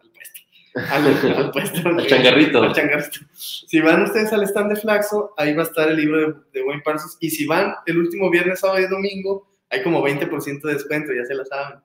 al 0.75 1.03
puesto, 1.03 1.27
al, 1.27 1.37
al 1.37 1.51
puesto, 1.51 1.87
Al 1.89 2.07
changarrito. 2.07 2.61
al 2.61 2.73
changarrito. 2.73 3.19
Si 3.33 3.79
van 3.79 4.03
ustedes 4.03 4.33
al 4.33 4.43
stand 4.43 4.73
de 4.73 4.81
Flaxo, 4.81 5.33
ahí 5.37 5.53
va 5.53 5.63
a 5.63 5.65
estar 5.65 5.89
el 5.89 5.95
libro 5.97 6.19
de, 6.19 6.33
de 6.53 6.63
Wayne 6.63 6.81
Parsons. 6.83 7.17
Y 7.21 7.29
si 7.29 7.45
van 7.45 7.73
el 7.85 7.97
último 7.97 8.29
viernes, 8.29 8.59
sábado 8.59 8.79
y 8.81 8.87
domingo, 8.87 9.47
hay 9.69 9.81
como 9.83 10.05
20% 10.05 10.61
de 10.61 10.73
descuento, 10.73 11.13
ya 11.13 11.25
se 11.25 11.35
la 11.35 11.45
saben. 11.45 11.79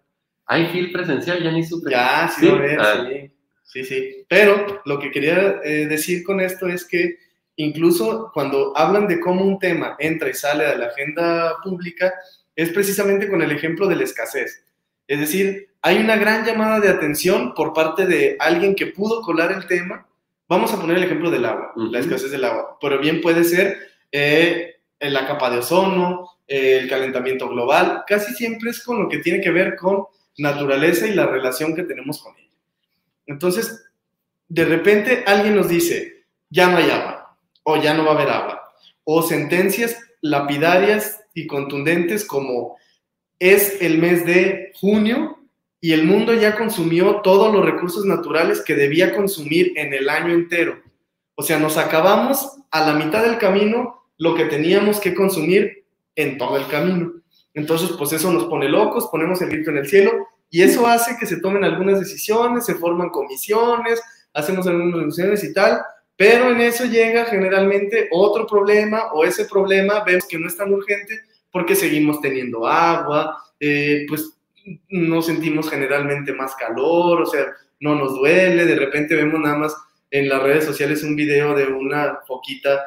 Hay 0.47 0.67
fil 0.73 0.91
presencial, 0.91 1.43
ya 1.43 1.53
ni 1.53 1.65
supe. 1.65 1.91
Ya, 1.91 2.29
sí, 2.35 2.41
Sí, 2.41 2.47
lo 2.47 2.59
ves, 2.59 2.79
ah. 2.81 3.07
sí. 3.09 3.31
Sí, 3.63 3.85
sí. 3.85 4.27
Pero 4.29 4.83
lo 4.85 4.99
que 4.99 5.13
quería 5.13 5.61
eh, 5.63 5.87
decir 5.87 6.25
con 6.25 6.41
esto 6.41 6.67
es 6.67 6.85
que 6.85 7.19
incluso 7.55 8.33
cuando 8.35 8.77
hablan 8.77 9.07
de 9.07 9.21
cómo 9.21 9.45
un 9.45 9.61
tema 9.61 9.95
entra 10.01 10.29
y 10.29 10.35
sale 10.35 10.65
de 10.65 10.77
la 10.77 10.87
agenda 10.87 11.55
pública, 11.63 12.13
es 12.57 12.71
precisamente 12.71 13.29
con 13.29 13.41
el 13.43 13.53
ejemplo 13.53 13.87
de 13.87 13.95
la 13.95 14.03
escasez. 14.03 14.65
Es 15.11 15.19
decir, 15.19 15.71
hay 15.83 15.99
una 15.99 16.15
gran 16.15 16.47
llamada 16.47 16.79
de 16.79 16.89
atención 16.89 17.53
por 17.53 17.73
parte 17.73 18.07
de 18.07 18.37
alguien 18.39 18.77
que 18.77 18.87
pudo 18.87 19.23
colar 19.23 19.51
el 19.51 19.67
tema. 19.67 20.07
Vamos 20.47 20.73
a 20.73 20.81
poner 20.81 20.99
el 20.99 21.03
ejemplo 21.03 21.33
del 21.33 21.47
agua, 21.47 21.73
la 21.75 21.99
escasez 21.99 22.31
del 22.31 22.45
agua, 22.45 22.79
pero 22.81 23.01
bien 23.01 23.21
puede 23.21 23.43
ser 23.43 23.77
eh, 24.13 24.77
en 25.01 25.13
la 25.13 25.27
capa 25.27 25.51
de 25.51 25.59
ozono, 25.59 26.39
eh, 26.47 26.79
el 26.81 26.89
calentamiento 26.89 27.49
global, 27.49 28.05
casi 28.07 28.33
siempre 28.35 28.71
es 28.71 28.85
con 28.85 29.03
lo 29.03 29.09
que 29.09 29.19
tiene 29.19 29.41
que 29.41 29.51
ver 29.51 29.75
con 29.75 30.05
naturaleza 30.39 31.09
y 31.09 31.15
la 31.15 31.27
relación 31.27 31.75
que 31.75 31.83
tenemos 31.83 32.23
con 32.23 32.37
ella. 32.39 32.57
Entonces, 33.27 33.85
de 34.47 34.65
repente 34.65 35.25
alguien 35.27 35.57
nos 35.57 35.69
dice, 35.69 36.25
ya 36.51 36.69
no 36.69 36.77
hay 36.77 36.89
agua, 36.89 37.37
o 37.65 37.77
ya 37.83 37.95
no 37.95 38.05
va 38.05 38.13
a 38.13 38.15
haber 38.15 38.29
agua, 38.29 38.73
o 39.03 39.23
sentencias 39.23 39.99
lapidarias 40.21 41.21
y 41.35 41.49
contundentes 41.49 42.25
como 42.25 42.79
es 43.41 43.81
el 43.81 43.99
mes 43.99 44.25
de 44.25 44.73
junio 44.79 45.39
y 45.81 45.93
el 45.93 46.05
mundo 46.05 46.35
ya 46.35 46.57
consumió 46.57 47.23
todos 47.23 47.53
los 47.53 47.65
recursos 47.65 48.05
naturales 48.05 48.61
que 48.61 48.75
debía 48.75 49.17
consumir 49.17 49.73
en 49.77 49.95
el 49.95 50.09
año 50.11 50.33
entero. 50.35 50.79
O 51.35 51.43
sea, 51.43 51.59
nos 51.59 51.79
acabamos 51.79 52.59
a 52.71 52.87
la 52.87 52.93
mitad 52.93 53.23
del 53.23 53.39
camino 53.39 54.05
lo 54.19 54.35
que 54.35 54.45
teníamos 54.45 55.01
que 55.01 55.15
consumir 55.15 55.85
en 56.15 56.37
todo 56.37 56.59
el 56.59 56.67
camino. 56.67 57.15
Entonces, 57.55 57.91
pues 57.99 58.13
eso 58.13 58.31
nos 58.31 58.45
pone 58.45 58.69
locos, 58.69 59.09
ponemos 59.11 59.41
el 59.41 59.49
grito 59.49 59.71
en 59.71 59.79
el 59.79 59.89
cielo 59.89 60.29
y 60.51 60.63
eso 60.63 60.87
hace 60.87 61.17
que 61.19 61.25
se 61.25 61.41
tomen 61.41 61.65
algunas 61.65 61.99
decisiones, 61.99 62.67
se 62.67 62.75
forman 62.75 63.09
comisiones, 63.09 64.03
hacemos 64.35 64.67
algunas 64.67 64.95
reuniones 64.95 65.43
y 65.45 65.55
tal, 65.55 65.81
pero 66.15 66.51
en 66.51 66.61
eso 66.61 66.85
llega 66.85 67.25
generalmente 67.25 68.09
otro 68.13 68.47
problema 68.47 69.11
o 69.15 69.25
ese 69.25 69.47
problema 69.47 70.05
vemos 70.05 70.27
que 70.27 70.39
no 70.39 70.47
es 70.47 70.57
tan 70.57 70.73
urgente 70.73 71.19
porque 71.51 71.75
seguimos 71.75 72.21
teniendo 72.21 72.67
agua, 72.67 73.43
eh, 73.59 74.05
pues 74.09 74.37
no 74.89 75.23
sentimos 75.23 75.69
generalmente 75.71 76.33
más 76.33 76.55
calor, 76.55 77.23
o 77.23 77.27
sea, 77.27 77.47
no 77.81 77.95
nos 77.95 78.15
duele, 78.15 78.67
de 78.67 78.75
repente 78.75 79.17
vemos 79.17 79.41
nada 79.41 79.57
más 79.57 79.77
en 80.11 80.29
las 80.29 80.43
redes 80.43 80.65
sociales 80.65 81.03
un 81.03 81.17
video 81.17 81.55
de 81.55 81.67
una 81.67 82.19
foquita 82.27 82.81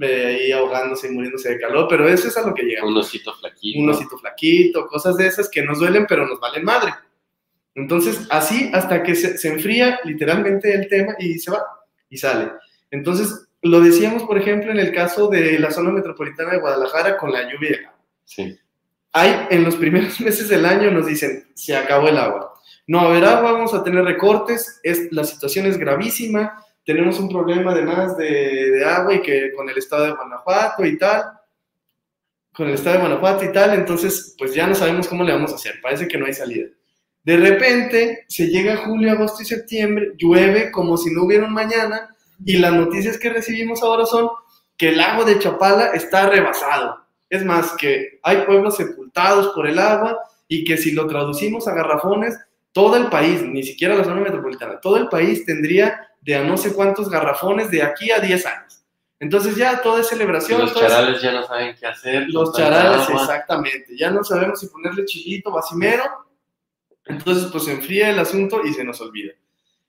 eh, 0.00 0.26
ahí 0.26 0.52
ahogándose 0.52 1.08
y 1.08 1.10
muriéndose 1.10 1.50
de 1.50 1.60
calor, 1.60 1.86
pero 1.88 2.08
eso 2.08 2.28
es 2.28 2.36
a 2.36 2.46
lo 2.46 2.54
que 2.54 2.62
llegamos 2.62 2.92
Un 2.92 2.98
osito 2.98 3.34
flaquito. 3.34 3.80
un 3.80 3.90
osito 3.90 4.18
flaquito, 4.18 4.86
cosas 4.86 5.16
de 5.16 5.26
esas 5.26 5.48
que 5.48 5.62
nos 5.62 5.80
duelen 5.80 6.06
pero 6.08 6.26
nos 6.26 6.40
valen 6.40 6.64
madre. 6.64 6.94
Entonces, 7.74 8.26
así 8.30 8.70
hasta 8.72 9.02
que 9.02 9.14
se, 9.14 9.38
se 9.38 9.48
enfría 9.48 10.00
literalmente 10.04 10.72
el 10.72 10.88
tema 10.88 11.14
y 11.18 11.38
se 11.38 11.50
va 11.50 11.64
y 12.08 12.16
sale. 12.16 12.52
Entonces, 12.90 13.48
lo 13.62 13.80
decíamos, 13.80 14.22
por 14.22 14.38
ejemplo, 14.38 14.70
en 14.70 14.78
el 14.78 14.92
caso 14.92 15.28
de 15.28 15.58
la 15.58 15.70
zona 15.70 15.90
metropolitana 15.90 16.52
de 16.52 16.60
Guadalajara 16.60 17.16
con 17.16 17.32
la 17.32 17.50
lluvia. 17.50 17.92
Hay, 19.12 19.46
en 19.50 19.64
los 19.64 19.76
primeros 19.76 20.20
meses 20.20 20.48
del 20.48 20.66
año 20.66 20.90
nos 20.90 21.06
dicen, 21.06 21.48
se 21.54 21.76
acabó 21.76 22.08
el 22.08 22.18
agua. 22.18 22.54
No 22.86 23.00
haber 23.00 23.24
agua, 23.24 23.52
vamos 23.52 23.74
a 23.74 23.84
tener 23.84 24.04
recortes, 24.04 24.80
es, 24.82 25.12
la 25.12 25.24
situación 25.24 25.66
es 25.66 25.76
gravísima, 25.76 26.64
tenemos 26.84 27.18
un 27.20 27.28
problema 27.28 27.72
además 27.72 28.16
de, 28.16 28.70
de 28.70 28.84
agua 28.84 29.14
y 29.14 29.20
que 29.20 29.52
con 29.52 29.68
el 29.68 29.76
estado 29.76 30.04
de 30.04 30.12
Guanajuato 30.12 30.84
y 30.86 30.96
tal 30.96 31.38
con 32.58 32.66
el 32.66 32.74
estado 32.74 32.96
de 32.96 33.02
Guanajuato 33.02 33.44
y 33.44 33.52
tal, 33.52 33.72
entonces 33.72 34.34
pues 34.36 34.52
ya 34.52 34.66
no 34.66 34.74
sabemos 34.74 35.06
cómo 35.06 35.22
le 35.22 35.32
vamos 35.32 35.52
a 35.52 35.54
hacer, 35.54 35.80
parece 35.80 36.08
que 36.08 36.18
no 36.18 36.26
hay 36.26 36.34
salida. 36.34 36.66
De 37.22 37.36
repente 37.36 38.24
se 38.26 38.48
llega 38.48 38.78
julio, 38.78 39.12
agosto 39.12 39.44
y 39.44 39.46
septiembre, 39.46 40.10
llueve 40.16 40.72
como 40.72 40.96
si 40.96 41.14
no 41.14 41.22
hubiera 41.22 41.44
un 41.44 41.52
mañana 41.52 42.12
y 42.44 42.58
las 42.58 42.72
noticias 42.72 43.16
que 43.16 43.30
recibimos 43.30 43.80
ahora 43.80 44.06
son 44.06 44.28
que 44.76 44.88
el 44.88 44.96
lago 44.96 45.24
de 45.24 45.38
Chapala 45.38 45.92
está 45.92 46.28
rebasado. 46.28 47.06
Es 47.30 47.44
más, 47.44 47.72
que 47.76 48.20
hay 48.22 48.38
pueblos 48.42 48.76
sepultados 48.76 49.48
por 49.54 49.66
el 49.66 49.78
agua 49.78 50.18
y 50.46 50.64
que 50.64 50.76
si 50.76 50.92
lo 50.92 51.06
traducimos 51.06 51.68
a 51.68 51.74
garrafones, 51.74 52.38
todo 52.72 52.96
el 52.96 53.08
país, 53.08 53.42
ni 53.42 53.62
siquiera 53.62 53.94
la 53.94 54.04
zona 54.04 54.20
metropolitana, 54.20 54.80
todo 54.80 54.96
el 54.96 55.08
país 55.08 55.44
tendría 55.44 56.08
de 56.20 56.36
a 56.36 56.44
no 56.44 56.56
sé 56.56 56.72
cuántos 56.72 57.08
garrafones 57.10 57.70
de 57.70 57.82
aquí 57.82 58.10
a 58.10 58.20
10 58.20 58.46
años. 58.46 58.84
Entonces 59.20 59.56
ya 59.56 59.82
todo 59.82 59.98
es 59.98 60.06
Y 60.06 60.10
celebración. 60.10 60.60
los 60.60 60.74
charales 60.74 61.20
ya 61.20 61.32
no 61.32 61.46
saben 61.46 61.74
qué 61.78 61.86
hacer. 61.86 62.28
los 62.28 62.52
charales, 62.54 63.08
exactamente. 63.10 63.96
Ya 63.96 64.10
no 64.10 64.22
sabemos 64.22 64.60
si 64.60 64.68
ponerle 64.68 65.04
chilito, 65.04 65.50
bacimero. 65.50 66.04
Entonces, 67.04 67.50
pues 67.50 67.64
se 67.64 67.72
enfría 67.72 68.10
el 68.10 68.18
asunto 68.18 68.60
y 68.64 68.72
se 68.74 68.84
nos 68.84 69.00
olvida. 69.00 69.32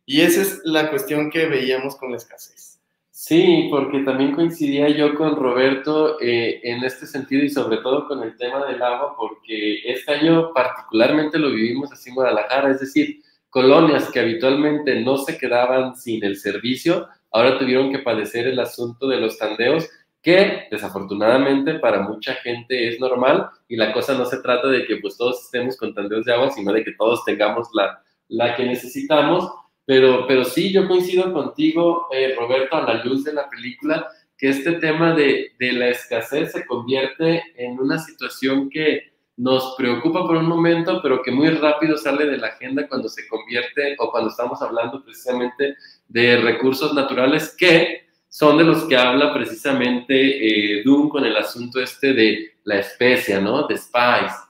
Y 0.05 0.21
esa 0.21 0.41
es 0.41 0.61
la 0.63 0.89
cuestión 0.89 1.29
que 1.29 1.45
veíamos 1.47 1.95
con 1.97 2.11
la 2.11 2.17
escasez. 2.17 2.78
Sí, 3.21 3.67
porque 3.69 3.99
también 3.99 4.33
coincidía 4.33 4.87
yo 4.87 5.13
con 5.13 5.35
Roberto 5.35 6.21
eh, 6.21 6.61
en 6.63 6.85
este 6.85 7.05
sentido 7.05 7.43
y 7.43 7.49
sobre 7.49 7.79
todo 7.79 8.07
con 8.07 8.23
el 8.23 8.37
tema 8.37 8.65
del 8.65 8.81
agua, 8.81 9.13
porque 9.17 9.81
este 9.83 10.13
año 10.13 10.53
particularmente 10.53 11.37
lo 11.37 11.49
vivimos 11.49 11.91
así 11.91 12.09
en 12.09 12.15
Guadalajara, 12.15 12.71
es 12.71 12.79
decir, 12.79 13.21
colonias 13.49 14.09
que 14.09 14.21
habitualmente 14.21 15.01
no 15.01 15.17
se 15.17 15.37
quedaban 15.37 15.97
sin 15.97 16.23
el 16.23 16.37
servicio, 16.37 17.09
ahora 17.31 17.59
tuvieron 17.59 17.91
que 17.91 17.99
padecer 17.99 18.47
el 18.47 18.57
asunto 18.57 19.09
de 19.09 19.17
los 19.17 19.37
tandeos, 19.37 19.89
que 20.21 20.67
desafortunadamente 20.71 21.77
para 21.79 22.01
mucha 22.01 22.35
gente 22.35 22.87
es 22.87 23.01
normal 23.01 23.49
y 23.67 23.75
la 23.75 23.91
cosa 23.91 24.17
no 24.17 24.23
se 24.23 24.41
trata 24.41 24.69
de 24.69 24.85
que 24.85 24.95
pues 24.95 25.17
todos 25.17 25.43
estemos 25.43 25.75
con 25.75 25.93
tandeos 25.93 26.23
de 26.23 26.33
agua, 26.33 26.51
sino 26.51 26.71
de 26.71 26.85
que 26.85 26.93
todos 26.93 27.25
tengamos 27.25 27.67
la, 27.73 28.01
la 28.29 28.55
que 28.55 28.63
necesitamos. 28.63 29.51
Pero, 29.89 30.27
pero 30.27 30.45
sí, 30.45 30.71
yo 30.71 30.87
coincido 30.87 31.33
contigo, 31.33 32.09
eh, 32.11 32.35
Roberto, 32.37 32.75
a 32.75 32.83
la 32.83 33.03
luz 33.03 33.23
de 33.23 33.33
la 33.33 33.49
película, 33.49 34.07
que 34.37 34.49
este 34.49 34.73
tema 34.73 35.15
de, 35.15 35.53
de 35.57 35.73
la 35.73 35.87
escasez 35.87 36.51
se 36.51 36.63
convierte 36.67 37.41
en 37.55 37.79
una 37.79 37.97
situación 37.97 38.69
que 38.69 39.11
nos 39.35 39.73
preocupa 39.75 40.27
por 40.27 40.35
un 40.35 40.45
momento, 40.45 41.01
pero 41.01 41.23
que 41.23 41.31
muy 41.31 41.49
rápido 41.49 41.97
sale 41.97 42.27
de 42.27 42.37
la 42.37 42.49
agenda 42.49 42.87
cuando 42.87 43.09
se 43.09 43.27
convierte 43.27 43.95
o 43.97 44.11
cuando 44.11 44.29
estamos 44.29 44.61
hablando 44.61 45.03
precisamente 45.03 45.75
de 46.07 46.37
recursos 46.37 46.93
naturales 46.93 47.55
que 47.57 48.09
son 48.27 48.59
de 48.59 48.65
los 48.65 48.83
que 48.83 48.95
habla 48.95 49.33
precisamente 49.33 50.77
eh, 50.79 50.83
con 50.83 51.25
el 51.25 51.35
asunto 51.35 51.81
este 51.81 52.13
de 52.13 52.51
la 52.63 52.77
especia, 52.77 53.41
¿no? 53.41 53.65
De 53.65 53.75
Spice. 53.75 54.48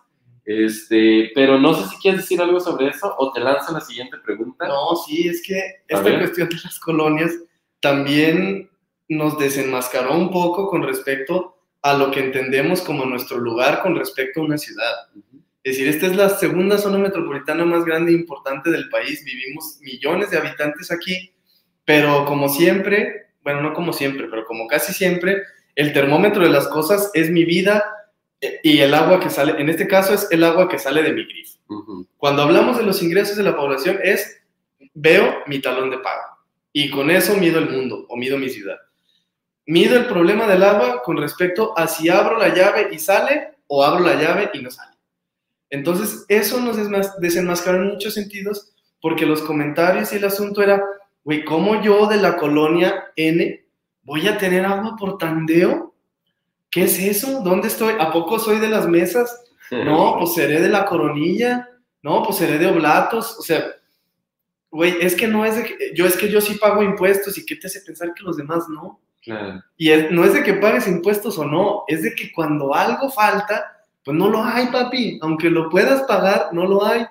Este, 0.49 1.31
pero 1.35 1.59
no 1.59 1.75
sé 1.75 1.87
si 1.87 1.97
quieres 1.97 2.21
decir 2.21 2.41
algo 2.41 2.59
sobre 2.59 2.87
eso 2.87 3.13
o 3.19 3.31
te 3.31 3.39
lanzo 3.39 3.71
la 3.71 3.81
siguiente 3.81 4.17
pregunta. 4.17 4.67
No, 4.67 4.95
sí, 4.95 5.27
es 5.27 5.43
que 5.45 5.83
esta 5.87 6.01
ver. 6.01 6.17
cuestión 6.17 6.49
de 6.49 6.55
las 6.55 6.79
colonias 6.79 7.31
también 7.79 8.67
nos 9.07 9.37
desenmascaró 9.37 10.17
un 10.17 10.31
poco 10.31 10.67
con 10.67 10.81
respecto 10.81 11.55
a 11.83 11.93
lo 11.93 12.09
que 12.09 12.21
entendemos 12.21 12.81
como 12.81 13.05
nuestro 13.05 13.37
lugar 13.37 13.83
con 13.83 13.95
respecto 13.95 14.41
a 14.41 14.45
una 14.45 14.57
ciudad. 14.57 14.91
Es 15.63 15.77
decir, 15.77 15.87
esta 15.87 16.07
es 16.07 16.15
la 16.15 16.29
segunda 16.29 16.79
zona 16.79 16.97
metropolitana 16.97 17.63
más 17.63 17.85
grande 17.85 18.11
e 18.11 18.15
importante 18.15 18.71
del 18.71 18.89
país. 18.89 19.23
Vivimos 19.23 19.77
millones 19.81 20.31
de 20.31 20.39
habitantes 20.39 20.91
aquí, 20.91 21.31
pero 21.85 22.25
como 22.25 22.49
siempre, 22.49 23.33
bueno, 23.43 23.61
no 23.61 23.73
como 23.73 23.93
siempre, 23.93 24.25
pero 24.27 24.45
como 24.45 24.65
casi 24.65 24.93
siempre, 24.93 25.43
el 25.75 25.93
termómetro 25.93 26.41
de 26.41 26.49
las 26.49 26.67
cosas 26.69 27.11
es 27.13 27.29
mi 27.29 27.45
vida 27.45 27.83
y 28.63 28.79
el 28.79 28.93
agua 28.93 29.19
que 29.19 29.29
sale, 29.29 29.59
en 29.59 29.69
este 29.69 29.87
caso 29.87 30.13
es 30.13 30.27
el 30.31 30.43
agua 30.43 30.69
que 30.69 30.79
sale 30.79 31.03
de 31.03 31.13
mi 31.13 31.25
grifo. 31.25 31.59
Cuando 32.17 32.43
hablamos 32.43 32.77
de 32.77 32.83
los 32.83 33.01
ingresos 33.03 33.35
de 33.35 33.43
la 33.43 33.55
población 33.55 33.99
es, 34.03 34.41
veo 34.93 35.43
mi 35.47 35.59
talón 35.59 35.89
de 35.89 35.99
pago 35.99 36.23
y 36.71 36.89
con 36.89 37.11
eso 37.11 37.35
mido 37.35 37.59
el 37.59 37.69
mundo 37.69 38.05
o 38.07 38.15
mido 38.15 38.37
mi 38.37 38.49
ciudad. 38.49 38.77
Mido 39.65 39.97
el 39.97 40.07
problema 40.07 40.47
del 40.47 40.63
agua 40.63 41.03
con 41.03 41.17
respecto 41.17 41.77
a 41.77 41.87
si 41.87 42.09
abro 42.09 42.37
la 42.37 42.53
llave 42.53 42.89
y 42.91 42.99
sale 42.99 43.55
o 43.67 43.83
abro 43.83 44.03
la 44.03 44.15
llave 44.15 44.49
y 44.53 44.61
no 44.61 44.71
sale. 44.71 44.97
Entonces, 45.69 46.25
eso 46.27 46.59
nos 46.59 46.77
desenmascaró 47.19 47.77
en 47.77 47.89
muchos 47.89 48.15
sentidos 48.15 48.73
porque 49.01 49.25
los 49.25 49.41
comentarios 49.41 50.11
y 50.11 50.15
el 50.15 50.25
asunto 50.25 50.63
era, 50.63 50.83
güey, 51.23 51.45
¿cómo 51.45 51.81
yo 51.81 52.07
de 52.07 52.17
la 52.17 52.37
colonia 52.37 53.11
N 53.15 53.65
voy 54.01 54.27
a 54.27 54.37
tener 54.37 54.65
agua 54.65 54.95
por 54.97 55.17
tandeo? 55.17 55.88
¿Qué 56.71 56.83
es 56.83 56.99
eso? 56.99 57.41
¿Dónde 57.41 57.67
estoy? 57.67 57.95
¿A 57.99 58.11
poco 58.11 58.37
soy 58.39 58.59
de 58.59 58.69
las 58.69 58.87
mesas? 58.87 59.43
No, 59.71 60.15
pues 60.19 60.33
seré 60.33 60.61
de 60.61 60.69
la 60.69 60.85
coronilla. 60.85 61.67
No, 62.01 62.23
pues 62.23 62.37
seré 62.37 62.57
de 62.57 62.67
oblatos. 62.67 63.37
O 63.37 63.41
sea, 63.41 63.65
güey, 64.71 64.95
es 65.01 65.15
que 65.15 65.27
no 65.27 65.45
es 65.45 65.55
de 65.57 65.63
que 65.63 65.91
yo 65.95 66.05
es 66.05 66.15
que 66.15 66.29
yo 66.29 66.39
sí 66.41 66.55
pago 66.55 66.81
impuestos 66.83 67.37
y 67.37 67.45
qué 67.45 67.55
te 67.55 67.67
hace 67.67 67.81
pensar 67.81 68.13
que 68.13 68.23
los 68.23 68.37
demás 68.37 68.65
no. 68.69 68.99
Claro. 69.21 69.61
Y 69.77 69.89
es- 69.91 70.11
no 70.11 70.23
es 70.23 70.33
de 70.33 70.43
que 70.43 70.53
pagues 70.53 70.87
impuestos 70.87 71.37
o 71.37 71.45
no, 71.45 71.83
es 71.87 72.03
de 72.03 72.15
que 72.15 72.31
cuando 72.31 72.73
algo 72.73 73.09
falta, 73.09 73.75
Pues 74.05 74.15
no 74.17 74.29
lo 74.29 74.41
hay, 74.43 74.67
papi. 74.67 75.19
Aunque 75.21 75.49
lo 75.49 75.69
puedas 75.69 76.03
pagar, 76.03 76.49
no 76.53 76.65
lo 76.65 76.83
hay. 76.85 77.05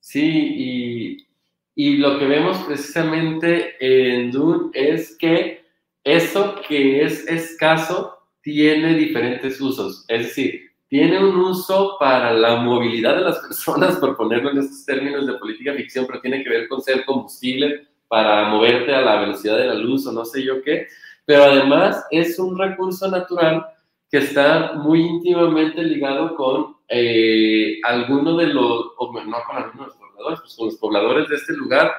Sí, 0.00 0.20
y, 0.24 1.26
y 1.74 1.96
lo 1.96 2.18
que 2.18 2.26
vemos 2.26 2.56
precisamente 2.58 3.74
en 3.80 4.30
Dune 4.30 4.70
es 4.74 5.16
que 5.18 5.66
eso 6.04 6.60
que 6.66 7.04
es 7.04 7.26
escaso 7.26 8.17
tiene 8.48 8.94
diferentes 8.94 9.60
usos. 9.60 10.06
Es 10.08 10.28
decir, 10.28 10.70
tiene 10.88 11.22
un 11.22 11.36
uso 11.36 11.96
para 12.00 12.32
la 12.32 12.56
movilidad 12.56 13.16
de 13.16 13.22
las 13.22 13.38
personas, 13.46 13.96
por 13.96 14.16
ponerlo 14.16 14.50
en 14.50 14.58
estos 14.58 14.86
términos 14.86 15.26
de 15.26 15.34
política 15.34 15.74
ficción, 15.74 16.06
pero 16.06 16.22
tiene 16.22 16.42
que 16.42 16.48
ver 16.48 16.66
con 16.66 16.80
ser 16.80 17.04
combustible 17.04 17.86
para 18.08 18.48
moverte 18.48 18.94
a 18.94 19.02
la 19.02 19.20
velocidad 19.20 19.58
de 19.58 19.66
la 19.66 19.74
luz 19.74 20.06
o 20.06 20.12
no 20.12 20.24
sé 20.24 20.42
yo 20.42 20.62
qué. 20.62 20.86
Pero 21.26 21.44
además 21.44 22.06
es 22.10 22.38
un 22.38 22.58
recurso 22.58 23.06
natural 23.10 23.66
que 24.10 24.16
está 24.16 24.72
muy 24.72 25.02
íntimamente 25.02 25.82
ligado 25.82 26.34
con 26.34 26.76
eh, 26.88 27.78
alguno 27.84 28.34
de 28.38 28.46
los, 28.46 28.92
o 28.96 29.12
no 29.12 29.36
con 29.46 29.56
algunos 29.56 29.94
pobladores, 29.94 30.40
pues 30.40 30.56
con 30.56 30.66
los 30.68 30.76
pobladores 30.76 31.28
de 31.28 31.36
este 31.36 31.52
lugar, 31.52 31.92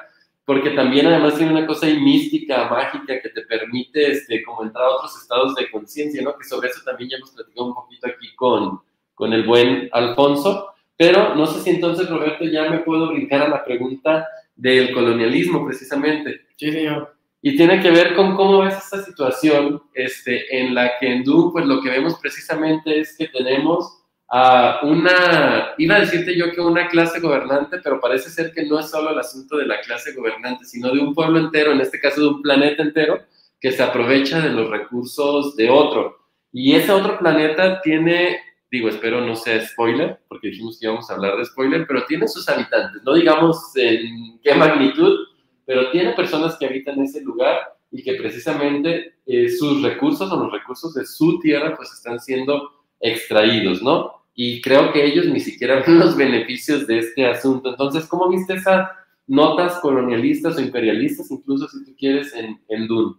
porque 0.50 0.70
también 0.70 1.06
además 1.06 1.36
tiene 1.36 1.52
una 1.52 1.64
cosa 1.64 1.86
ahí 1.86 2.00
mística, 2.00 2.68
mágica, 2.68 3.20
que 3.22 3.28
te 3.28 3.42
permite 3.42 4.10
este, 4.10 4.42
como 4.42 4.64
entrar 4.64 4.84
a 4.84 4.96
otros 4.96 5.16
estados 5.16 5.54
de 5.54 5.70
conciencia, 5.70 6.20
¿no? 6.22 6.36
Que 6.36 6.42
sobre 6.42 6.70
eso 6.70 6.80
también 6.84 7.10
ya 7.10 7.18
hemos 7.18 7.30
platicado 7.30 7.68
un 7.68 7.74
poquito 7.74 8.08
aquí 8.08 8.34
con, 8.34 8.80
con 9.14 9.32
el 9.32 9.46
buen 9.46 9.88
Alfonso, 9.92 10.70
pero 10.96 11.36
no 11.36 11.46
sé 11.46 11.60
si 11.60 11.70
entonces, 11.70 12.10
Roberto, 12.10 12.44
ya 12.46 12.68
me 12.68 12.80
puedo 12.80 13.12
brincar 13.12 13.42
a 13.42 13.48
la 13.48 13.64
pregunta 13.64 14.26
del 14.56 14.92
colonialismo, 14.92 15.64
precisamente. 15.64 16.40
Sí, 16.56 16.72
señor. 16.72 17.14
Y 17.40 17.56
tiene 17.56 17.80
que 17.80 17.92
ver 17.92 18.16
con 18.16 18.34
cómo 18.34 18.62
ves 18.62 18.74
esta 18.76 19.04
situación 19.04 19.80
este, 19.94 20.58
en 20.58 20.74
la 20.74 20.98
que 20.98 21.12
en 21.12 21.22
Dune, 21.22 21.52
pues 21.52 21.64
lo 21.64 21.80
que 21.80 21.90
vemos 21.90 22.18
precisamente 22.20 22.98
es 22.98 23.16
que 23.16 23.28
tenemos 23.28 23.99
a 24.32 24.78
una, 24.84 25.74
iba 25.76 25.96
a 25.96 26.00
decirte 26.00 26.36
yo 26.36 26.52
que 26.52 26.60
una 26.60 26.86
clase 26.86 27.18
gobernante, 27.18 27.78
pero 27.82 28.00
parece 28.00 28.30
ser 28.30 28.52
que 28.52 28.64
no 28.64 28.78
es 28.78 28.88
solo 28.88 29.10
el 29.10 29.18
asunto 29.18 29.56
de 29.56 29.66
la 29.66 29.80
clase 29.80 30.12
gobernante, 30.14 30.64
sino 30.64 30.92
de 30.92 31.00
un 31.00 31.14
pueblo 31.14 31.40
entero, 31.40 31.72
en 31.72 31.80
este 31.80 31.98
caso 31.98 32.20
de 32.20 32.28
un 32.28 32.42
planeta 32.42 32.82
entero, 32.82 33.18
que 33.60 33.72
se 33.72 33.82
aprovecha 33.82 34.40
de 34.40 34.50
los 34.50 34.70
recursos 34.70 35.56
de 35.56 35.68
otro. 35.68 36.16
Y 36.52 36.76
ese 36.76 36.92
otro 36.92 37.18
planeta 37.18 37.80
tiene, 37.82 38.38
digo, 38.70 38.88
espero 38.88 39.20
no 39.20 39.34
sea 39.34 39.66
spoiler, 39.66 40.20
porque 40.28 40.48
dijimos 40.48 40.78
que 40.78 40.86
íbamos 40.86 41.10
a 41.10 41.14
hablar 41.14 41.36
de 41.36 41.44
spoiler, 41.46 41.84
pero 41.88 42.06
tiene 42.06 42.28
sus 42.28 42.48
habitantes, 42.48 43.02
no 43.02 43.14
digamos 43.14 43.72
en 43.74 44.38
qué 44.44 44.54
magnitud, 44.54 45.26
pero 45.66 45.90
tiene 45.90 46.12
personas 46.12 46.56
que 46.56 46.66
habitan 46.66 47.00
ese 47.00 47.20
lugar 47.22 47.58
y 47.90 48.02
que 48.04 48.14
precisamente 48.14 49.14
eh, 49.26 49.48
sus 49.48 49.82
recursos 49.82 50.30
o 50.30 50.36
los 50.36 50.52
recursos 50.52 50.94
de 50.94 51.04
su 51.04 51.40
tierra 51.40 51.74
pues 51.76 51.92
están 51.92 52.20
siendo 52.20 52.86
extraídos, 53.00 53.82
¿no? 53.82 54.19
Y 54.34 54.60
creo 54.60 54.92
que 54.92 55.04
ellos 55.04 55.26
ni 55.26 55.40
siquiera 55.40 55.82
ven 55.86 55.98
los 55.98 56.16
beneficios 56.16 56.86
de 56.86 56.98
este 56.98 57.26
asunto. 57.26 57.70
Entonces, 57.70 58.06
¿cómo 58.06 58.28
viste 58.28 58.54
esas 58.54 58.88
notas 59.26 59.78
colonialistas 59.80 60.56
o 60.56 60.60
imperialistas, 60.60 61.30
incluso 61.30 61.68
si 61.68 61.84
tú 61.84 61.94
quieres, 61.96 62.34
en, 62.34 62.60
en 62.68 62.86
Dune? 62.86 63.16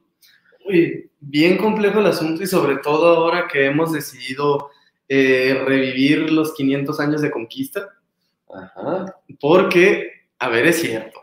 Uy, 0.66 1.10
bien 1.20 1.58
complejo 1.58 2.00
el 2.00 2.08
asunto 2.08 2.44
y 2.44 2.48
sobre 2.48 2.78
todo 2.78 3.16
ahora 3.16 3.48
que 3.48 3.66
hemos 3.66 3.92
decidido 3.92 4.70
eh, 5.08 5.64
revivir 5.66 6.32
los 6.32 6.54
500 6.54 7.00
años 7.00 7.22
de 7.22 7.32
conquista. 7.32 7.90
Ajá. 8.54 9.18
Porque, 9.40 10.28
a 10.40 10.50
ver, 10.50 10.68
es 10.68 10.82
cierto, 10.82 11.22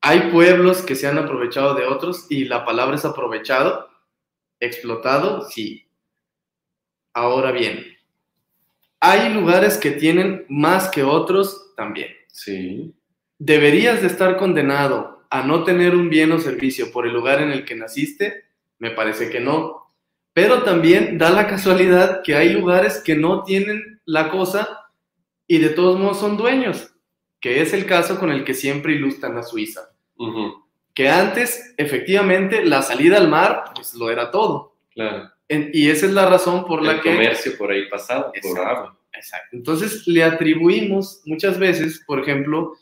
hay 0.00 0.30
pueblos 0.32 0.82
que 0.82 0.96
se 0.96 1.06
han 1.06 1.16
aprovechado 1.16 1.74
de 1.74 1.84
otros 1.84 2.26
y 2.28 2.44
la 2.44 2.64
palabra 2.64 2.96
es 2.96 3.04
aprovechado, 3.04 3.88
explotado, 4.58 5.48
sí. 5.48 5.86
Ahora 7.14 7.52
bien, 7.52 7.86
hay 9.04 9.34
lugares 9.34 9.78
que 9.78 9.90
tienen 9.90 10.46
más 10.48 10.88
que 10.88 11.02
otros 11.02 11.74
también. 11.76 12.10
Sí. 12.28 12.94
¿Deberías 13.36 14.00
de 14.00 14.06
estar 14.06 14.36
condenado 14.36 15.24
a 15.28 15.42
no 15.42 15.64
tener 15.64 15.96
un 15.96 16.08
bien 16.08 16.30
o 16.30 16.38
servicio 16.38 16.92
por 16.92 17.04
el 17.04 17.12
lugar 17.12 17.42
en 17.42 17.50
el 17.50 17.64
que 17.64 17.74
naciste? 17.74 18.44
Me 18.78 18.92
parece 18.92 19.28
que 19.28 19.40
no. 19.40 19.92
Pero 20.32 20.62
también 20.62 21.18
da 21.18 21.30
la 21.30 21.48
casualidad 21.48 22.22
que 22.22 22.36
hay 22.36 22.50
lugares 22.50 23.02
que 23.04 23.16
no 23.16 23.42
tienen 23.42 24.00
la 24.04 24.30
cosa 24.30 24.86
y 25.48 25.58
de 25.58 25.70
todos 25.70 25.98
modos 25.98 26.20
son 26.20 26.36
dueños, 26.36 26.94
que 27.40 27.60
es 27.60 27.72
el 27.72 27.86
caso 27.86 28.20
con 28.20 28.30
el 28.30 28.44
que 28.44 28.54
siempre 28.54 28.92
ilustran 28.92 29.36
a 29.36 29.42
Suiza. 29.42 29.80
Que 30.94 31.08
antes, 31.08 31.74
efectivamente, 31.76 32.64
la 32.64 32.82
salida 32.82 33.16
al 33.16 33.26
mar, 33.26 33.64
pues 33.74 33.94
lo 33.94 34.12
era 34.12 34.30
todo. 34.30 34.76
Claro. 34.94 35.31
En- 35.48 35.70
y 35.72 35.90
esa 35.90 36.06
es 36.06 36.12
la 36.12 36.26
razón 36.26 36.64
por 36.64 36.82
la 36.82 36.92
el 36.92 37.00
que... 37.00 37.10
comercio 37.12 37.56
por 37.58 37.70
ahí 37.70 37.88
pasado, 37.88 38.26
por 38.26 38.36
Exacto. 38.36 38.62
agua. 38.62 38.98
Exacto. 39.12 39.56
Entonces 39.56 40.06
le 40.06 40.24
atribuimos 40.24 41.20
muchas 41.26 41.58
veces, 41.58 42.02
por 42.06 42.20
ejemplo, 42.20 42.74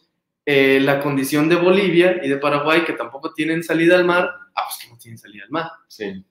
eh, 0.47 0.81
la 0.81 1.01
condición 1.01 1.49
de 1.49 1.57
Bolivia 1.57 2.21
y 2.23 2.29
de 2.29 2.39
Paraguay, 2.39 2.85
que 2.85 2.93
tampoco 2.95 3.35
tienen 3.35 3.63
salida 3.63 3.97
al 3.97 4.05
mar, 4.05 4.31
ah, 4.55 4.63
pues 4.67 4.79
que 4.83 4.89
no 4.89 4.99
tienen 4.99 5.19
salida 5.19 5.45
al 5.45 5.51
mar. 5.51 5.71
Sí. 5.89 6.25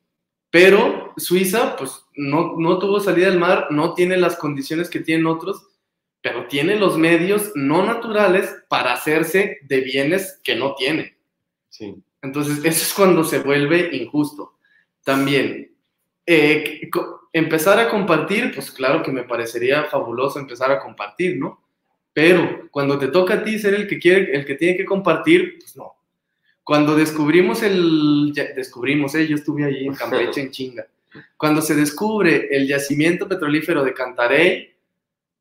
Pero 0.49 1.13
Suiza, 1.17 1.75
pues 1.75 2.03
no, 2.15 2.55
no 2.57 2.79
tuvo 2.79 2.99
salida 2.99 3.27
al 3.27 3.37
mar, 3.37 3.67
no 3.69 3.93
tiene 3.93 4.17
las 4.17 4.35
condiciones 4.35 4.89
que 4.89 4.99
tienen 4.99 5.27
otros, 5.27 5.67
pero 6.21 6.47
tiene 6.47 6.75
los 6.75 6.97
medios 6.97 7.51
no 7.55 7.85
naturales 7.85 8.55
para 8.67 8.93
hacerse 8.93 9.59
de 9.61 9.81
bienes 9.81 10.39
que 10.43 10.55
no 10.55 10.73
tiene. 10.75 11.17
Sí. 11.69 11.95
Entonces, 12.21 12.57
eso 12.57 12.83
es 12.83 12.93
cuando 12.93 13.23
se 13.23 13.39
vuelve 13.39 13.95
injusto. 13.95 14.57
También, 15.03 15.71
eh, 16.31 16.87
empezar 17.33 17.79
a 17.79 17.89
compartir, 17.89 18.51
pues 18.53 18.69
claro 18.69 19.01
que 19.01 19.11
me 19.11 19.23
parecería 19.23 19.85
fabuloso 19.85 20.37
empezar 20.37 20.71
a 20.71 20.79
compartir, 20.79 21.37
¿no? 21.37 21.59
Pero 22.13 22.69
cuando 22.69 22.99
te 22.99 23.07
toca 23.07 23.33
a 23.33 23.43
ti 23.43 23.57
ser 23.57 23.73
el 23.73 23.87
que 23.87 23.97
quiere, 23.97 24.35
el 24.35 24.45
que 24.45 24.53
tiene 24.53 24.77
que 24.77 24.85
compartir, 24.85 25.57
pues 25.59 25.75
no. 25.75 25.95
Cuando 26.63 26.95
descubrimos 26.95 27.63
el, 27.63 28.31
descubrimos, 28.55 29.15
eh, 29.15 29.27
yo 29.27 29.37
estuve 29.37 29.65
allí 29.65 29.87
en 29.87 29.95
Campeche 29.95 30.41
en 30.41 30.51
chinga. 30.51 30.85
Cuando 31.35 31.63
se 31.63 31.73
descubre 31.73 32.47
el 32.51 32.67
yacimiento 32.67 33.27
petrolífero 33.27 33.83
de 33.83 33.95
Cantarey, 33.95 34.75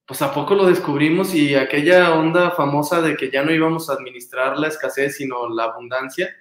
pues 0.07 0.23
a 0.23 0.33
poco 0.33 0.55
lo 0.55 0.65
descubrimos 0.65 1.35
y 1.35 1.55
aquella 1.55 2.15
onda 2.15 2.53
famosa 2.53 3.03
de 3.03 3.15
que 3.15 3.31
ya 3.31 3.45
no 3.45 3.53
íbamos 3.53 3.91
a 3.91 3.93
administrar 3.93 4.59
la 4.59 4.69
escasez, 4.69 5.17
sino 5.17 5.51
la 5.51 5.65
abundancia, 5.65 6.35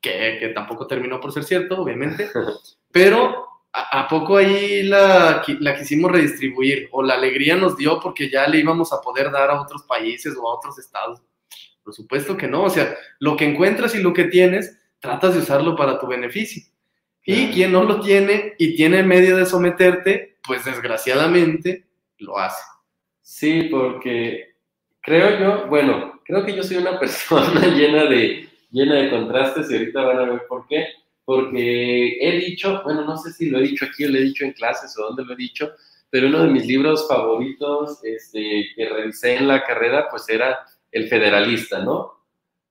que, 0.00 0.38
que 0.40 0.48
tampoco 0.48 0.86
terminó 0.86 1.20
por 1.20 1.30
ser 1.30 1.44
cierto, 1.44 1.82
obviamente, 1.82 2.30
pero 2.90 3.51
a, 3.72 4.06
poco 4.08 4.36
ahí 4.36 4.82
la, 4.82 5.42
la 5.60 5.76
quisimos 5.76 6.12
redistribuir 6.12 6.88
o 6.92 7.02
la 7.02 7.14
alegría 7.14 7.56
nos 7.56 7.76
dio 7.76 7.98
porque 8.00 8.28
ya 8.28 8.46
le 8.46 8.58
íbamos 8.58 8.92
a 8.92 9.00
poder 9.00 9.30
dar 9.30 9.50
a 9.50 9.60
otros 9.60 9.82
países 9.84 10.36
o 10.36 10.48
a 10.48 10.56
otros 10.56 10.78
estados. 10.78 11.22
Por 11.82 11.94
supuesto 11.94 12.36
que 12.36 12.46
no, 12.46 12.64
o 12.64 12.70
sea, 12.70 12.94
lo 13.18 13.36
que 13.36 13.44
encuentras 13.44 13.94
y 13.94 14.02
lo 14.02 14.12
que 14.12 14.24
tienes, 14.24 14.78
tratas 15.00 15.34
de 15.34 15.40
usarlo 15.40 15.74
para 15.74 15.98
tu 15.98 16.06
beneficio. 16.06 16.62
Y 17.24 17.48
quien 17.48 17.72
no 17.72 17.84
lo 17.84 18.00
tiene 18.00 18.54
y 18.58 18.74
tiene 18.74 19.02
medio 19.02 19.36
de 19.36 19.46
someterte, 19.46 20.38
pues 20.42 20.64
desgraciadamente 20.64 21.86
lo 22.18 22.38
hace. 22.38 22.62
Sí, 23.20 23.68
porque 23.70 24.56
creo 25.00 25.38
yo, 25.38 25.66
bueno, 25.68 26.20
creo 26.24 26.44
que 26.44 26.54
yo 26.54 26.62
soy 26.62 26.78
una 26.78 26.98
persona 27.00 27.66
llena 27.68 28.04
de, 28.04 28.48
llena 28.70 28.96
de 28.96 29.10
contrastes 29.10 29.70
y 29.70 29.76
ahorita 29.76 30.02
van 30.02 30.18
a 30.18 30.30
ver 30.30 30.42
por 30.48 30.66
qué. 30.66 30.86
Porque 31.24 32.18
he 32.20 32.36
dicho, 32.38 32.82
bueno, 32.84 33.04
no 33.04 33.16
sé 33.16 33.32
si 33.32 33.48
lo 33.50 33.58
he 33.58 33.62
dicho 33.62 33.84
aquí 33.84 34.04
o 34.04 34.08
lo 34.10 34.18
he 34.18 34.22
dicho 34.22 34.44
en 34.44 34.52
clases 34.52 34.96
o 34.98 35.02
dónde 35.02 35.24
lo 35.24 35.34
he 35.34 35.36
dicho, 35.36 35.72
pero 36.10 36.26
uno 36.26 36.42
de 36.42 36.50
mis 36.50 36.66
libros 36.66 37.06
favoritos 37.08 38.00
este, 38.04 38.66
que 38.74 38.88
revisé 38.88 39.36
en 39.36 39.48
la 39.48 39.64
carrera, 39.64 40.08
pues 40.10 40.28
era 40.28 40.58
El 40.90 41.08
Federalista, 41.08 41.78
¿no? 41.84 42.20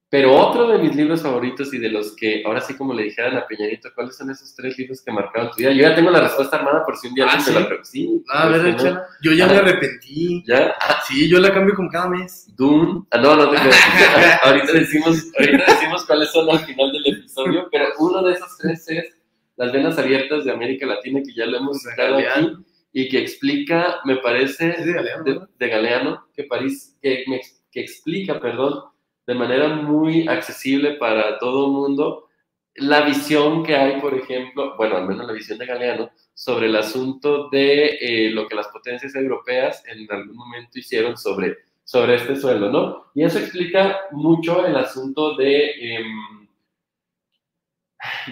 Pero 0.10 0.36
otro 0.36 0.68
de 0.68 0.78
mis 0.78 0.94
libros 0.94 1.22
favoritos 1.22 1.74
y 1.74 1.78
de 1.78 1.88
los 1.88 2.14
que, 2.18 2.44
ahora 2.46 2.60
sí 2.60 2.74
como 2.76 2.94
le 2.94 3.04
dijeran 3.04 3.38
a 3.38 3.48
Peñanito, 3.48 3.92
¿cuáles 3.96 4.18
son 4.18 4.30
esos 4.30 4.54
tres 4.54 4.78
libros 4.78 5.02
que 5.02 5.10
marcaron 5.10 5.52
tu 5.52 5.56
vida? 5.56 5.72
Yo 5.72 5.84
ya 5.84 5.96
tengo 5.96 6.12
la 6.12 6.20
respuesta 6.20 6.58
armada 6.58 6.84
por 6.86 6.98
si 6.98 7.08
un 7.08 7.14
día 7.14 7.28
Ah, 7.30 7.38
me 7.38 7.42
¿sí? 7.42 7.54
la 7.54 7.80
Sí, 7.86 8.24
A 8.28 8.50
ver, 8.50 8.84
¿no? 8.84 9.00
Yo 9.24 9.32
ya 9.32 9.48
me 9.48 9.56
arrepentí. 9.56 10.44
¿Ya? 10.46 10.76
Sí, 11.08 11.30
yo 11.30 11.40
la 11.40 11.54
cambio 11.54 11.76
como 11.76 11.90
cada 11.90 12.10
mes. 12.10 12.46
Dune. 12.58 13.06
Ah, 13.10 13.20
no, 13.20 13.38
no 13.38 13.50
te 13.52 13.56
creas. 13.62 14.40
ahorita, 14.44 14.74
decimos, 14.74 15.28
ahorita 15.40 15.64
decimos 15.66 16.06
cuáles 16.06 16.30
son 16.34 16.50
al 16.50 16.60
final 16.60 16.92
del 16.92 17.06
episodio, 17.32 17.68
pero 17.72 17.86
uno 18.00 18.22
de 18.24 18.34
esos 18.34 18.58
tres 18.58 18.88
es 18.90 19.18
Las 19.56 19.72
Venas 19.72 19.98
Abiertas 19.98 20.46
de 20.46 20.52
América 20.52 20.86
Latina, 20.86 21.22
que 21.26 21.34
ya 21.34 21.46
lo 21.46 21.58
hemos 21.58 21.82
citado 21.82 22.18
aquí, 22.18 22.54
y 22.94 23.08
que 23.10 23.20
explica, 23.20 24.02
me 24.04 24.18
parece, 24.18 24.74
de 24.74 24.94
Galeano, 24.94 25.24
de, 25.24 25.40
de 25.58 25.68
Galeano, 25.68 26.28
que, 26.34 26.44
París, 26.44 26.98
que, 27.02 27.24
que 27.72 27.80
explica, 27.80 28.40
perdón, 28.40 28.84
de 29.26 29.36
manera 29.36 29.70
muy 29.70 30.28
accesible 30.28 30.96
para 30.96 31.40
todo 31.40 31.68
el 31.68 31.72
mundo 31.72 32.28
la 32.76 33.02
visión 33.02 33.64
que 33.64 33.76
hay, 33.76 34.00
por 34.00 34.14
ejemplo, 34.14 34.76
bueno, 34.78 34.98
al 34.98 35.08
menos 35.08 35.28
la 35.28 35.34
visión 35.34 35.58
de 35.58 35.66
Galeano, 35.66 36.12
sobre 36.34 36.68
el 36.68 36.76
asunto 36.76 37.50
de 37.50 37.98
eh, 38.00 38.30
lo 38.32 38.48
que 38.48 38.56
las 38.56 38.68
potencias 38.70 39.14
europeas 39.16 39.84
en 39.86 40.10
algún 40.10 40.36
momento 40.36 40.80
hicieron 40.80 41.18
sobre, 41.18 41.58
sobre 41.84 42.16
este 42.16 42.36
suelo, 42.36 42.72
¿no? 42.72 43.12
Y 43.14 43.24
eso 43.24 43.40
explica 43.40 44.02
mucho 44.12 44.66
el 44.66 44.76
asunto 44.76 45.36
de, 45.36 45.72
em, 45.96 46.41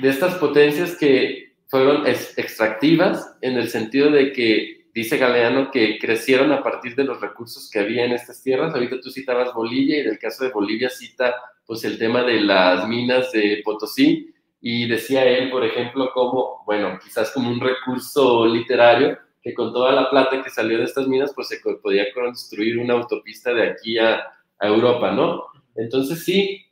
de 0.02 0.10
estas 0.10 0.36
potencias 0.36 0.96
que 0.96 1.54
fueron 1.68 2.08
ex- 2.08 2.38
extractivas 2.38 3.38
en 3.42 3.58
el 3.58 3.70
sentido 3.70 4.10
de 4.12 4.32
que 4.32 4.88
dice 4.94 5.18
Galeano 5.18 5.72
que 5.72 6.00
crecieron 6.00 6.52
a 6.52 6.64
partir 6.64 6.96
de 6.96 7.04
los 7.04 7.22
recursos 7.22 7.70
que 7.72 7.80
había 7.80 8.06
en 8.06 8.12
estas 8.12 8.42
tierras. 8.42 8.74
Ahorita 8.74 9.00
tú 9.02 9.12
citabas 9.12 9.54
Bolivia 9.54 9.98
y 9.98 10.02
en 10.02 10.10
el 10.10 10.20
caso 10.20 10.44
de 10.44 10.52
Bolivia 10.52 10.90
cita 10.90 11.36
pues 11.66 11.84
el 11.84 12.00
tema 12.00 12.24
de 12.24 12.42
las 12.42 12.88
minas 12.88 13.32
de 13.32 13.62
Potosí 13.64 14.34
y 14.62 14.88
decía 14.88 15.24
él, 15.24 15.52
por 15.52 15.64
ejemplo, 15.64 16.12
como, 16.14 16.64
bueno, 16.66 17.00
quizás 17.02 17.32
como 17.32 17.50
un 17.50 17.62
recurso 17.62 18.46
literario, 18.48 19.18
que 19.42 19.54
con 19.54 19.72
toda 19.72 19.94
la 19.94 20.10
plata 20.10 20.44
que 20.44 20.50
salió 20.50 20.80
de 20.80 20.84
estas 20.84 21.08
minas, 21.08 21.32
pues 21.34 21.48
se 21.48 21.60
podía 21.82 22.12
construir 22.14 22.78
una 22.78 22.96
autopista 22.96 23.54
de 23.54 23.70
aquí 23.70 23.98
a, 23.98 24.22
a 24.60 24.68
Europa, 24.68 25.12
¿no? 25.12 25.46
Entonces 25.76 26.26
sí, 26.26 26.66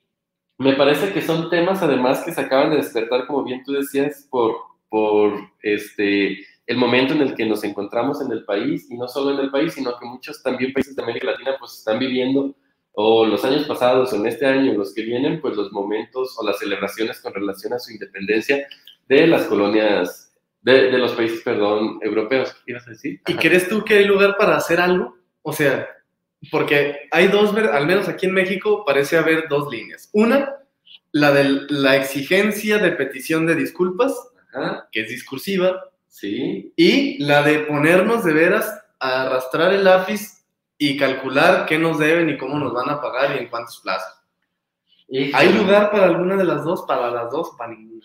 me 0.58 0.74
parece 0.74 1.14
que 1.14 1.22
son 1.22 1.50
temas 1.50 1.82
además 1.84 2.24
que 2.24 2.32
se 2.32 2.42
acaban 2.42 2.72
de 2.72 2.78
despertar, 2.78 3.28
como 3.28 3.44
bien 3.44 3.64
tú 3.64 3.74
decías, 3.74 4.28
por, 4.30 4.56
por 4.90 5.34
este, 5.62 6.40
el 6.66 6.78
momento 6.78 7.14
en 7.14 7.22
el 7.22 7.36
que 7.36 7.46
nos 7.46 7.64
encontramos 7.64 8.22
en 8.22 8.32
el 8.32 8.44
país, 8.44 8.90
y 8.90 8.98
no 8.98 9.08
solo 9.08 9.34
en 9.34 9.46
el 9.46 9.52
país, 9.52 9.74
sino 9.74 9.98
que 9.98 10.06
muchos 10.06 10.42
también 10.42 10.74
países 10.74 10.96
de 10.96 11.04
América 11.04 11.28
Latina 11.28 11.56
pues 11.60 11.74
están 11.74 12.00
viviendo, 12.00 12.56
o 12.94 13.26
los 13.26 13.46
años 13.46 13.66
pasados, 13.68 14.12
o 14.12 14.16
en 14.16 14.26
este 14.26 14.48
año, 14.48 14.74
los 14.74 14.94
que 14.94 15.04
vienen, 15.04 15.40
pues 15.40 15.56
los 15.56 15.72
momentos 15.72 16.36
o 16.40 16.46
las 16.46 16.58
celebraciones 16.58 17.22
con 17.22 17.34
relación 17.34 17.74
a 17.74 17.80
su 17.80 17.92
independencia 17.92 18.68
de 19.08 19.28
las 19.28 19.44
colonias, 19.44 20.34
de, 20.62 20.92
de 20.92 20.98
los 20.98 21.12
países, 21.12 21.42
perdón, 21.42 22.00
europeos. 22.02 22.56
¿Qué 22.66 22.72
ibas 22.72 22.88
a 22.88 22.92
decir? 22.92 23.22
¿Y 23.28 23.36
crees 23.36 23.70
tú 23.70 23.86
que 23.86 24.00
hay 24.00 24.06
lugar 24.06 24.36
para 24.38 24.58
hacer 24.58 24.82
algo? 24.82 25.16
O 25.44 25.54
sea, 25.54 25.88
porque 26.52 27.08
hay 27.12 27.28
dos, 27.28 27.56
al 27.56 27.88
menos 27.88 28.08
aquí 28.08 28.26
en 28.26 28.34
México, 28.34 28.84
parece 28.86 29.18
haber 29.18 29.48
dos 29.48 29.72
líneas. 29.72 30.10
Una, 30.14 30.56
la 31.12 31.32
de 31.32 31.66
la 31.70 31.96
exigencia 31.96 32.78
de 32.78 32.92
petición 32.92 33.46
de 33.46 33.56
disculpas, 33.56 34.14
Ajá, 34.54 34.88
que 34.92 35.02
es 35.02 35.10
discursiva, 35.10 35.90
sí. 36.08 36.74
y 36.76 37.24
la 37.24 37.44
de 37.44 37.60
ponernos 37.60 38.24
de 38.24 38.34
veras 38.34 38.82
a 39.00 39.24
arrastrar 39.24 39.74
el 39.74 39.84
lápiz 39.84 40.44
y 40.78 40.98
calcular 40.98 41.66
qué 41.66 41.80
nos 41.80 41.98
deben 42.00 42.30
y 42.30 42.38
cómo 42.38 42.60
nos 42.60 42.74
van 42.74 42.90
a 42.90 43.02
pagar 43.02 43.36
y 43.36 43.40
en 43.40 43.50
cuántos 43.50 43.80
plazos. 43.82 44.14
¿Hay 45.34 45.54
lugar 45.54 45.90
para 45.90 46.06
alguna 46.06 46.36
de 46.36 46.44
las 46.44 46.64
dos, 46.64 46.84
para 46.86 47.10
las 47.10 47.32
dos 47.32 47.52
para 47.58 47.72
ninguna? 47.72 48.04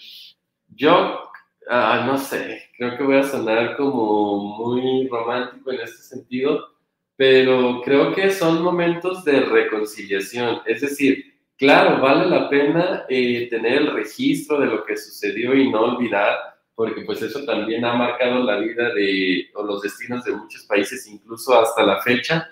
Yo, 0.68 1.20
ah, 1.68 2.04
no 2.06 2.16
sé, 2.16 2.70
creo 2.76 2.96
que 2.96 3.02
voy 3.02 3.16
a 3.16 3.24
sonar 3.24 3.76
como 3.76 4.56
muy 4.56 5.08
romántico 5.08 5.72
en 5.72 5.80
este 5.80 6.02
sentido, 6.02 6.71
pero 7.16 7.80
creo 7.84 8.14
que 8.14 8.30
son 8.30 8.62
momentos 8.62 9.24
de 9.24 9.40
reconciliación. 9.40 10.60
Es 10.66 10.80
decir, 10.80 11.34
claro, 11.56 12.00
vale 12.00 12.28
la 12.28 12.48
pena 12.48 13.04
eh, 13.08 13.48
tener 13.50 13.82
el 13.82 13.92
registro 13.92 14.58
de 14.60 14.66
lo 14.66 14.84
que 14.84 14.96
sucedió 14.96 15.54
y 15.54 15.70
no 15.70 15.80
olvidar, 15.82 16.36
porque 16.74 17.02
pues 17.02 17.22
eso 17.22 17.44
también 17.44 17.84
ha 17.84 17.94
marcado 17.94 18.42
la 18.42 18.58
vida 18.58 18.92
de, 18.94 19.50
o 19.54 19.62
los 19.62 19.82
destinos 19.82 20.24
de 20.24 20.32
muchos 20.32 20.64
países, 20.64 21.06
incluso 21.06 21.58
hasta 21.58 21.82
la 21.82 22.00
fecha. 22.00 22.48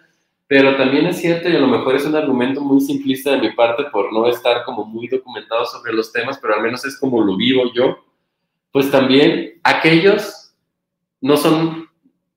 Pero 0.47 0.77
también 0.77 1.07
es 1.07 1.21
cierto, 1.21 1.49
y 1.49 1.55
a 1.55 1.61
lo 1.61 1.69
mejor 1.69 1.95
es 1.95 2.05
un 2.05 2.17
argumento 2.17 2.61
muy 2.61 2.81
simplista 2.81 3.31
de 3.33 3.39
mi 3.39 3.53
parte 3.53 3.85
por 3.85 4.13
no 4.13 4.27
estar 4.27 4.65
como 4.65 4.85
muy 4.85 5.07
documentado 5.07 5.65
sobre 5.65 5.93
los 5.93 6.13
temas, 6.13 6.39
pero 6.39 6.55
al 6.55 6.63
menos 6.63 6.85
es 6.85 6.99
como 6.99 7.23
lo 7.23 7.37
vivo 7.37 7.73
yo, 7.73 8.05
pues 8.73 8.91
también 8.91 9.61
aquellos 9.63 10.53
no 11.21 11.37
son 11.37 11.89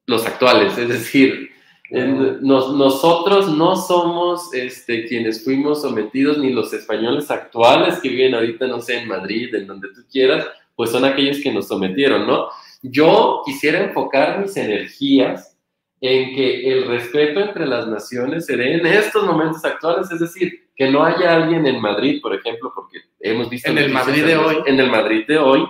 los 0.06 0.26
actuales, 0.26 0.78
es 0.78 0.90
decir, 0.90 1.53
nos- 2.02 2.74
nosotros 2.76 3.50
no 3.56 3.76
somos 3.76 4.54
este, 4.54 5.06
quienes 5.06 5.44
fuimos 5.44 5.82
sometidos, 5.82 6.40
ni 6.40 6.52
los 6.52 6.74
españoles 6.74 7.30
actuales 7.30 8.00
que 8.00 8.10
viven 8.10 8.34
ahorita, 8.34 8.66
no 8.68 8.82
sé, 8.82 8.98
en 9.00 9.08
Madrid, 9.08 9.54
en 9.54 9.68
donde 9.68 9.90
tú 9.90 10.02
quieras, 10.12 10.46
pues 10.76 10.90
son 10.90 11.06
aquellos 11.06 11.40
que 11.42 11.52
nos 11.54 11.68
sometieron, 11.68 12.26
¿no? 12.26 12.48
Yo 12.82 13.44
quisiera 13.46 13.84
enfocar 13.84 14.40
mis 14.40 14.58
energías 14.58 15.56
en 16.02 16.36
que 16.36 16.68
el 16.74 16.88
respeto 16.88 17.40
entre 17.40 17.66
las 17.66 17.88
naciones 17.88 18.46
se 18.48 18.58
dé 18.58 18.74
en 18.74 18.86
estos 18.86 19.24
momentos 19.24 19.64
actuales, 19.64 20.12
es 20.12 20.20
decir, 20.20 20.68
que 20.76 20.90
no 20.90 21.06
haya 21.06 21.36
alguien 21.36 21.66
en 21.68 21.80
Madrid, 21.80 22.20
por 22.22 22.34
ejemplo, 22.34 22.72
porque 22.74 22.98
hemos 23.20 23.50
visto... 23.50 23.70
En 23.70 23.78
el 23.78 23.92
Madrid 23.94 24.26
de 24.26 24.36
hoy. 24.36 24.58
En 24.66 24.80
el 24.80 24.90
Madrid 24.90 25.26
de 25.28 25.38
hoy, 25.38 25.64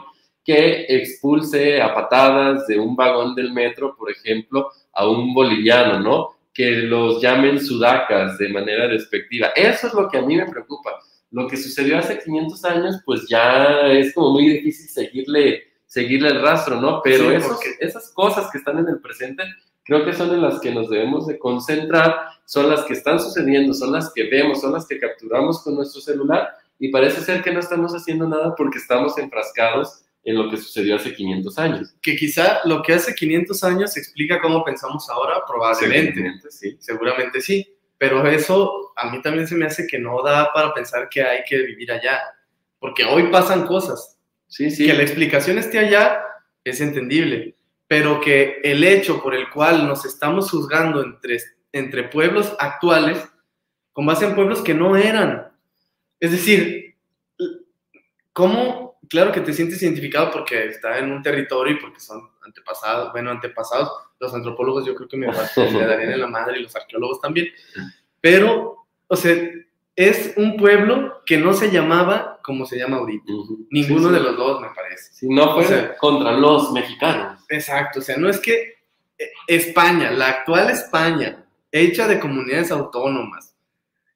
que 0.43 0.85
expulse 0.87 1.81
a 1.81 1.93
patadas 1.93 2.65
de 2.67 2.79
un 2.79 2.95
vagón 2.95 3.35
del 3.35 3.51
metro, 3.51 3.95
por 3.95 4.09
ejemplo, 4.09 4.69
a 4.93 5.07
un 5.07 5.33
boliviano, 5.33 5.99
¿no? 5.99 6.29
Que 6.53 6.71
los 6.83 7.21
llamen 7.21 7.59
sudacas 7.59 8.37
de 8.37 8.49
manera 8.49 8.87
despectiva. 8.87 9.47
Eso 9.55 9.87
es 9.87 9.93
lo 9.93 10.07
que 10.09 10.17
a 10.17 10.21
mí 10.21 10.35
me 10.37 10.45
preocupa. 10.45 10.91
Lo 11.31 11.47
que 11.47 11.57
sucedió 11.57 11.97
hace 11.97 12.19
500 12.19 12.63
años, 12.65 12.95
pues 13.05 13.27
ya 13.27 13.87
es 13.87 14.13
como 14.13 14.31
muy 14.33 14.47
difícil 14.49 14.87
seguirle, 14.87 15.63
seguirle 15.87 16.29
el 16.29 16.41
rastro, 16.41 16.79
¿no? 16.79 17.01
Pero 17.03 17.29
Sí, 17.29 17.35
esos- 17.35 17.51
porque- 17.53 17.75
esas 17.79 18.11
cosas 18.11 18.49
que 18.51 18.59
están 18.59 18.77
en 18.77 18.87
el 18.87 18.99
presente, 18.99 19.43
creo 19.83 20.05
que 20.05 20.13
son 20.13 20.31
en 20.31 20.41
las 20.43 20.59
que 20.59 20.71
nos 20.71 20.89
debemos 20.89 21.25
de 21.27 21.39
concentrar, 21.39 22.15
son 22.45 22.69
las 22.69 22.83
que 22.83 22.93
están 22.93 23.19
sucediendo, 23.19 23.73
son 23.73 23.91
las 23.91 24.13
que 24.13 24.25
vemos, 24.29 24.61
son 24.61 24.73
las 24.73 24.85
que 24.87 24.99
capturamos 24.99 25.63
con 25.63 25.75
nuestro 25.75 26.01
celular 26.01 26.49
y 26.77 26.89
parece 26.89 27.21
ser 27.21 27.41
que 27.41 27.51
no 27.51 27.59
estamos 27.59 27.93
haciendo 27.93 28.27
nada 28.27 28.53
porque 28.55 28.77
estamos 28.77 29.17
enfrascados 29.17 30.03
en 30.23 30.35
lo 30.37 30.49
que 30.49 30.57
sucedió 30.57 30.95
hace 30.95 31.13
500 31.13 31.57
años. 31.59 31.95
Que 32.01 32.15
quizá 32.15 32.61
lo 32.65 32.81
que 32.81 32.93
hace 32.93 33.13
500 33.13 33.63
años 33.63 33.97
explica 33.97 34.39
cómo 34.41 34.63
pensamos 34.63 35.09
ahora, 35.09 35.43
probablemente. 35.45 36.13
Seguramente, 36.13 36.51
sí. 36.51 36.77
Seguramente 36.79 37.41
sí. 37.41 37.75
Pero 37.97 38.25
eso 38.27 38.93
a 38.95 39.09
mí 39.09 39.21
también 39.21 39.47
se 39.47 39.55
me 39.55 39.65
hace 39.65 39.85
que 39.87 39.99
no 39.99 40.21
da 40.23 40.51
para 40.53 40.73
pensar 40.73 41.09
que 41.09 41.21
hay 41.21 41.43
que 41.47 41.57
vivir 41.59 41.91
allá. 41.91 42.21
Porque 42.79 43.03
hoy 43.03 43.29
pasan 43.31 43.67
cosas. 43.67 44.17
Sí, 44.47 44.71
sí. 44.71 44.85
Que 44.85 44.93
la 44.93 45.03
explicación 45.03 45.57
esté 45.57 45.79
allá 45.79 46.21
es 46.63 46.79
entendible. 46.79 47.55
Pero 47.87 48.21
que 48.21 48.61
el 48.63 48.83
hecho 48.83 49.21
por 49.21 49.35
el 49.35 49.49
cual 49.49 49.87
nos 49.87 50.05
estamos 50.05 50.49
juzgando 50.49 51.03
entre, 51.03 51.37
entre 51.71 52.03
pueblos 52.03 52.55
actuales 52.59 53.17
con 53.91 54.05
base 54.05 54.25
en 54.25 54.35
pueblos 54.35 54.61
que 54.61 54.73
no 54.73 54.97
eran. 54.97 55.51
Es 56.19 56.31
decir, 56.31 56.95
¿cómo? 58.31 58.92
Claro 59.09 59.31
que 59.31 59.41
te 59.41 59.53
sientes 59.53 59.81
identificado 59.83 60.31
porque 60.31 60.67
está 60.67 60.97
en 60.99 61.11
un 61.11 61.21
territorio 61.21 61.75
y 61.75 61.79
porque 61.79 61.99
son 61.99 62.29
antepasados, 62.45 63.11
bueno, 63.11 63.31
antepasados. 63.31 63.89
Los 64.19 64.33
antropólogos 64.33 64.85
yo 64.85 64.95
creo 64.95 65.07
que 65.09 65.17
me, 65.17 65.27
me 65.27 65.33
darían 65.85 66.11
en 66.13 66.19
la 66.21 66.27
madre 66.27 66.59
y 66.59 66.63
los 66.63 66.75
arqueólogos 66.75 67.19
también. 67.19 67.47
Pero, 68.21 68.85
o 69.07 69.15
sea, 69.15 69.35
es 69.95 70.33
un 70.37 70.57
pueblo 70.57 71.21
que 71.25 71.37
no 71.37 71.53
se 71.53 71.69
llamaba 71.69 72.39
como 72.43 72.65
se 72.65 72.77
llama 72.77 72.97
ahorita. 72.97 73.31
Ninguno 73.69 74.07
Sí, 74.09 74.13
de 74.15 74.19
los 74.21 74.37
dos, 74.37 74.61
me 74.61 74.69
parece. 74.69 75.13
Si 75.13 75.29
no 75.29 75.53
fue 75.53 75.65
O 75.65 75.67
sea- 75.67 75.95
contra 75.97 76.31
los 76.33 76.71
mexicanos. 76.71 77.41
Exacto, 77.49 77.99
o 77.99 78.01
sea, 78.01 78.17
no 78.17 78.29
es 78.29 78.39
que 78.39 78.75
eh, 79.17 79.31
España, 79.47 80.11
la 80.11 80.29
actual 80.29 80.69
España, 80.69 81.45
hecha 81.71 82.07
de 82.07 82.19
comunidades 82.19 82.71
autónomas, 82.71 83.55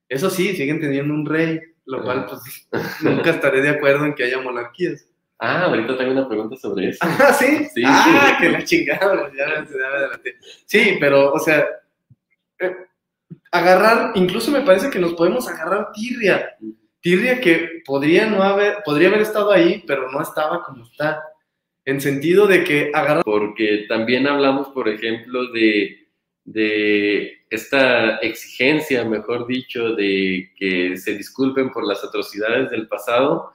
eso 0.09 0.29
sí, 0.29 0.55
siguen 0.55 0.79
teniendo 0.79 1.13
un 1.13 1.25
rey, 1.25 1.59
lo 1.87 2.03
cual 2.03 2.25
pues 2.27 2.67
nunca 3.01 3.31
estaré 3.31 3.61
de 3.61 3.69
acuerdo 3.69 4.05
en 4.05 4.13
que 4.13 4.23
haya 4.25 4.39
monarquías. 4.41 5.05
Ah, 5.39 5.63
ahorita 5.63 5.97
tengo 5.97 6.11
una 6.11 6.27
pregunta 6.27 6.55
sobre 6.55 6.89
eso. 6.89 6.99
Ah, 7.19 7.33
sí, 7.33 7.67
Sí, 7.73 7.83
ah, 7.85 8.35
sí. 8.39 8.41
que 8.43 8.49
la 8.51 8.63
chingada, 8.63 9.31
ya, 9.35 9.61
me- 9.61 9.67
ya 9.79 9.87
adelanté. 9.87 10.35
Sí, 10.65 10.97
pero, 10.99 11.31
o 11.33 11.39
sea, 11.39 11.65
eh, 12.59 12.75
agarrar, 13.51 14.11
incluso 14.15 14.51
me 14.51 14.61
parece 14.61 14.89
que 14.89 14.99
nos 14.99 15.13
podemos 15.13 15.47
agarrar 15.47 15.91
tirria, 15.93 16.55
tirria 17.01 17.39
que 17.39 17.81
podría 17.85 18.25
no 18.27 18.41
haber, 18.43 18.77
podría 18.83 19.09
haber 19.09 19.21
estado 19.21 19.51
ahí, 19.51 19.83
pero 19.87 20.11
no 20.11 20.21
estaba 20.21 20.63
como 20.63 20.83
está, 20.83 21.21
en 21.85 22.01
sentido 22.01 22.47
de 22.47 22.63
que 22.63 22.91
agarrar 22.93 23.23
Porque 23.23 23.85
también 23.87 24.27
hablamos, 24.27 24.69
por 24.69 24.89
ejemplo, 24.89 25.51
de, 25.51 26.06
de 26.47 27.45
esta 27.49 28.17
exigencia, 28.19 29.03
mejor 29.03 29.47
dicho, 29.47 29.93
de 29.95 30.49
que 30.55 30.95
se 30.95 31.13
disculpen 31.15 31.71
por 31.71 31.85
las 31.85 32.03
atrocidades 32.05 32.71
del 32.71 32.87
pasado. 32.87 33.51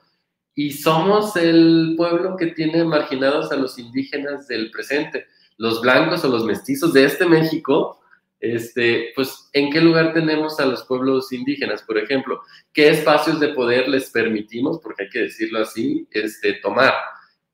Y 0.54 0.72
somos 0.72 1.34
el 1.36 1.94
pueblo 1.96 2.36
que 2.36 2.48
tiene 2.48 2.84
marginados 2.84 3.50
a 3.50 3.56
los 3.56 3.78
indígenas 3.78 4.46
del 4.46 4.70
presente. 4.70 5.26
Los 5.56 5.80
blancos 5.80 6.22
o 6.24 6.28
los 6.28 6.44
mestizos 6.44 6.92
de 6.92 7.06
este 7.06 7.24
México, 7.24 7.98
este, 8.40 9.12
pues, 9.14 9.48
¿en 9.54 9.70
qué 9.70 9.80
lugar 9.80 10.12
tenemos 10.12 10.60
a 10.60 10.66
los 10.66 10.84
pueblos 10.84 11.32
indígenas, 11.32 11.82
por 11.82 11.96
ejemplo? 11.96 12.42
¿Qué 12.74 12.90
espacios 12.90 13.40
de 13.40 13.48
poder 13.48 13.88
les 13.88 14.10
permitimos, 14.10 14.80
porque 14.82 15.04
hay 15.04 15.08
que 15.08 15.20
decirlo 15.20 15.60
así, 15.60 16.06
este, 16.10 16.54
tomar? 16.54 16.92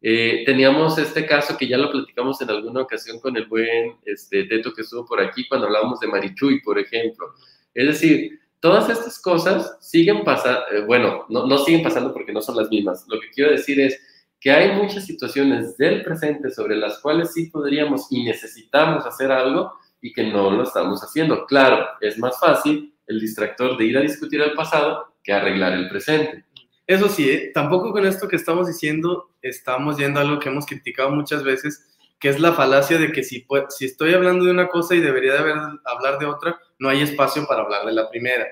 Eh, 0.00 0.44
teníamos 0.46 0.96
este 0.98 1.26
caso 1.26 1.56
que 1.56 1.66
ya 1.66 1.76
lo 1.76 1.90
platicamos 1.90 2.40
en 2.40 2.50
alguna 2.50 2.82
ocasión 2.82 3.18
con 3.18 3.36
el 3.36 3.46
buen 3.46 3.96
este, 4.04 4.44
Teto 4.44 4.72
que 4.72 4.82
estuvo 4.82 5.04
por 5.04 5.20
aquí 5.20 5.46
cuando 5.48 5.66
hablábamos 5.66 6.00
de 6.00 6.06
Marichuy, 6.06 6.60
por 6.60 6.78
ejemplo. 6.78 7.34
Es 7.74 7.86
decir, 7.86 8.38
todas 8.60 8.88
estas 8.88 9.20
cosas 9.20 9.76
siguen 9.80 10.24
pasando, 10.24 10.86
bueno, 10.86 11.26
no, 11.28 11.46
no 11.46 11.58
siguen 11.58 11.82
pasando 11.82 12.12
porque 12.12 12.32
no 12.32 12.40
son 12.40 12.56
las 12.56 12.70
mismas. 12.70 13.04
Lo 13.08 13.20
que 13.20 13.30
quiero 13.30 13.50
decir 13.50 13.80
es 13.80 14.00
que 14.40 14.50
hay 14.50 14.76
muchas 14.76 15.04
situaciones 15.04 15.76
del 15.76 16.02
presente 16.02 16.50
sobre 16.50 16.76
las 16.76 16.98
cuales 16.98 17.32
sí 17.32 17.46
podríamos 17.46 18.06
y 18.10 18.24
necesitamos 18.24 19.04
hacer 19.04 19.32
algo 19.32 19.72
y 20.00 20.12
que 20.12 20.24
no 20.24 20.50
lo 20.50 20.62
estamos 20.62 21.02
haciendo. 21.02 21.44
Claro, 21.46 21.86
es 22.00 22.18
más 22.18 22.38
fácil 22.38 22.94
el 23.06 23.20
distractor 23.20 23.76
de 23.76 23.84
ir 23.84 23.98
a 23.98 24.02
discutir 24.02 24.40
el 24.40 24.52
pasado 24.52 25.14
que 25.22 25.32
arreglar 25.32 25.72
el 25.72 25.88
presente. 25.88 26.44
Eso 26.88 27.08
sí, 27.08 27.30
¿eh? 27.30 27.50
tampoco 27.54 27.92
con 27.92 28.04
esto 28.06 28.26
que 28.26 28.34
estamos 28.36 28.66
diciendo 28.66 29.30
estamos 29.42 29.96
yendo 29.98 30.18
a 30.18 30.22
algo 30.22 30.40
que 30.40 30.48
hemos 30.48 30.66
criticado 30.66 31.10
muchas 31.10 31.44
veces, 31.44 31.86
que 32.18 32.28
es 32.30 32.40
la 32.40 32.52
falacia 32.54 32.98
de 32.98 33.12
que 33.12 33.22
si, 33.22 33.44
pue- 33.46 33.66
si 33.68 33.84
estoy 33.84 34.14
hablando 34.14 34.44
de 34.44 34.50
una 34.50 34.68
cosa 34.68 34.94
y 34.96 35.00
debería 35.00 35.34
de 35.34 35.38
haber, 35.38 35.54
hablar 35.84 36.18
de 36.18 36.26
otra, 36.26 36.58
no 36.80 36.88
hay 36.88 37.02
espacio 37.02 37.46
para 37.46 37.62
hablar 37.62 37.84
de 37.86 37.92
la 37.92 38.08
primera. 38.10 38.46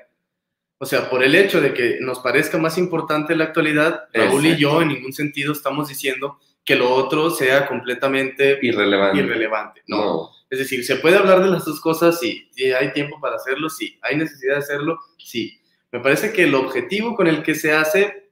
O 0.78 0.84
sea, 0.84 1.09
por 1.09 1.24
el 1.24 1.34
hecho 1.34 1.61
de 1.62 1.72
que 1.72 1.97
nos 2.01 2.18
parezca 2.20 2.59
más 2.59 2.76
importante 2.76 3.34
la 3.34 3.45
actualidad, 3.45 4.05
Raúl 4.12 4.45
y 4.45 4.49
Exacto. 4.49 4.61
yo 4.61 4.82
en 4.82 4.89
ningún 4.89 5.12
sentido 5.14 5.53
estamos 5.53 5.89
diciendo 5.89 6.39
que 6.62 6.76
lo 6.76 6.91
otro 6.93 7.30
sea 7.30 7.66
completamente 7.66 8.59
Irrelevante. 8.61 9.18
irrelevante. 9.20 9.82
No. 9.87 9.97
No. 9.97 10.30
Es 10.51 10.59
decir, 10.59 10.84
¿se 10.84 10.97
puede 10.97 11.16
hablar 11.16 11.43
de 11.43 11.49
las 11.51 11.64
dos 11.64 11.80
cosas? 11.80 12.20
Sí. 12.20 12.49
¿Y 12.55 12.64
hay 12.72 12.93
tiempo 12.93 13.18
para 13.20 13.37
hacerlo? 13.37 13.70
Sí. 13.70 13.99
¿Hay 14.03 14.16
necesidad 14.16 14.55
de 14.55 14.59
hacerlo? 14.61 14.99
Sí. 15.16 15.59
Me 15.91 16.01
parece 16.01 16.32
que 16.32 16.43
el 16.45 16.55
objetivo 16.55 17.14
con 17.16 17.26
el 17.26 17.43
que 17.43 17.55
se 17.55 17.72
hace 17.72 18.26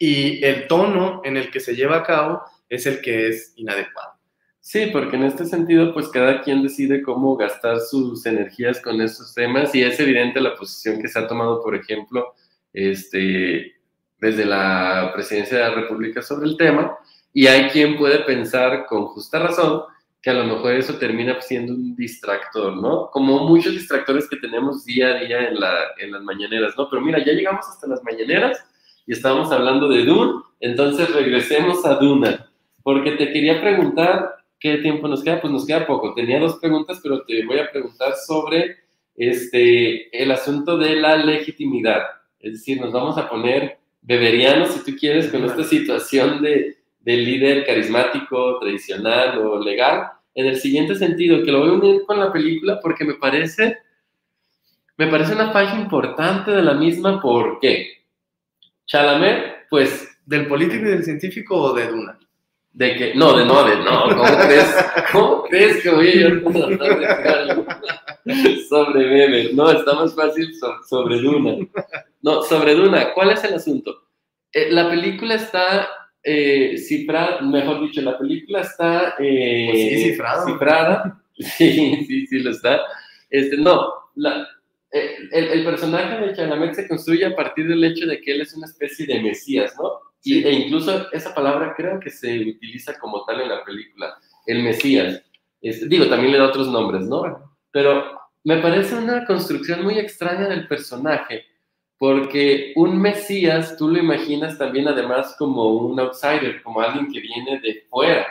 y 0.00 0.42
el 0.42 0.66
tono 0.66 1.20
en 1.24 1.36
el 1.36 1.50
que 1.50 1.60
se 1.60 1.76
lleva 1.76 1.98
a 1.98 2.02
cabo 2.02 2.42
es 2.70 2.86
el 2.86 3.02
que 3.02 3.28
es 3.28 3.52
inadecuado. 3.56 4.14
Sí, 4.58 4.88
porque 4.92 5.16
en 5.16 5.24
este 5.24 5.44
sentido, 5.44 5.92
pues 5.92 6.08
cada 6.08 6.40
quien 6.40 6.62
decide 6.62 7.02
cómo 7.02 7.36
gastar 7.36 7.80
sus 7.80 8.24
energías 8.24 8.80
con 8.80 9.00
esos 9.02 9.34
temas 9.34 9.74
y 9.74 9.82
es 9.82 10.00
evidente 10.00 10.40
la 10.40 10.54
posición 10.54 11.02
que 11.02 11.08
se 11.08 11.18
ha 11.18 11.28
tomado, 11.28 11.62
por 11.62 11.74
ejemplo, 11.74 12.34
este, 12.72 13.74
desde 14.18 14.46
la 14.46 15.10
presidencia 15.14 15.58
de 15.58 15.64
la 15.64 15.74
República 15.74 16.22
sobre 16.22 16.48
el 16.48 16.56
tema 16.56 16.96
y 17.34 17.46
hay 17.46 17.68
quien 17.68 17.98
puede 17.98 18.20
pensar 18.20 18.86
con 18.86 19.06
justa 19.06 19.38
razón 19.38 19.82
que 20.22 20.30
a 20.30 20.34
lo 20.34 20.44
mejor 20.44 20.72
eso 20.74 20.94
termina 20.94 21.38
siendo 21.42 21.74
un 21.74 21.94
distractor, 21.94 22.74
¿no? 22.76 23.10
Como 23.10 23.46
muchos 23.46 23.72
distractores 23.72 24.28
que 24.28 24.36
tenemos 24.36 24.84
día 24.84 25.08
a 25.08 25.20
día 25.20 25.48
en, 25.48 25.60
la, 25.60 25.74
en 25.98 26.12
las 26.12 26.22
mañaneras, 26.22 26.74
¿no? 26.76 26.88
Pero 26.88 27.02
mira, 27.02 27.18
ya 27.18 27.32
llegamos 27.32 27.66
hasta 27.68 27.86
las 27.86 28.02
mañaneras 28.02 28.64
y 29.06 29.12
estábamos 29.12 29.50
hablando 29.52 29.88
de 29.88 30.04
Dune, 30.04 30.42
entonces 30.60 31.12
regresemos 31.12 31.84
a 31.84 31.94
Duna, 31.94 32.50
porque 32.82 33.12
te 33.12 33.32
quería 33.32 33.60
preguntar 33.60 34.40
¿Qué 34.60 34.76
tiempo 34.76 35.08
nos 35.08 35.24
queda? 35.24 35.40
Pues 35.40 35.50
nos 35.50 35.66
queda 35.66 35.86
poco. 35.86 36.12
Tenía 36.12 36.38
dos 36.38 36.56
preguntas, 36.56 37.00
pero 37.02 37.22
te 37.22 37.46
voy 37.46 37.58
a 37.58 37.70
preguntar 37.70 38.12
sobre 38.14 38.76
este, 39.16 40.22
el 40.22 40.30
asunto 40.30 40.76
de 40.76 40.96
la 40.96 41.16
legitimidad. 41.16 42.02
Es 42.38 42.52
decir, 42.52 42.78
nos 42.78 42.92
vamos 42.92 43.16
a 43.16 43.28
poner 43.28 43.78
beberianos, 44.02 44.72
si 44.72 44.84
tú 44.84 44.98
quieres, 44.98 45.28
con 45.28 45.46
esta 45.46 45.64
situación 45.64 46.42
de, 46.42 46.76
de 47.00 47.16
líder 47.16 47.64
carismático, 47.64 48.58
tradicional 48.58 49.38
o 49.38 49.58
legal, 49.58 50.10
en 50.34 50.46
el 50.46 50.56
siguiente 50.56 50.94
sentido, 50.94 51.42
que 51.42 51.52
lo 51.52 51.60
voy 51.60 51.70
a 51.70 51.72
unir 51.72 52.02
con 52.06 52.20
la 52.20 52.30
película 52.30 52.78
porque 52.82 53.06
me 53.06 53.14
parece, 53.14 53.78
me 54.98 55.06
parece 55.06 55.32
una 55.32 55.52
falla 55.52 55.80
importante 55.80 56.50
de 56.50 56.62
la 56.62 56.74
misma. 56.74 57.18
¿Por 57.18 57.60
qué? 57.60 57.99
Chalamet, 58.94 59.68
pues 59.70 60.08
¿Del 60.26 60.46
político 60.48 60.84
y 60.84 60.88
del 60.90 61.04
científico 61.04 61.56
o 61.56 61.72
de 61.74 61.86
Duna? 61.86 62.18
de 62.72 62.96
que, 62.96 63.14
no, 63.14 63.36
de 63.36 63.44
no, 63.44 63.64
de 63.64 63.76
no, 63.76 64.02
¿cómo 64.16 64.24
crees? 64.46 64.76
¿Cómo 65.12 65.42
crees 65.44 65.82
que 65.82 65.90
voy 65.90 66.22
a 66.22 66.76
tratar 66.78 67.66
de 68.24 68.56
sobre 68.68 69.00
Weber? 69.12 69.54
No, 69.54 69.70
está 69.70 69.94
más 69.94 70.14
fácil 70.14 70.54
so- 70.54 70.76
sobre 70.88 71.18
Duna. 71.20 71.56
No, 72.22 72.42
sobre 72.42 72.74
Duna, 72.74 73.12
¿cuál 73.12 73.30
es 73.30 73.42
el 73.44 73.54
asunto? 73.54 73.94
Eh, 74.52 74.68
la 74.70 74.88
película 74.90 75.34
está 75.36 75.88
eh, 76.22 76.76
cifrada, 76.78 77.40
mejor 77.42 77.80
dicho, 77.80 78.02
la 78.02 78.18
película 78.18 78.60
está 78.60 79.14
eh, 79.18 79.68
Pues 79.70 79.82
sí, 79.82 80.10
cifrada. 80.10 81.22
Sí, 81.38 82.04
sí, 82.06 82.26
sí, 82.26 82.38
lo 82.40 82.50
está. 82.50 82.80
Este, 83.30 83.56
no, 83.56 83.88
la- 84.16 84.46
el, 84.90 85.44
el 85.48 85.64
personaje 85.64 86.26
de 86.26 86.34
Chalamet 86.34 86.74
se 86.74 86.88
construye 86.88 87.24
a 87.24 87.36
partir 87.36 87.68
del 87.68 87.84
hecho 87.84 88.06
de 88.06 88.20
que 88.20 88.32
él 88.32 88.40
es 88.40 88.54
una 88.54 88.66
especie 88.66 89.06
de 89.06 89.20
mesías, 89.20 89.74
¿no? 89.78 90.10
Y, 90.22 90.44
e 90.44 90.52
incluso 90.52 91.10
esa 91.12 91.34
palabra 91.34 91.74
creo 91.76 91.98
que 91.98 92.10
se 92.10 92.40
utiliza 92.40 92.98
como 92.98 93.24
tal 93.24 93.40
en 93.40 93.48
la 93.48 93.64
película, 93.64 94.18
el 94.46 94.62
Mesías. 94.62 95.22
Este, 95.62 95.86
digo, 95.86 96.06
también 96.08 96.32
le 96.32 96.38
da 96.38 96.48
otros 96.48 96.68
nombres, 96.68 97.02
¿no? 97.06 97.56
Pero 97.70 98.20
me 98.44 98.58
parece 98.58 98.96
una 98.96 99.24
construcción 99.24 99.82
muy 99.82 99.98
extraña 99.98 100.48
del 100.48 100.66
personaje, 100.66 101.44
porque 101.98 102.72
un 102.76 103.00
Mesías 103.00 103.76
tú 103.76 103.88
lo 103.88 103.98
imaginas 103.98 104.58
también 104.58 104.88
además 104.88 105.34
como 105.38 105.74
un 105.74 105.98
outsider, 106.00 106.62
como 106.62 106.80
alguien 106.80 107.10
que 107.10 107.20
viene 107.20 107.60
de 107.60 107.84
fuera. 107.88 108.26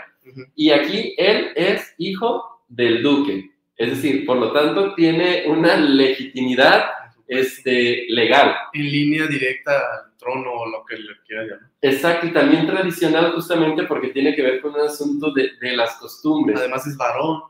Y 0.56 0.72
aquí 0.72 1.16
él 1.18 1.52
es 1.56 1.94
hijo 1.98 2.64
del 2.68 3.02
duque, 3.02 3.52
es 3.80 3.90
decir, 3.92 4.26
por 4.26 4.38
lo 4.38 4.52
tanto 4.52 4.94
tiene 4.94 5.46
una 5.48 5.78
legitimidad 5.78 6.90
este, 7.26 8.06
legal. 8.10 8.54
En 8.74 8.84
línea 8.84 9.26
directa 9.26 9.72
al 9.72 10.18
trono 10.18 10.52
o 10.52 10.70
lo 10.70 10.86
que 10.86 10.98
le 10.98 11.14
quiera 11.26 11.44
llamar. 11.44 11.70
Exacto, 11.82 12.28
y 12.28 12.32
también 12.32 12.68
tradicional 12.68 13.32
justamente 13.32 13.84
porque 13.84 14.10
tiene 14.10 14.36
que 14.36 14.44
ver 14.44 14.62
con 14.62 14.76
un 14.76 14.82
asunto 14.82 15.32
de, 15.32 15.52
de 15.62 15.78
las 15.78 15.96
costumbres. 15.96 16.60
Además 16.60 16.86
es 16.86 16.98
varón. 16.98 17.42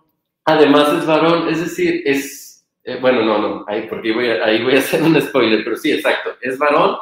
Además 0.45 0.93
es 0.93 1.05
varón, 1.05 1.49
es 1.49 1.61
decir, 1.61 2.03
es, 2.05 2.65
eh, 2.83 2.97
bueno, 3.01 3.23
no, 3.23 3.37
no, 3.39 3.65
ahí, 3.67 3.87
porque 3.89 4.13
voy 4.13 4.29
a, 4.29 4.45
ahí 4.45 4.63
voy 4.63 4.75
a 4.75 4.79
hacer 4.79 5.01
un 5.01 5.19
spoiler, 5.21 5.63
pero 5.63 5.75
sí, 5.75 5.91
exacto, 5.91 6.31
es 6.41 6.57
varón 6.57 6.95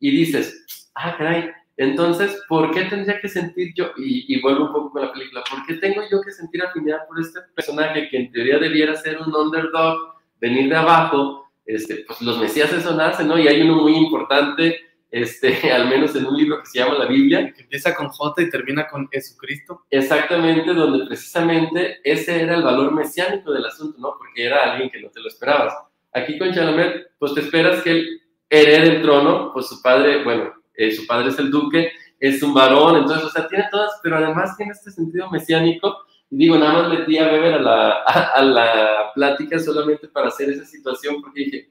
y 0.00 0.10
dices, 0.10 0.88
ah, 0.94 1.14
caray, 1.16 1.50
entonces, 1.76 2.42
¿por 2.48 2.70
qué 2.72 2.84
tendría 2.84 3.20
que 3.20 3.28
sentir 3.28 3.74
yo, 3.74 3.90
y, 3.98 4.34
y 4.34 4.40
vuelvo 4.40 4.66
un 4.66 4.72
poco 4.72 4.92
con 4.92 5.02
la 5.02 5.12
película, 5.12 5.42
¿por 5.48 5.66
qué 5.66 5.74
tengo 5.74 6.02
yo 6.10 6.22
que 6.22 6.30
sentir 6.30 6.62
afinidad 6.62 7.06
por 7.06 7.20
este 7.20 7.40
personaje 7.54 8.08
que 8.08 8.16
en 8.16 8.32
teoría 8.32 8.58
debiera 8.58 8.96
ser 8.96 9.18
un 9.20 9.34
underdog, 9.34 10.14
venir 10.40 10.70
de 10.70 10.76
abajo? 10.76 11.46
Este, 11.66 12.04
pues 12.06 12.22
los 12.22 12.38
mesías 12.38 12.72
eso 12.72 12.94
nacen, 12.94 13.28
¿no? 13.28 13.38
Y 13.38 13.48
hay 13.48 13.60
uno 13.60 13.82
muy 13.82 13.94
importante, 13.94 14.80
este, 15.10 15.50
al 15.72 15.88
menos 15.88 16.14
en 16.16 16.26
un 16.26 16.36
libro 16.36 16.60
que 16.60 16.66
se 16.66 16.78
llama 16.78 16.94
la 16.94 17.06
Biblia, 17.06 17.52
Que 17.52 17.62
empieza 17.62 17.94
con 17.94 18.08
J 18.08 18.42
y 18.42 18.50
termina 18.50 18.88
con 18.88 19.08
Jesucristo. 19.08 19.84
exactamente 19.90 20.72
donde 20.72 21.06
precisamente 21.06 22.00
ese 22.04 22.40
era 22.42 22.54
el 22.54 22.62
valor 22.62 22.92
mesiánico 22.92 23.52
del 23.52 23.66
asunto, 23.66 23.98
¿no? 24.00 24.14
Porque 24.16 24.46
era 24.46 24.72
alguien 24.72 24.90
que 24.90 25.02
no 25.02 25.10
te 25.10 25.20
lo 25.20 25.28
esperabas. 25.28 25.74
Aquí 26.12 26.38
con 26.38 26.54
Chalamet, 26.54 27.10
pues 27.18 27.34
te 27.34 27.40
esperas 27.40 27.82
que 27.82 27.90
él 27.90 28.22
herede 28.48 28.96
el 28.96 29.02
trono, 29.02 29.50
pues 29.52 29.66
su 29.66 29.82
padre, 29.82 30.22
bueno, 30.24 30.54
eh, 30.76 30.92
su 30.92 31.06
padre 31.06 31.30
es 31.30 31.38
el 31.38 31.50
duque, 31.50 31.90
es 32.18 32.42
un 32.42 32.54
varón, 32.54 32.96
entonces, 32.96 33.24
o 33.24 33.30
sea, 33.30 33.48
tiene 33.48 33.66
todas, 33.70 33.98
pero 34.02 34.16
además 34.16 34.56
tiene 34.56 34.72
este 34.72 34.90
sentido 34.90 35.30
mesiánico. 35.30 35.98
Y 36.30 36.38
digo, 36.38 36.58
nada 36.58 36.82
más 36.82 36.90
metí 36.90 37.18
a 37.18 37.26
Weber 37.26 37.54
a 37.54 37.60
la, 37.60 37.90
a, 38.06 38.32
a 38.34 38.42
la 38.42 39.12
plática 39.14 39.58
solamente 39.58 40.08
para 40.08 40.28
hacer 40.28 40.50
esa 40.50 40.64
situación, 40.64 41.20
porque 41.22 41.44
dije, 41.44 41.70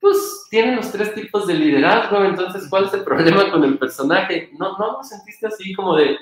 pues 0.00 0.46
tienen 0.50 0.76
los 0.76 0.90
tres 0.90 1.14
tipos 1.14 1.46
de 1.46 1.54
liderazgo, 1.54 2.24
entonces, 2.24 2.66
¿cuál 2.68 2.86
es 2.86 2.94
el 2.94 3.04
problema 3.04 3.50
con 3.50 3.64
el 3.64 3.78
personaje? 3.78 4.50
No, 4.58 4.76
no 4.78 4.92
lo 4.92 5.02
sentiste 5.02 5.46
así 5.46 5.74
como 5.74 5.96
de, 5.96 6.16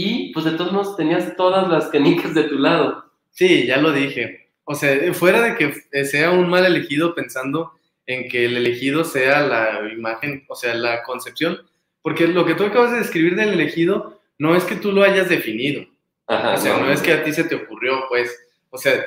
y 0.00 0.32
pues 0.32 0.44
de 0.44 0.52
todos 0.52 0.72
modos 0.72 0.96
tenías 0.96 1.34
todas 1.36 1.68
las 1.68 1.88
canicas 1.88 2.32
de 2.32 2.44
tu 2.44 2.56
lado. 2.56 3.04
Sí, 3.30 3.66
ya 3.66 3.78
lo 3.78 3.90
dije. 3.90 4.52
O 4.62 4.76
sea, 4.76 5.12
fuera 5.12 5.40
de 5.40 5.56
que 5.56 6.04
sea 6.04 6.30
un 6.30 6.48
mal 6.48 6.64
elegido 6.64 7.16
pensando 7.16 7.72
en 8.08 8.26
que 8.28 8.46
el 8.46 8.56
elegido 8.56 9.04
sea 9.04 9.46
la 9.46 9.92
imagen, 9.92 10.44
o 10.48 10.56
sea, 10.56 10.74
la 10.74 11.02
concepción, 11.02 11.60
porque 12.00 12.26
lo 12.26 12.46
que 12.46 12.54
tú 12.54 12.64
acabas 12.64 12.90
de 12.90 13.00
describir 13.00 13.36
del 13.36 13.50
elegido 13.50 14.18
no 14.38 14.56
es 14.56 14.64
que 14.64 14.76
tú 14.76 14.92
lo 14.92 15.04
hayas 15.04 15.28
definido. 15.28 15.86
Ajá, 16.26 16.54
O 16.54 16.56
sea, 16.56 16.78
no 16.78 16.90
es 16.90 17.02
que 17.02 17.12
a 17.12 17.22
ti 17.22 17.32
se 17.32 17.44
te 17.44 17.54
ocurrió, 17.54 18.04
pues. 18.08 18.34
O 18.70 18.78
sea, 18.78 19.04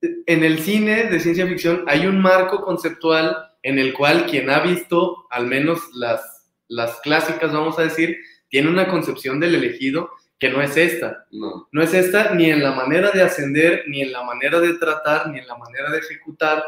en 0.00 0.44
el 0.44 0.60
cine 0.60 1.04
de 1.04 1.20
ciencia 1.20 1.46
ficción 1.46 1.84
hay 1.86 2.06
un 2.06 2.20
marco 2.20 2.62
conceptual 2.62 3.36
en 3.62 3.78
el 3.78 3.92
cual 3.92 4.24
quien 4.24 4.48
ha 4.48 4.60
visto, 4.60 5.26
al 5.30 5.46
menos 5.46 5.80
las, 5.94 6.48
las 6.68 7.00
clásicas, 7.00 7.52
vamos 7.52 7.78
a 7.78 7.82
decir, 7.82 8.16
tiene 8.48 8.70
una 8.70 8.88
concepción 8.88 9.40
del 9.40 9.56
elegido 9.56 10.10
que 10.38 10.48
no 10.48 10.62
es 10.62 10.74
esta. 10.78 11.26
No. 11.32 11.68
No 11.70 11.82
es 11.82 11.92
esta 11.92 12.32
ni 12.32 12.50
en 12.50 12.62
la 12.62 12.72
manera 12.72 13.10
de 13.10 13.20
ascender, 13.20 13.84
ni 13.88 14.00
en 14.00 14.12
la 14.12 14.22
manera 14.22 14.58
de 14.58 14.72
tratar, 14.74 15.28
ni 15.28 15.38
en 15.38 15.46
la 15.46 15.58
manera 15.58 15.90
de 15.90 15.98
ejecutar, 15.98 16.64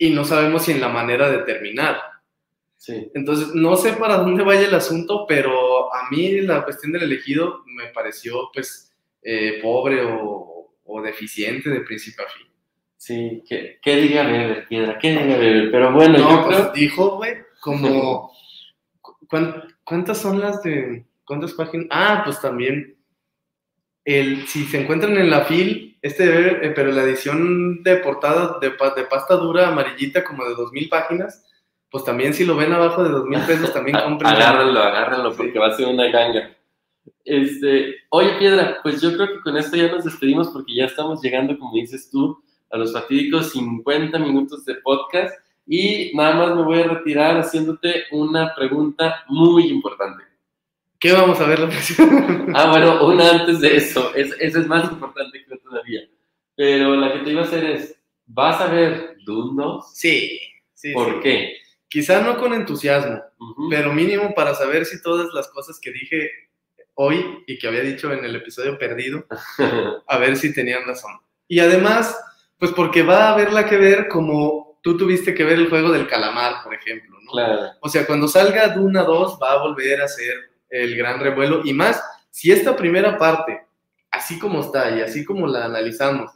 y 0.00 0.10
no 0.10 0.24
sabemos 0.24 0.64
si 0.64 0.72
en 0.72 0.80
la 0.80 0.88
manera 0.88 1.30
de 1.30 1.38
terminar. 1.44 2.00
Sí. 2.76 3.10
Entonces, 3.14 3.54
no 3.54 3.76
sé 3.76 3.92
para 3.92 4.16
dónde 4.16 4.42
vaya 4.42 4.66
el 4.66 4.74
asunto, 4.74 5.26
pero 5.28 5.94
a 5.94 6.08
mí 6.10 6.40
la 6.40 6.64
cuestión 6.64 6.92
del 6.92 7.02
elegido 7.02 7.62
me 7.66 7.88
pareció, 7.88 8.50
pues, 8.54 8.96
eh, 9.22 9.60
pobre 9.62 10.02
o, 10.02 10.72
o 10.86 11.02
deficiente 11.02 11.68
de 11.68 11.80
principio 11.82 12.24
a 12.24 12.30
fin. 12.30 12.46
Sí, 12.96 13.42
¿qué, 13.46 13.78
qué 13.82 13.96
diría 13.96 14.22
Weber, 14.24 14.66
Piedra? 14.68 14.98
¿Qué 14.98 15.10
diría 15.10 15.36
Weber? 15.36 15.70
Pero 15.70 15.92
bueno, 15.92 16.16
yo 16.18 16.24
No, 16.30 16.46
creo... 16.48 16.58
pues 16.70 16.72
dijo, 16.72 17.16
güey, 17.18 17.34
como... 17.60 18.32
¿cuán- 19.28 19.64
¿Cuántas 19.84 20.18
son 20.18 20.40
las 20.40 20.62
de...? 20.62 21.04
¿Cuántas 21.26 21.52
páginas? 21.52 21.86
Ah, 21.90 22.22
pues 22.24 22.40
también... 22.40 22.96
El, 24.04 24.46
si 24.46 24.64
se 24.64 24.80
encuentran 24.80 25.16
en 25.18 25.28
la 25.28 25.44
fil, 25.44 25.89
este, 26.02 26.66
eh, 26.66 26.72
pero 26.74 26.90
la 26.92 27.02
edición 27.02 27.82
de 27.82 27.96
portada 27.96 28.58
de, 28.60 28.70
pa- 28.70 28.94
de 28.94 29.04
pasta 29.04 29.36
dura 29.36 29.68
amarillita 29.68 30.24
como 30.24 30.44
de 30.44 30.54
2.000 30.54 30.88
páginas, 30.88 31.46
pues 31.90 32.04
también 32.04 32.32
si 32.34 32.44
lo 32.44 32.56
ven 32.56 32.72
abajo 32.72 33.02
de 33.02 33.10
2.000 33.10 33.46
pesos, 33.46 33.72
también 33.72 33.98
compren. 34.04 34.32
Agárrenlo, 34.32 35.30
Sí. 35.32 35.36
porque 35.38 35.58
va 35.58 35.68
a 35.68 35.76
ser 35.76 35.86
una 35.88 36.08
ganga. 36.10 36.56
Este, 37.24 37.94
oye, 38.10 38.32
Piedra, 38.38 38.78
pues 38.82 39.00
yo 39.00 39.12
creo 39.14 39.28
que 39.28 39.40
con 39.40 39.56
esto 39.56 39.76
ya 39.76 39.90
nos 39.90 40.04
despedimos 40.04 40.48
porque 40.48 40.74
ya 40.74 40.84
estamos 40.86 41.20
llegando, 41.22 41.58
como 41.58 41.74
dices 41.74 42.10
tú, 42.10 42.42
a 42.70 42.78
los 42.78 42.92
fatídicos 42.92 43.50
50 43.52 44.18
minutos 44.18 44.64
de 44.64 44.76
podcast 44.76 45.34
y 45.66 46.12
nada 46.16 46.34
más 46.34 46.56
me 46.56 46.62
voy 46.62 46.80
a 46.80 46.88
retirar 46.88 47.36
haciéndote 47.38 48.04
una 48.12 48.54
pregunta 48.54 49.24
muy 49.28 49.68
importante. 49.68 50.24
¿Qué 51.00 51.12
vamos 51.12 51.40
a 51.40 51.46
ver 51.46 51.58
la 51.58 51.68
próxima? 51.68 52.26
Ah, 52.54 52.68
bueno, 52.70 53.06
una 53.06 53.30
antes 53.30 53.60
de 53.60 53.76
eso. 53.76 54.12
Es, 54.14 54.34
esa 54.38 54.58
es 54.60 54.66
más 54.66 54.90
importante 54.90 55.44
que 55.44 55.56
todavía. 55.58 56.00
Pero 56.56 56.96
la 56.96 57.12
que 57.12 57.20
te 57.20 57.30
iba 57.30 57.42
a 57.42 57.44
hacer 57.44 57.64
es, 57.64 57.96
¿vas 58.26 58.60
a 58.60 58.66
ver 58.66 59.16
Dune 59.24 59.52
2? 59.62 59.92
Sí, 59.96 60.40
sí. 60.74 60.92
¿Por 60.92 61.14
sí. 61.14 61.20
qué? 61.22 61.56
Quizá 61.88 62.20
no 62.20 62.36
con 62.38 62.52
entusiasmo, 62.52 63.22
Ujú. 63.38 63.68
pero 63.70 63.92
mínimo 63.92 64.34
para 64.34 64.54
saber 64.54 64.84
si 64.84 65.00
todas 65.02 65.28
las 65.32 65.48
cosas 65.48 65.80
que 65.80 65.90
dije 65.90 66.30
hoy 66.94 67.42
y 67.46 67.58
que 67.58 67.66
había 67.68 67.80
dicho 67.80 68.12
en 68.12 68.24
el 68.24 68.36
episodio 68.36 68.76
perdido, 68.78 69.24
a 70.06 70.18
ver 70.18 70.36
si 70.36 70.52
tenían 70.52 70.84
razón. 70.84 71.12
Y 71.48 71.60
además, 71.60 72.16
pues 72.58 72.72
porque 72.72 73.02
va 73.02 73.28
a 73.28 73.32
haberla 73.32 73.64
que 73.66 73.76
ver 73.76 74.08
como 74.08 74.78
tú 74.82 74.96
tuviste 74.96 75.34
que 75.34 75.44
ver 75.44 75.58
el 75.58 75.70
juego 75.70 75.90
del 75.92 76.06
calamar, 76.06 76.62
por 76.62 76.74
ejemplo, 76.74 77.18
¿no? 77.22 77.30
claro. 77.30 77.60
O 77.80 77.88
sea, 77.88 78.06
cuando 78.06 78.28
salga 78.28 78.68
Duna 78.68 79.02
2 79.04 79.38
va 79.42 79.52
a 79.52 79.62
volver 79.62 80.02
a 80.02 80.08
ser 80.08 80.49
el 80.70 80.96
gran 80.96 81.20
revuelo 81.20 81.62
y 81.64 81.72
más, 81.72 82.02
si 82.30 82.52
esta 82.52 82.76
primera 82.76 83.18
parte, 83.18 83.66
así 84.10 84.38
como 84.38 84.60
está 84.60 84.96
y 84.96 85.00
así 85.02 85.24
como 85.24 85.46
la 85.46 85.64
analizamos, 85.64 86.32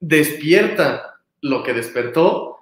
despierta 0.00 1.20
lo 1.40 1.62
que 1.62 1.74
despertó, 1.74 2.58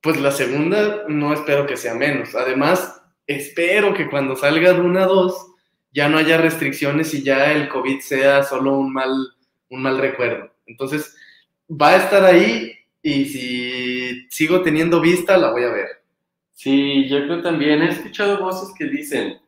pues 0.00 0.20
la 0.20 0.30
segunda 0.30 1.04
no 1.08 1.32
espero 1.32 1.66
que 1.66 1.76
sea 1.76 1.94
menos. 1.94 2.34
Además, 2.34 3.02
espero 3.26 3.92
que 3.92 4.08
cuando 4.08 4.36
salga 4.36 4.72
Duna 4.72 5.06
2 5.06 5.46
ya 5.92 6.08
no 6.08 6.18
haya 6.18 6.38
restricciones 6.38 7.12
y 7.14 7.22
ya 7.22 7.52
el 7.52 7.68
COVID 7.68 8.00
sea 8.00 8.42
solo 8.42 8.78
un 8.78 8.92
mal, 8.92 9.10
un 9.68 9.82
mal 9.82 9.98
recuerdo. 9.98 10.54
Entonces, 10.66 11.16
va 11.70 11.90
a 11.90 11.96
estar 11.96 12.24
ahí 12.24 12.72
y 13.02 13.24
si 13.26 14.26
sigo 14.30 14.62
teniendo 14.62 15.00
vista, 15.00 15.36
la 15.36 15.50
voy 15.50 15.64
a 15.64 15.70
ver. 15.70 15.88
Sí, 16.52 17.08
yo 17.08 17.24
creo 17.24 17.42
también. 17.42 17.82
He 17.82 17.88
escuchado 17.88 18.38
voces 18.38 18.74
que 18.76 18.84
dicen, 18.84 19.40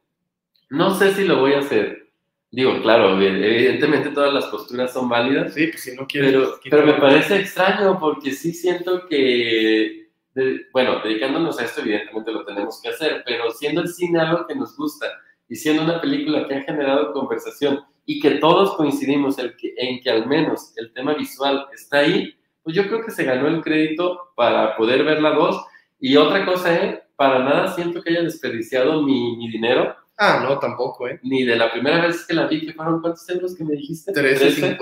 no 0.72 0.94
sé 0.94 1.12
si 1.14 1.24
lo 1.24 1.38
voy 1.40 1.52
a 1.54 1.58
hacer. 1.60 2.08
Digo, 2.50 2.82
claro, 2.82 3.18
evidentemente 3.20 4.10
todas 4.10 4.32
las 4.34 4.44
posturas 4.46 4.92
son 4.92 5.08
válidas, 5.08 5.54
Sí, 5.54 5.68
pues 5.68 5.82
si 5.82 5.96
no 5.96 6.06
quieres. 6.06 6.32
pero, 6.32 6.48
pues, 6.48 6.60
pero 6.70 6.86
me 6.86 6.94
parece 6.94 7.36
extraño 7.40 7.98
porque 7.98 8.30
sí 8.32 8.52
siento 8.52 9.06
que, 9.08 10.08
de- 10.34 10.60
bueno, 10.72 11.00
dedicándonos 11.02 11.58
a 11.58 11.64
esto 11.64 11.80
evidentemente 11.80 12.30
lo 12.32 12.44
tenemos 12.44 12.80
que 12.82 12.90
hacer, 12.90 13.22
pero 13.24 13.50
siendo 13.52 13.80
el 13.80 13.88
cine 13.88 14.20
algo 14.20 14.46
que 14.46 14.54
nos 14.54 14.76
gusta 14.76 15.06
y 15.48 15.56
siendo 15.56 15.82
una 15.82 16.00
película 16.00 16.46
que 16.46 16.54
ha 16.56 16.62
generado 16.62 17.12
conversación 17.12 17.80
y 18.04 18.20
que 18.20 18.32
todos 18.32 18.74
coincidimos 18.76 19.38
en 19.38 19.54
que, 19.58 19.74
en 19.78 20.00
que 20.02 20.10
al 20.10 20.26
menos 20.26 20.74
el 20.76 20.92
tema 20.92 21.14
visual 21.14 21.66
está 21.72 21.98
ahí, 22.00 22.34
pues 22.62 22.76
yo 22.76 22.86
creo 22.86 23.02
que 23.04 23.10
se 23.12 23.24
ganó 23.24 23.48
el 23.48 23.62
crédito 23.62 24.32
para 24.36 24.76
poder 24.76 25.04
ver 25.04 25.22
la 25.22 25.30
dos. 25.30 25.64
Y 26.00 26.16
otra 26.16 26.44
cosa 26.44 26.82
es, 26.82 26.98
para 27.16 27.38
nada 27.38 27.72
siento 27.74 28.02
que 28.02 28.10
haya 28.10 28.22
desperdiciado 28.22 29.02
mi, 29.02 29.36
mi 29.36 29.48
dinero, 29.50 29.94
Ah, 30.24 30.40
no, 30.40 30.56
tampoco, 30.60 31.08
¿eh? 31.08 31.18
ni 31.24 31.42
de 31.42 31.56
la 31.56 31.72
primera 31.72 32.06
vez 32.06 32.24
que 32.24 32.32
la 32.32 32.46
vi, 32.46 32.64
que 32.64 32.72
fueron 32.72 33.00
cuántos 33.00 33.28
euros 33.28 33.56
que 33.56 33.64
me 33.64 33.74
dijiste? 33.74 34.12
13.50 34.12 34.78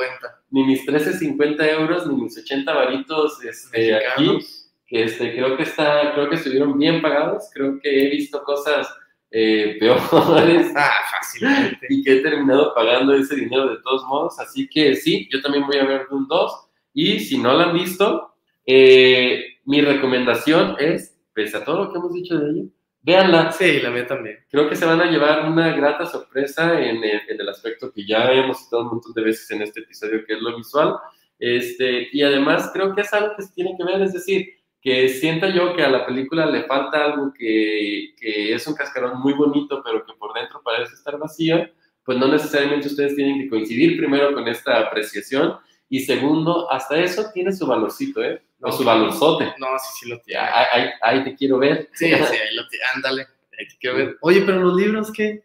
Ni 0.51 0.65
mis 0.65 0.87
13.50 0.87 1.81
euros, 1.81 2.07
ni 2.07 2.23
mis 2.23 2.37
80 2.37 2.75
varitos 2.75 3.43
este, 3.43 3.95
aquí 3.95 4.39
que 4.87 5.05
este, 5.05 5.33
creo 5.33 5.57
que 5.57 5.63
está, 5.63 6.13
creo 6.13 6.29
que 6.29 6.35
estuvieron 6.35 6.77
bien 6.77 7.01
pagados, 7.01 7.49
creo 7.55 7.81
que 7.81 7.89
he 7.89 8.11
visto 8.11 8.43
cosas 8.43 8.87
eh, 9.31 9.77
peores. 9.81 10.73
Ah, 10.77 10.91
fácilmente. 11.11 11.87
y 11.89 12.03
que 12.03 12.19
he 12.19 12.21
terminado 12.21 12.75
pagando 12.75 13.15
ese 13.15 13.37
dinero 13.37 13.71
de 13.71 13.79
todos 13.83 14.05
modos, 14.05 14.39
así 14.41 14.69
que 14.69 14.95
sí, 14.95 15.27
yo 15.33 15.41
también 15.41 15.67
voy 15.67 15.79
a 15.79 15.87
ver 15.87 16.07
Dune 16.11 16.27
2 16.29 16.53
y 16.93 17.21
si 17.21 17.39
no 17.39 17.55
la 17.55 17.71
han 17.71 17.75
visto, 17.75 18.35
eh, 18.67 19.43
mi 19.65 19.81
recomendación 19.81 20.77
es, 20.79 21.17
pese 21.33 21.57
a 21.57 21.65
todo 21.65 21.85
lo 21.85 21.93
que 21.93 21.99
hemos 21.99 22.13
dicho 22.13 22.37
de 22.37 22.51
ella, 22.51 22.65
véanla, 23.03 23.53
Sí, 23.53 23.81
la 23.81 23.91
mía 23.91 24.07
también. 24.07 24.39
creo 24.51 24.69
que 24.69 24.77
se 24.77 24.87
van 24.87 25.01
a 25.01 25.11
llevar 25.11 25.49
una 25.51 25.75
grata 25.75 26.07
sorpresa 26.07 26.81
en 26.81 27.03
el, 27.03 27.21
en 27.29 27.41
el 27.41 27.49
aspecto 27.49 27.93
que 27.93 28.07
ya 28.07 28.31
hemos 28.33 28.65
citado 28.65 28.83
un 28.83 28.89
montón 28.91 29.13
de 29.15 29.23
veces 29.23 29.51
en 29.51 29.63
este 29.63 29.81
episodio, 29.81 30.25
que 30.27 30.35
es 30.35 30.41
lo 30.41 30.57
visual. 30.57 30.95
Este, 31.39 32.09
y 32.13 32.23
además 32.23 32.71
creo 32.73 32.95
que 32.95 33.01
es 33.01 33.13
algo 33.15 33.35
que 33.37 33.43
se 33.43 33.55
tiene 33.55 33.75
que 33.77 33.85
ver, 33.85 34.03
es 34.03 34.13
decir, 34.13 34.47
que 34.83 35.09
sienta 35.09 35.49
yo 35.49 35.75
que 35.75 35.83
a 35.83 35.91
la 35.91 36.07
película 36.07 36.47
le 36.47 36.65
falta 36.65 37.05
algo 37.05 37.33
que, 37.33 38.15
que 38.19 38.55
es 38.55 38.67
un 38.67 38.75
cascarón 38.75 39.21
muy 39.21 39.33
bonito, 39.35 39.83
pero 39.85 40.05
que 40.05 40.13
por 40.15 40.33
dentro 40.35 40.63
parece 40.63 40.95
estar 40.95 41.19
vacío, 41.19 41.69
pues 42.05 42.19
no 42.19 42.29
necesariamente 42.29 42.89
ustedes 42.89 43.15
tienen 43.15 43.41
que 43.41 43.49
coincidir 43.49 43.97
primero 43.99 44.33
con 44.33 44.49
esta 44.49 44.81
apreciación 44.81 45.57
y 45.91 46.01
segundo, 46.01 46.71
hasta 46.71 46.97
eso 46.99 47.27
tiene 47.35 47.53
su 47.53 47.67
valorcito, 47.67 48.23
¿eh? 48.23 48.41
O 48.63 48.71
su 48.73 48.85
valorzote. 48.85 49.55
No, 49.59 49.67
sí, 49.79 49.89
sí 50.01 50.09
lo 50.09 50.19
tiene. 50.21 50.41
Ahí, 50.41 50.67
ahí- 50.73 50.91
ahí 51.03 51.25
te 51.25 51.35
quiero 51.35 51.59
ver. 51.59 51.89
Sí, 51.93 52.07
sí, 52.07 52.15
ahí 52.15 52.55
lo 52.55 52.67
tiene. 52.69 52.85
Ándale. 52.95 53.27
Ahí 53.59 53.67
te 53.69 53.77
quiero 53.79 53.97
ver. 53.97 54.17
Oye, 54.23 54.43
pero 54.43 54.61
los 54.61 54.77
libros, 54.77 55.11
¿qué? 55.13 55.45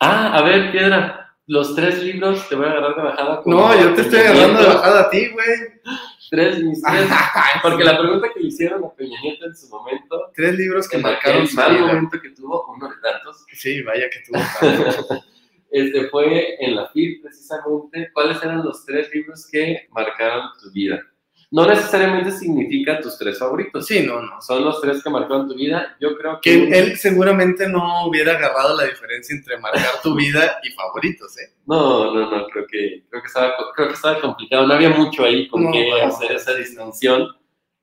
Ah, 0.00 0.32
a 0.36 0.42
ver, 0.42 0.70
Piedra, 0.70 1.34
los 1.46 1.74
tres 1.74 2.02
libros 2.02 2.48
te 2.48 2.54
voy 2.54 2.66
a 2.66 2.70
agarrar 2.70 2.94
de 2.96 3.02
bajada. 3.02 3.42
No, 3.46 3.80
yo 3.80 3.94
te 3.94 4.02
estoy 4.02 4.20
agarrando 4.20 4.60
de 4.60 4.66
bajada 4.68 5.00
a 5.00 5.10
ti, 5.10 5.28
güey. 5.28 5.46
Tres, 6.30 6.62
mis 6.62 6.82
tres. 6.82 7.08
Porque 7.62 7.84
la 7.84 7.98
pregunta 7.98 8.28
que 8.34 8.40
le 8.40 8.48
hicieron 8.48 8.84
a 8.84 8.90
Peña 8.94 9.18
Nieto 9.22 9.46
en 9.46 9.56
su 9.56 9.68
momento, 9.70 10.30
Tres 10.34 10.54
libros 10.56 10.86
que 10.88 10.98
marcaron 10.98 11.48
mal 11.54 11.72
vida. 11.74 11.86
momento 11.86 12.20
que 12.20 12.28
tuvo, 12.30 12.66
uno 12.76 12.88
de 12.88 12.94
tantos, 13.00 13.46
Sí, 13.52 13.80
vaya 13.82 14.10
que 14.10 14.20
tuvo 14.26 14.38
tanto. 14.60 15.24
este 15.70 16.08
fue 16.08 16.56
en 16.64 16.76
la 16.76 16.88
FIL 16.88 17.20
precisamente, 17.22 18.10
¿cuáles 18.12 18.42
eran 18.42 18.64
los 18.64 18.84
tres 18.84 19.10
libros 19.12 19.46
que 19.50 19.86
marcaron 19.90 20.48
tu 20.62 20.70
vida? 20.72 21.00
No 21.50 21.66
necesariamente 21.66 22.30
significa 22.32 23.00
tus 23.00 23.16
tres 23.16 23.38
favoritos. 23.38 23.86
Sí, 23.86 24.04
no, 24.06 24.20
no. 24.20 24.38
Son 24.42 24.62
los 24.62 24.82
tres 24.82 25.02
que 25.02 25.08
marcaron 25.08 25.48
tu 25.48 25.54
vida. 25.54 25.96
Yo 25.98 26.14
creo 26.18 26.38
que... 26.42 26.68
Que 26.68 26.78
él 26.78 26.96
seguramente 26.98 27.66
no 27.66 28.06
hubiera 28.06 28.32
agarrado 28.36 28.76
la 28.76 28.84
diferencia 28.84 29.34
entre 29.34 29.56
marcar 29.58 30.02
tu 30.02 30.14
vida 30.14 30.58
y 30.62 30.70
favoritos, 30.72 31.38
¿eh? 31.38 31.54
No, 31.64 32.12
no, 32.12 32.30
no, 32.30 32.46
creo 32.48 32.66
que, 32.66 33.02
creo 33.08 33.22
que, 33.22 33.26
estaba, 33.28 33.54
creo 33.74 33.88
que 33.88 33.94
estaba 33.94 34.20
complicado. 34.20 34.66
No 34.66 34.74
había 34.74 34.90
mucho 34.90 35.24
ahí 35.24 35.48
con 35.48 35.64
No, 35.64 35.72
qué 35.72 35.88
no. 35.88 36.06
hacer 36.08 36.32
esa 36.32 36.54
distinción. 36.54 37.28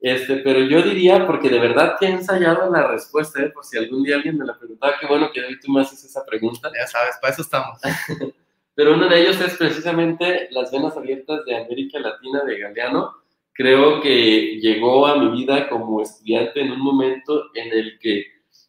Este, 0.00 0.36
pero 0.36 0.60
yo 0.60 0.82
diría, 0.82 1.26
porque 1.26 1.48
de 1.48 1.58
verdad 1.58 1.96
que 1.98 2.06
he 2.06 2.10
ensayado 2.10 2.70
la 2.70 2.86
respuesta, 2.86 3.42
¿eh? 3.42 3.50
por 3.50 3.64
si 3.64 3.78
algún 3.78 4.02
día 4.02 4.16
alguien 4.16 4.38
me 4.38 4.44
la 4.44 4.58
preguntaba, 4.58 4.94
qué 5.00 5.06
bueno 5.06 5.30
que 5.32 5.40
hoy 5.40 5.58
tú 5.58 5.72
me 5.72 5.80
haces 5.80 6.04
esa 6.04 6.24
pregunta. 6.24 6.70
Ya 6.78 6.86
sabes, 6.86 7.16
para 7.20 7.32
eso 7.32 7.42
estamos. 7.42 7.80
Pero 8.74 8.94
uno 8.94 9.08
de 9.08 9.22
ellos 9.22 9.40
es 9.40 9.56
precisamente 9.56 10.48
Las 10.50 10.70
Venas 10.70 10.96
Abiertas 10.96 11.44
de 11.46 11.56
América 11.56 11.98
Latina 11.98 12.44
de 12.44 12.58
Galeano. 12.58 13.16
Creo 13.54 14.02
que 14.02 14.58
llegó 14.60 15.06
a 15.06 15.16
mi 15.16 15.30
vida 15.30 15.66
como 15.70 16.02
estudiante 16.02 16.60
en 16.60 16.72
un 16.72 16.80
momento 16.80 17.46
en 17.54 17.72
el 17.72 17.98
que 17.98 18.26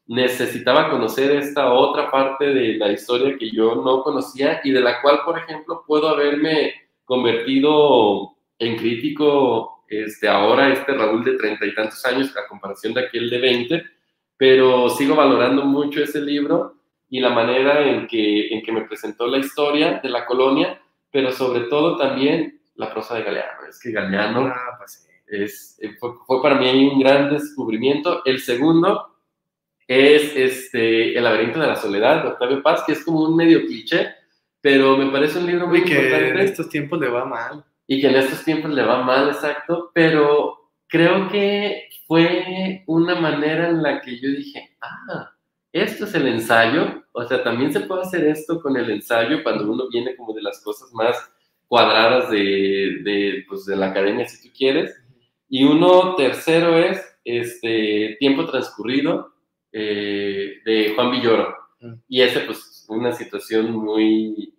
necesitaba 0.07 0.89
conocer 0.89 1.31
esta 1.31 1.73
otra 1.73 2.09
parte 2.09 2.45
de 2.45 2.77
la 2.77 2.93
historia 2.93 3.37
que 3.37 3.51
yo 3.51 3.75
no 3.75 4.01
conocía 4.01 4.61
y 4.63 4.71
de 4.71 4.79
la 4.79 5.01
cual, 5.01 5.19
por 5.25 5.37
ejemplo, 5.37 5.83
puedo 5.85 6.07
haberme 6.07 6.73
convertido 7.03 8.37
en 8.59 8.77
crítico 8.77 9.76
este, 9.87 10.27
ahora, 10.27 10.71
este 10.71 10.93
Raúl 10.93 11.23
de 11.23 11.37
treinta 11.37 11.65
y 11.65 11.73
tantos 11.73 12.03
años, 12.05 12.35
a 12.37 12.47
comparación 12.47 12.93
de 12.93 13.01
aquel 13.01 13.29
de 13.29 13.39
20, 13.39 13.85
pero 14.37 14.89
sigo 14.89 15.15
valorando 15.15 15.63
mucho 15.65 16.01
ese 16.01 16.21
libro 16.21 16.75
y 17.09 17.19
la 17.19 17.29
manera 17.29 17.87
en 17.87 18.07
que, 18.07 18.49
en 18.49 18.61
que 18.61 18.71
me 18.71 18.81
presentó 18.81 19.27
la 19.27 19.37
historia 19.37 19.99
de 20.03 20.09
la 20.09 20.25
colonia, 20.25 20.81
pero 21.11 21.31
sobre 21.31 21.61
todo 21.61 21.97
también 21.97 22.61
la 22.75 22.91
prosa 22.93 23.15
de 23.15 23.23
Galeano. 23.23 23.65
Es 23.67 23.79
que 23.81 23.91
Galeano 23.91 24.47
Ah, 24.47 24.75
pues 24.77 25.07
es, 25.27 25.77
eh, 25.81 25.95
fue, 25.99 26.11
fue 26.25 26.41
para 26.41 26.55
mí 26.55 26.87
un 26.87 26.99
gran 26.99 27.29
descubrimiento. 27.29 28.23
El 28.25 28.39
segundo 28.39 29.17
es 29.87 30.35
este, 30.35 31.17
El 31.17 31.23
laberinto 31.23 31.59
de 31.59 31.67
la 31.67 31.75
soledad 31.75 32.23
de 32.23 32.29
Octavio 32.29 32.61
Paz, 32.61 32.83
que 32.85 32.93
es 32.93 33.03
como 33.03 33.21
un 33.23 33.35
medio 33.35 33.65
cliché, 33.65 34.09
pero 34.61 34.97
me 34.97 35.11
parece 35.11 35.39
un 35.39 35.47
libro 35.47 35.67
muy 35.67 35.79
Uy, 35.79 35.85
que 35.85 35.97
en 35.97 36.05
importante 36.05 36.43
estos 36.43 36.69
tiempos 36.69 36.99
le 36.99 37.09
va 37.09 37.25
mal. 37.25 37.63
Y 37.87 38.01
que 38.01 38.07
en 38.07 38.15
estos 38.15 38.43
tiempos 38.43 38.71
le 38.71 38.83
va 38.83 39.01
mal, 39.03 39.29
exacto, 39.29 39.91
pero 39.93 40.71
creo 40.87 41.29
que 41.29 41.87
fue 42.05 42.83
una 42.85 43.15
manera 43.15 43.69
en 43.69 43.81
la 43.81 44.01
que 44.01 44.19
yo 44.19 44.29
dije, 44.29 44.77
ah, 44.81 45.31
esto 45.71 46.05
es 46.05 46.13
el 46.15 46.27
ensayo, 46.27 47.03
o 47.11 47.23
sea, 47.23 47.43
también 47.43 47.71
se 47.71 47.81
puede 47.81 48.01
hacer 48.01 48.25
esto 48.25 48.61
con 48.61 48.77
el 48.77 48.89
ensayo 48.89 49.43
cuando 49.43 49.71
uno 49.71 49.89
viene 49.89 50.15
como 50.15 50.33
de 50.33 50.41
las 50.41 50.61
cosas 50.61 50.91
más 50.93 51.17
cuadradas 51.67 52.29
de, 52.29 52.99
de, 53.03 53.45
pues, 53.47 53.65
de 53.65 53.75
la 53.75 53.87
academia, 53.87 54.27
si 54.27 54.47
tú 54.47 54.53
quieres. 54.55 54.95
Y 55.49 55.63
uno 55.63 56.15
tercero 56.15 56.77
es 56.77 57.01
este, 57.23 58.17
Tiempo 58.19 58.45
Transcurrido 58.45 59.33
eh, 59.71 60.61
de 60.65 60.93
Juan 60.95 61.11
Villoro. 61.11 61.55
Mm. 61.81 61.93
Y 62.07 62.21
ese, 62.21 62.41
pues, 62.41 62.85
una 62.89 63.11
situación 63.11 63.71
muy, 63.71 64.56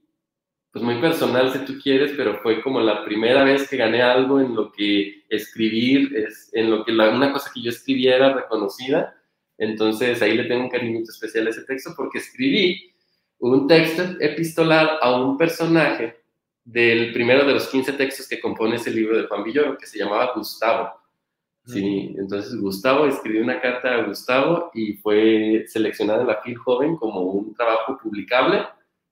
pues, 0.78 0.94
muy 0.94 1.00
personal, 1.00 1.52
si 1.52 1.58
tú 1.60 1.78
quieres, 1.82 2.12
pero 2.16 2.40
fue 2.40 2.62
como 2.62 2.80
la 2.80 3.04
primera 3.04 3.42
vez 3.42 3.68
que 3.68 3.76
gané 3.76 4.02
algo 4.02 4.40
en 4.40 4.54
lo 4.54 4.70
que 4.70 5.24
escribir, 5.28 6.14
es, 6.16 6.50
en 6.52 6.70
lo 6.70 6.84
que 6.84 6.92
la, 6.92 7.10
una 7.10 7.32
cosa 7.32 7.50
que 7.52 7.62
yo 7.62 7.70
escribía 7.70 8.16
era 8.16 8.34
reconocida. 8.34 9.14
Entonces 9.56 10.22
ahí 10.22 10.36
le 10.36 10.44
tengo 10.44 10.64
un 10.64 10.70
cariñito 10.70 11.10
especial 11.10 11.46
a 11.46 11.50
ese 11.50 11.64
texto 11.64 11.94
porque 11.96 12.18
escribí 12.18 12.92
un 13.38 13.66
texto 13.66 14.04
epistolar 14.20 14.98
a 15.00 15.20
un 15.20 15.36
personaje 15.36 16.16
del 16.64 17.12
primero 17.12 17.44
de 17.44 17.54
los 17.54 17.66
15 17.68 17.94
textos 17.94 18.28
que 18.28 18.40
compone 18.40 18.76
ese 18.76 18.90
libro 18.90 19.16
de 19.16 19.26
Juan 19.26 19.42
Villoro, 19.42 19.76
que 19.76 19.86
se 19.86 19.98
llamaba 19.98 20.32
Gustavo. 20.34 20.92
Sí, 21.64 22.14
entonces 22.16 22.58
Gustavo 22.58 23.06
escribió 23.06 23.42
una 23.42 23.60
carta 23.60 23.94
a 23.94 24.02
Gustavo 24.06 24.70
y 24.72 24.94
fue 24.94 25.64
seleccionada 25.66 26.22
en 26.22 26.28
la 26.28 26.40
FIL 26.40 26.56
Joven 26.56 26.96
como 26.96 27.20
un 27.20 27.52
trabajo 27.54 27.98
publicable 28.02 28.64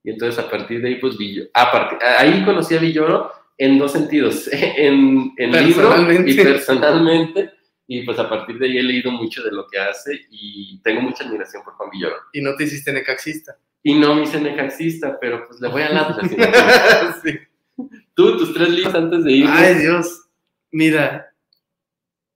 Y 0.06 0.10
entonces 0.10 0.38
a 0.38 0.48
partir 0.48 0.80
de 0.80 0.88
ahí, 0.88 0.94
pues 1.00 1.18
Villoro, 1.18 1.50
a 1.52 1.72
partir, 1.72 1.98
ahí 2.16 2.44
conocí 2.44 2.76
a 2.76 2.78
Villoro 2.78 3.32
en 3.58 3.76
dos 3.76 3.90
sentidos, 3.90 4.48
en, 4.52 5.32
en 5.36 5.66
libro 5.66 5.92
y 6.24 6.34
personalmente. 6.36 7.50
Y 7.88 8.02
pues 8.04 8.16
a 8.20 8.28
partir 8.28 8.56
de 8.56 8.66
ahí 8.66 8.78
he 8.78 8.82
leído 8.84 9.10
mucho 9.10 9.42
de 9.42 9.50
lo 9.50 9.66
que 9.66 9.80
hace 9.80 10.26
y 10.30 10.80
tengo 10.84 11.00
mucha 11.00 11.24
admiración 11.24 11.64
por 11.64 11.74
Juan 11.74 11.90
Villoro. 11.90 12.14
Y 12.32 12.40
no 12.40 12.54
te 12.54 12.64
hiciste 12.64 12.92
necaxista. 12.92 13.58
Y 13.82 13.94
no 13.94 14.14
me 14.14 14.22
hice 14.22 14.40
necaxista, 14.40 15.18
pero 15.20 15.44
pues 15.44 15.60
le 15.60 15.68
voy 15.68 15.82
al 15.82 15.96
Atlas. 15.96 16.30
sí. 17.24 17.38
Tú, 18.14 18.38
tus 18.38 18.54
tres 18.54 18.70
libros 18.70 18.94
antes 18.94 19.24
de 19.24 19.32
ir. 19.32 19.46
Ay, 19.48 19.74
Dios. 19.74 20.28
Mira, 20.70 21.34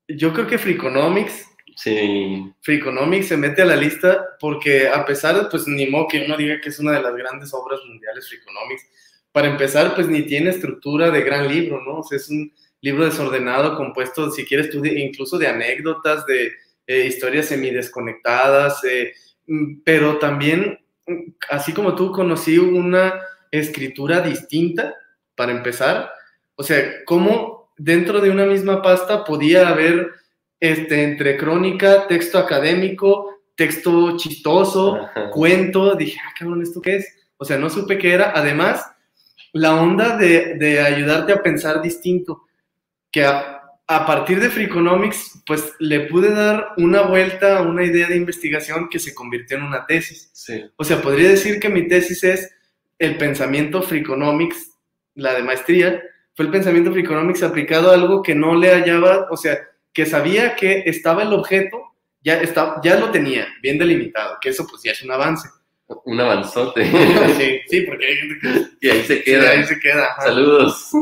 yo 0.09 0.33
creo 0.33 0.49
que 0.49 0.59
Freakonomics. 0.59 1.47
Sí. 1.77 2.53
Freakonomics 2.61 3.29
se 3.29 3.37
mete 3.37 3.63
a 3.63 3.67
la 3.67 3.77
lista 3.77 4.37
porque 4.39 4.89
a 4.89 5.05
pesar 5.05 5.37
de, 5.37 5.49
pues 5.51 5.67
ni 5.67 5.87
modo 5.87 6.09
que 6.09 6.25
uno 6.25 6.37
diga 6.37 6.61
que 6.61 6.69
es 6.69 6.79
una 6.79 6.93
de 6.93 7.03
las 7.03 7.15
grandes 7.15 7.53
obras 7.55 7.81
mundiales, 7.87 8.29
Freakonomics, 8.29 8.87
para 9.33 9.49
empezar, 9.49 9.95
pues 9.95 10.09
ni 10.09 10.23
tiene 10.23 10.51
estructura 10.51 11.11
de 11.11 11.23
gran 11.23 11.49
libro, 11.49 11.81
¿no? 11.83 11.99
O 11.99 12.03
sea, 12.03 12.17
es 12.17 12.29
un 12.29 12.53
libro 12.81 13.05
desordenado, 13.05 13.77
compuesto, 13.77 14.31
si 14.31 14.45
quieres 14.45 14.71
tú, 14.71 14.85
incluso 14.85 15.39
de 15.39 15.47
anécdotas, 15.47 16.27
de 16.27 16.53
eh, 16.87 17.07
historias 17.07 17.47
semidesconectadas, 17.47 18.83
eh, 18.85 19.13
mm, 19.47 19.83
pero 19.85 20.19
también, 20.19 20.81
mm, 21.07 21.33
así 21.51 21.73
como 21.73 21.95
tú, 21.95 22.11
conocí 22.11 22.59
una 22.59 23.21
escritura 23.51 24.21
distinta, 24.21 24.95
para 25.41 25.53
empezar. 25.53 26.13
O 26.55 26.63
sea, 26.63 27.03
cómo 27.07 27.73
dentro 27.79 28.21
de 28.21 28.29
una 28.29 28.45
misma 28.45 28.83
pasta 28.83 29.25
podía 29.25 29.71
haber 29.71 30.11
este, 30.61 31.03
entre 31.03 31.37
crónica, 31.39 32.07
texto 32.07 32.39
académico, 32.39 33.41
texto 33.57 34.17
chistoso, 34.17 35.09
cuento. 35.33 35.95
Dije, 35.95 36.19
ah, 36.25 36.33
cabrón, 36.39 36.63
¿esto 36.63 36.81
qué 36.81 36.97
es? 36.97 37.09
O 37.39 37.45
sea, 37.45 37.59
no 37.59 37.71
supe 37.71 37.99
qué 37.99 38.13
era. 38.13 38.33
Además, 38.35 38.87
la 39.53 39.75
onda 39.81 40.17
de, 40.17 40.55
de 40.55 40.81
ayudarte 40.81 41.33
a 41.33 41.43
pensar 41.43 41.81
distinto, 41.81 42.43
que 43.11 43.25
a, 43.25 43.63
a, 43.87 44.07
partir 44.07 44.39
de 44.39 44.51
Freakonomics, 44.51 45.43
pues 45.47 45.73
le 45.81 46.01
pude 46.01 46.33
dar 46.33 46.69
una 46.77 47.03
vuelta 47.03 47.59
a 47.59 47.63
una 47.63 47.83
idea 47.83 48.07
de 48.07 48.17
investigación 48.17 48.89
que 48.89 48.99
se 48.99 49.15
convirtió 49.15 49.57
en 49.57 49.65
una 49.65 49.87
tesis. 49.87 50.31
Sí. 50.33 50.63
O 50.77 50.85
sea, 50.85 51.03
podría 51.03 51.31
decir 51.31 51.59
que 51.59 51.69
mi 51.69 51.89
tesis 51.89 52.23
es 52.23 52.55
el 52.99 53.17
pensamiento 53.17 53.83
Freakonomics, 53.83 54.71
la 55.15 55.35
de 55.35 55.43
maestría, 55.43 56.03
fue 56.35 56.45
el 56.47 56.53
pensamiento 56.53 56.93
Freakonomics 56.93 57.43
aplicado 57.43 57.91
a 57.91 57.95
algo 57.95 58.23
que 58.23 58.35
no 58.35 58.55
le 58.55 58.71
hallaba, 58.71 59.27
o 59.31 59.37
sea, 59.37 59.59
que 59.93 60.07
sabía 60.07 60.57
que 60.57 60.85
estaba 60.87 61.23
el 61.23 61.33
objeto, 61.33 61.83
ya, 62.23 62.41
está, 62.41 62.81
ya 62.83 62.99
lo 62.99 63.11
tenía 63.11 63.49
bien 63.63 63.79
delimitado, 63.79 64.37
que 64.41 64.51
eso 64.51 64.67
pues 64.69 64.83
ya 64.83 64.93
es 64.93 65.03
un 65.03 65.13
avance. 65.13 65.49
Un 66.05 66.21
avanzote. 66.21 66.85
Sí, 67.37 67.61
sí, 67.69 67.81
porque 67.83 68.07
hay 68.07 68.17
gente 68.17 68.39
que... 68.41 68.87
Y 68.87 68.91
ahí 68.91 69.03
se 69.05 69.23
queda. 69.23 69.43
Sí, 69.43 69.59
ahí 69.59 69.65
se 69.65 69.81
queda. 69.81 70.07
ajá. 70.07 70.23
Saludos. 70.23 70.91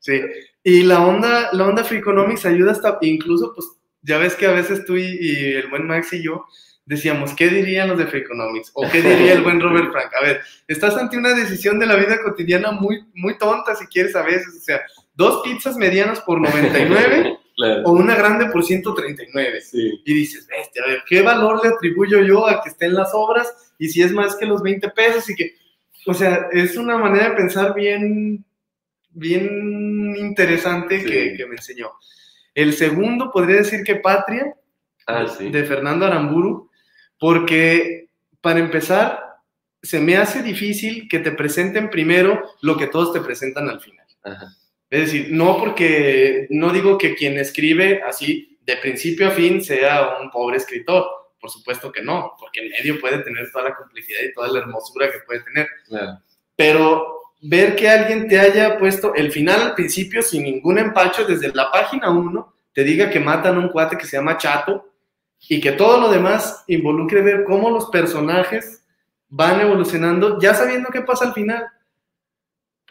Sí. 0.00 0.20
Y 0.64 0.82
la 0.82 1.06
onda, 1.06 1.50
la 1.52 1.64
onda 1.64 1.84
Freakonomics 1.84 2.44
ayuda 2.44 2.72
hasta, 2.72 2.98
incluso, 3.02 3.52
pues, 3.54 3.68
ya 4.00 4.18
ves 4.18 4.34
que 4.34 4.46
a 4.46 4.50
veces 4.52 4.84
tú 4.84 4.96
y, 4.96 5.16
y 5.20 5.52
el 5.54 5.68
buen 5.70 5.86
Max 5.86 6.12
y 6.12 6.24
yo 6.24 6.44
decíamos, 6.84 7.34
¿qué 7.34 7.48
dirían 7.48 7.88
los 7.88 7.98
de 7.98 8.06
Freakonomics? 8.06 8.70
¿O 8.74 8.88
qué 8.90 9.00
diría 9.00 9.34
el 9.34 9.42
buen 9.42 9.60
Robert 9.60 9.92
Frank? 9.92 10.12
A 10.20 10.24
ver, 10.24 10.40
estás 10.66 10.96
ante 10.96 11.16
una 11.16 11.34
decisión 11.34 11.78
de 11.78 11.86
la 11.86 11.96
vida 11.96 12.20
cotidiana 12.22 12.72
muy, 12.72 13.04
muy 13.14 13.38
tonta, 13.38 13.74
si 13.74 13.86
quieres, 13.86 14.16
a 14.16 14.22
veces. 14.22 14.56
O 14.58 14.60
sea, 14.60 14.80
dos 15.14 15.42
pizzas 15.42 15.76
medianas 15.76 16.20
por 16.20 16.40
99 16.40 17.38
Claro. 17.68 17.82
o 17.86 17.92
una 17.92 18.14
grande 18.16 18.46
por 18.46 18.64
139. 18.64 19.60
Sí. 19.60 20.00
Y 20.04 20.14
dices, 20.14 20.46
bestia, 20.46 20.82
a 20.84 20.88
ver, 20.88 21.02
¿qué 21.08 21.22
valor 21.22 21.60
le 21.62 21.70
atribuyo 21.70 22.20
yo 22.22 22.46
a 22.48 22.62
que 22.62 22.70
estén 22.70 22.94
las 22.94 23.10
obras? 23.14 23.74
Y 23.78 23.88
si 23.88 24.02
es 24.02 24.12
más 24.12 24.36
que 24.36 24.46
los 24.46 24.62
20 24.62 24.88
pesos 24.90 25.28
y 25.30 25.34
que, 25.34 25.54
o 26.06 26.14
sea, 26.14 26.48
es 26.52 26.76
una 26.76 26.96
manera 26.98 27.30
de 27.30 27.36
pensar 27.36 27.74
bien, 27.74 28.44
bien 29.10 30.16
interesante 30.18 31.00
Sí. 31.00 31.06
que, 31.06 31.34
que 31.36 31.46
me 31.46 31.56
enseñó. 31.56 31.90
El 32.54 32.72
segundo 32.72 33.30
podría 33.30 33.56
decir 33.56 33.82
que 33.84 33.96
Patria, 33.96 34.54
Ah, 35.06 35.26
sí. 35.26 35.50
de 35.50 35.64
Fernando 35.64 36.06
Aramburu, 36.06 36.70
porque 37.18 38.08
para 38.40 38.58
empezar, 38.58 39.20
se 39.82 39.98
me 40.00 40.16
hace 40.16 40.42
difícil 40.42 41.08
que 41.08 41.18
te 41.18 41.32
presenten 41.32 41.90
primero 41.90 42.42
lo 42.60 42.76
que 42.76 42.86
todos 42.86 43.12
te 43.12 43.20
presentan 43.20 43.68
al 43.68 43.80
final. 43.80 44.06
Ajá. 44.24 44.46
Es 44.92 45.06
decir, 45.06 45.28
no 45.30 45.56
porque, 45.56 46.46
no 46.50 46.70
digo 46.70 46.98
que 46.98 47.14
quien 47.14 47.38
escribe 47.38 48.02
así 48.06 48.58
de 48.60 48.76
principio 48.76 49.26
a 49.26 49.30
fin 49.30 49.64
sea 49.64 50.18
un 50.20 50.30
pobre 50.30 50.58
escritor, 50.58 51.06
por 51.40 51.48
supuesto 51.48 51.90
que 51.90 52.02
no, 52.02 52.34
porque 52.38 52.60
el 52.60 52.68
medio 52.68 53.00
puede 53.00 53.20
tener 53.20 53.50
toda 53.50 53.70
la 53.70 53.74
complejidad 53.74 54.20
y 54.22 54.34
toda 54.34 54.48
la 54.48 54.58
hermosura 54.58 55.10
que 55.10 55.20
puede 55.20 55.40
tener, 55.44 55.66
pero 56.54 57.22
ver 57.40 57.74
que 57.74 57.88
alguien 57.88 58.28
te 58.28 58.38
haya 58.38 58.78
puesto 58.78 59.14
el 59.14 59.32
final 59.32 59.62
al 59.62 59.74
principio 59.74 60.20
sin 60.20 60.42
ningún 60.42 60.78
empacho 60.78 61.24
desde 61.24 61.50
la 61.54 61.70
página 61.70 62.10
1, 62.10 62.54
te 62.74 62.84
diga 62.84 63.08
que 63.08 63.18
matan 63.18 63.56
a 63.56 63.60
un 63.60 63.70
cuate 63.70 63.96
que 63.96 64.04
se 64.04 64.18
llama 64.18 64.36
Chato 64.36 64.92
y 65.48 65.58
que 65.58 65.72
todo 65.72 66.02
lo 66.02 66.10
demás 66.10 66.64
involucre 66.66 67.22
ver 67.22 67.44
cómo 67.44 67.70
los 67.70 67.86
personajes 67.86 68.84
van 69.30 69.58
evolucionando 69.58 70.38
ya 70.38 70.52
sabiendo 70.52 70.90
qué 70.90 71.00
pasa 71.00 71.24
al 71.24 71.32
final. 71.32 71.66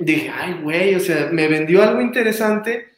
Dije, 0.02 0.32
ay, 0.34 0.60
güey, 0.62 0.95
o 0.95 0.99
sea, 0.99 1.30
me 1.32 1.47
vendió 1.47 1.84
algo 1.84 2.02
interesante 2.02 2.89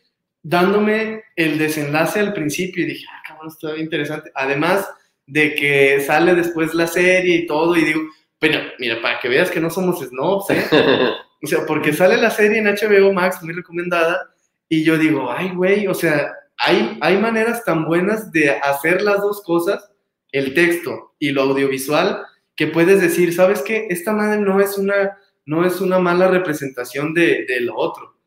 dándome 0.42 1.24
el 1.36 1.58
desenlace 1.58 2.20
al 2.20 2.34
principio 2.34 2.84
y 2.84 2.88
dije, 2.88 3.06
ah, 3.10 3.22
cabrón, 3.28 3.48
está 3.48 3.78
interesante. 3.78 4.32
Además 4.36 4.90
de 5.26 5.56
que 5.56 6.02
sale 6.02 6.36
después 6.36 6.74
la 6.74 6.88
serie 6.88 7.38
y 7.38 7.48
todo 7.48 7.76
y 7.76 7.86
digo, 7.86 8.02
bueno, 8.40 8.60
mira, 8.78 9.02
para 9.02 9.20
que 9.20 9.30
veas 9.30 9.50
que 9.50 9.62
no 9.62 9.70
somos 9.70 10.00
snobs, 10.00 10.50
¿eh? 10.50 10.66
O 11.44 11.46
sea, 11.48 11.66
porque 11.66 11.92
sale 11.92 12.16
la 12.16 12.32
serie 12.32 12.60
en 12.60 12.68
HBO 12.68 13.12
Max, 13.12 13.44
muy 13.44 13.54
recomendada, 13.54 14.34
y 14.70 14.86
yo 14.86 14.98
digo, 14.98 15.30
ay, 15.30 15.50
güey, 15.50 15.88
o 15.88 15.94
sea, 15.94 16.32
hay, 16.58 16.98
hay 17.02 17.18
maneras 17.18 17.66
tan 17.66 17.84
buenas 17.84 18.32
de 18.32 18.50
hacer 18.50 19.02
las 19.02 19.20
dos 19.20 19.44
cosas, 19.44 19.92
el 20.32 20.54
texto 20.54 21.16
y 21.20 21.32
lo 21.32 21.42
audiovisual, 21.42 22.26
que 22.56 22.68
puedes 22.68 23.02
decir, 23.02 23.34
¿sabes 23.34 23.62
qué? 23.62 23.88
Esta 23.90 24.14
madre 24.14 24.40
no 24.40 24.62
es 24.62 24.78
una, 24.78 25.18
no 25.46 25.66
es 25.66 25.82
una 25.82 26.00
mala 26.00 26.28
representación 26.28 27.14
de, 27.14 27.46
de 27.46 27.62
lo 27.62 27.76
otro. 27.76 28.18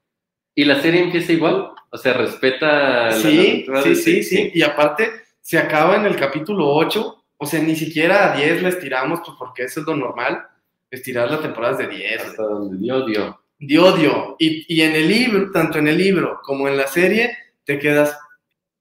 ¿Y 0.55 0.65
la 0.65 0.81
serie 0.81 1.03
empieza 1.03 1.33
igual? 1.33 1.71
O 1.91 1.99
sea, 1.99 2.15
respeta 2.15 3.07
la 3.07 3.13
Sí, 3.13 3.65
narrativa 3.67 3.83
sí, 3.83 4.03
sí, 4.03 4.23
sí, 4.23 4.51
y 4.55 4.63
aparte 4.63 5.11
se 5.41 5.59
acaba 5.59 5.97
en 5.97 6.07
el 6.07 6.17
capítulo 6.17 6.69
8, 6.75 7.25
o 7.37 7.47
sea, 7.47 7.61
ni 7.61 7.77
siquiera 7.77 8.33
a 8.33 8.37
10 8.37 8.63
la 8.63 8.69
estiramos, 8.71 9.21
pues 9.25 9.37
porque 9.39 9.65
eso 9.65 9.81
es 9.81 9.87
lo 9.87 9.97
normal, 9.97 10.43
estirar 10.91 11.31
las 11.31 11.43
temporadas 11.43 11.79
de 11.79 11.89
10, 11.89 12.23
Hasta 12.23 12.43
donde 12.43 12.79
dio, 12.79 13.05
dio. 13.07 13.41
dio, 13.59 13.93
dio. 13.93 14.37
Y, 14.39 14.65
y 14.75 14.83
en 14.83 14.95
el 14.97 15.09
libro, 15.09 15.51
tanto 15.53 15.79
en 15.79 15.89
el 15.89 15.99
libro 15.99 16.41
como 16.43 16.69
en 16.69 16.77
la 16.77 16.87
serie, 16.87 17.37
te 17.65 17.79
quedas 17.79 18.19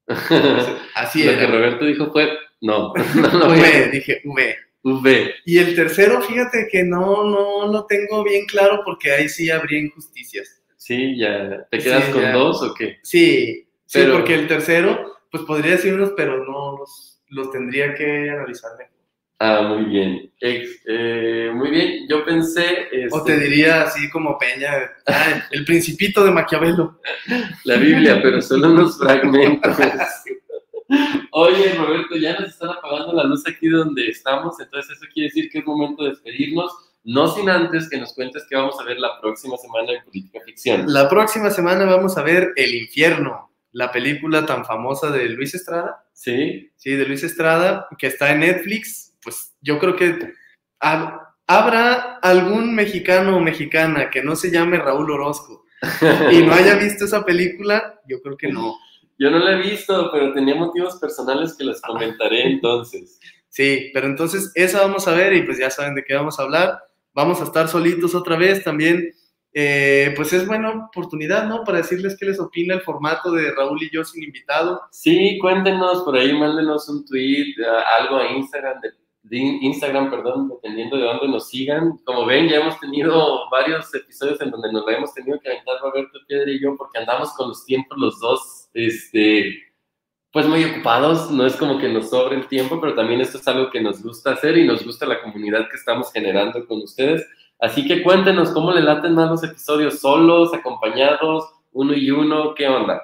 así. 0.96 1.24
Lo 1.24 1.32
que 1.34 1.44
era. 1.44 1.52
Roberto 1.52 1.86
dijo 1.86 2.12
fue, 2.12 2.30
no, 2.62 2.94
no 3.16 3.28
lo 3.38 3.48
voy 3.48 3.60
a 3.60 3.88
dije 3.90 4.22
V. 4.24 4.56
V. 4.88 5.34
Y 5.46 5.58
el 5.58 5.76
tercero, 5.76 6.22
fíjate 6.22 6.68
que 6.72 6.84
no, 6.84 7.24
no 7.24 7.72
lo 7.72 7.86
tengo 7.88 8.24
bien 8.24 8.46
claro 8.46 8.82
porque 8.86 9.12
ahí 9.12 9.28
sí 9.28 9.50
habría 9.50 9.80
injusticias. 9.80 10.62
Sí, 10.78 11.18
ya. 11.18 11.66
¿Te 11.72 11.80
quedas 11.80 12.04
Sí, 12.06 12.12
con 12.12 12.22
ya. 12.22 12.32
dos 12.34 12.62
o 12.62 12.72
qué? 12.76 13.00
Sí, 13.02 13.68
sí, 13.88 14.00
Pero- 14.00 14.14
porque 14.14 14.36
el 14.36 14.48
tercero, 14.48 15.16
pues 15.32 15.44
podría 15.44 15.72
decirlos, 15.72 16.14
pero 16.16 16.46
no 16.46 16.78
los, 16.78 17.20
los 17.30 17.50
tendría 17.52 17.96
que 17.96 18.30
analizar 18.30 18.72
mejor. 18.78 18.94
Ah, 19.40 19.64
muy 19.64 19.86
bien. 19.86 20.32
Ex- 20.40 20.82
eh, 20.88 21.52
muy 21.54 21.72
bien, 21.72 22.08
yo 22.08 22.24
pensé... 22.24 22.88
O 23.12 23.18
este, 23.18 23.34
te 23.36 23.40
diría 23.44 23.82
así 23.82 24.10
como 24.12 24.38
Peña, 24.38 24.70
"Ay, 25.08 25.42
el 25.52 25.66
principito 25.66 26.24
de 26.24 26.32
Maquiavelo. 26.32 27.02
La 27.66 27.76
Biblia, 27.78 28.20
pero 28.22 28.40
solo 28.42 28.70
unos 28.72 28.98
fragmentos. 29.00 29.76
Oye, 31.32 31.74
Roberto, 31.76 32.16
ya 32.16 32.40
nos 32.40 32.50
están 32.50 32.70
apagando 32.70 33.14
la 33.14 33.24
luz 33.24 33.44
aquí 33.48 33.68
donde 33.68 34.08
estamos, 34.08 34.60
entonces 34.60 34.98
eso 34.98 35.06
quiere 35.14 35.28
decir 35.28 35.50
que 35.50 35.60
es 35.60 35.66
momento 35.66 36.04
de 36.04 36.12
despedirnos, 36.12 36.72
no 37.04 37.28
sin 37.28 37.50
antes 37.50 37.90
que 37.90 37.98
nos 37.98 38.14
cuentes 38.14 38.46
qué 38.50 38.56
vamos 38.56 38.80
a 38.80 38.84
ver 38.84 38.98
la 39.00 39.20
próxima 39.22 39.58
semana 39.58 39.92
en 39.94 40.04
Política 40.06 40.40
Ficción. 40.46 40.86
La 40.88 41.10
próxima 41.10 41.50
semana 41.50 41.86
vamos 41.86 42.18
a 42.18 42.24
ver 42.24 42.54
El 42.56 42.74
Infierno, 42.76 43.52
la 43.72 43.92
película 43.92 44.46
tan 44.46 44.66
famosa 44.66 45.12
de 45.12 45.30
Luis 45.30 45.54
Estrada. 45.54 46.04
¿Sí? 46.14 46.72
Sí, 46.78 46.92
de 46.92 47.06
Luis 47.06 47.24
Estrada, 47.24 47.88
que 47.98 48.08
está 48.08 48.32
en 48.32 48.40
Netflix. 48.40 49.14
Pues 49.22 49.54
yo 49.62 49.78
creo 49.80 49.96
que 49.98 50.34
hab- 50.80 51.20
habrá 51.46 52.18
algún 52.22 52.74
mexicano 52.74 53.36
o 53.38 53.40
mexicana 53.40 54.10
que 54.10 54.24
no 54.24 54.36
se 54.36 54.50
llame 54.50 54.78
Raúl 54.78 55.12
Orozco 55.12 55.66
y 56.32 56.42
no 56.42 56.54
haya 56.54 56.76
visto 56.76 57.06
esa 57.06 57.26
película, 57.26 58.00
yo 58.08 58.22
creo 58.22 58.38
que 58.38 58.48
no. 58.52 58.76
Yo 59.18 59.32
no 59.32 59.40
la 59.40 59.54
he 59.54 59.62
visto, 59.62 60.10
pero 60.12 60.34
tenía 60.34 60.56
motivos 60.56 60.98
personales 60.98 61.56
que 61.58 61.64
les 61.66 61.82
comentaré 61.82 62.44
entonces. 62.48 63.20
Sí, 63.48 63.90
pero 63.94 64.08
entonces 64.08 64.52
esa 64.56 64.82
vamos 64.82 65.08
a 65.08 65.14
ver 65.14 65.32
y 65.32 65.44
pues 65.44 65.58
ya 65.58 65.70
saben 65.70 65.96
de 65.96 66.04
qué 66.04 66.14
vamos 66.14 66.38
a 66.38 66.44
hablar. 66.44 66.78
Vamos 67.14 67.40
a 67.40 67.46
estar 67.46 67.70
solitos 67.70 68.14
otra 68.14 68.36
vez 68.36 68.62
también. 68.66 69.14
eh, 69.54 70.12
pues 70.18 70.34
es 70.34 70.46
buena 70.46 70.88
oportunidad, 70.90 71.48
¿no? 71.48 71.64
Para 71.64 71.78
decirles 71.78 72.18
qué 72.20 72.26
les 72.26 72.38
opina 72.42 72.74
el 72.74 72.82
formato 72.82 73.32
de 73.32 73.54
Raúl 73.54 73.82
y 73.82 73.90
yo 73.90 74.04
sin 74.04 74.24
invitado. 74.26 74.82
Sí, 74.92 75.38
cuéntenos 75.40 76.04
por 76.04 76.18
ahí, 76.18 76.34
mándenos 76.38 76.90
un 76.90 77.06
tweet, 77.06 77.54
a- 77.66 78.04
algo 78.04 78.18
a 78.18 78.30
Instagram 78.34 78.82
de 78.82 78.90
de 79.28 79.38
Instagram, 79.40 80.12
perdón, 80.12 80.50
dependiendo 80.50 80.98
de 80.98 81.04
dónde 81.04 81.28
nos 81.30 81.50
sigan. 81.50 81.98
Como 82.06 82.28
ven, 82.28 82.48
ya 82.48 82.58
hemos 82.58 82.80
tenido 82.80 83.50
varios 83.50 83.92
episodios 83.96 84.40
en 84.40 84.52
donde 84.52 84.72
nos 84.72 84.86
la 84.86 84.98
hemos 84.98 85.16
tenido 85.16 85.40
que 85.40 85.50
aventar 85.50 85.78
Roberto 85.82 86.20
Piedra 86.28 86.52
y 86.52 86.62
yo 86.62 86.76
porque 86.78 87.00
andamos 87.00 87.34
con 87.34 87.48
los 87.48 87.66
tiempos 87.66 87.98
los 87.98 88.20
dos, 88.20 88.55
este, 88.76 89.64
pues 90.32 90.46
muy 90.46 90.64
ocupados. 90.66 91.32
No 91.32 91.46
es 91.48 91.56
como 91.56 91.80
que 91.80 91.90
nos 91.90 92.10
sobre 92.12 92.36
el 92.36 92.48
tiempo, 92.48 92.80
pero 92.80 92.94
también 92.94 93.22
esto 93.22 93.40
es 93.40 93.48
algo 93.48 93.72
que 93.72 93.82
nos 93.82 94.04
gusta 94.04 94.34
hacer 94.34 94.58
y 94.58 94.68
nos 94.68 94.86
gusta 94.86 95.08
la 95.08 95.22
comunidad 95.22 95.68
que 95.70 95.78
estamos 95.78 96.12
generando 96.14 96.68
con 96.68 96.84
ustedes. 96.84 97.26
Así 97.60 97.88
que 97.88 98.04
cuéntenos 98.04 98.52
cómo 98.52 98.72
le 98.72 98.82
laten 98.82 99.16
más 99.16 99.30
los 99.32 99.44
episodios, 99.44 100.00
solos, 100.00 100.54
acompañados, 100.54 101.46
uno 101.72 101.94
y 101.94 102.12
uno, 102.12 102.54
¿qué 102.54 102.68
onda? 102.68 103.02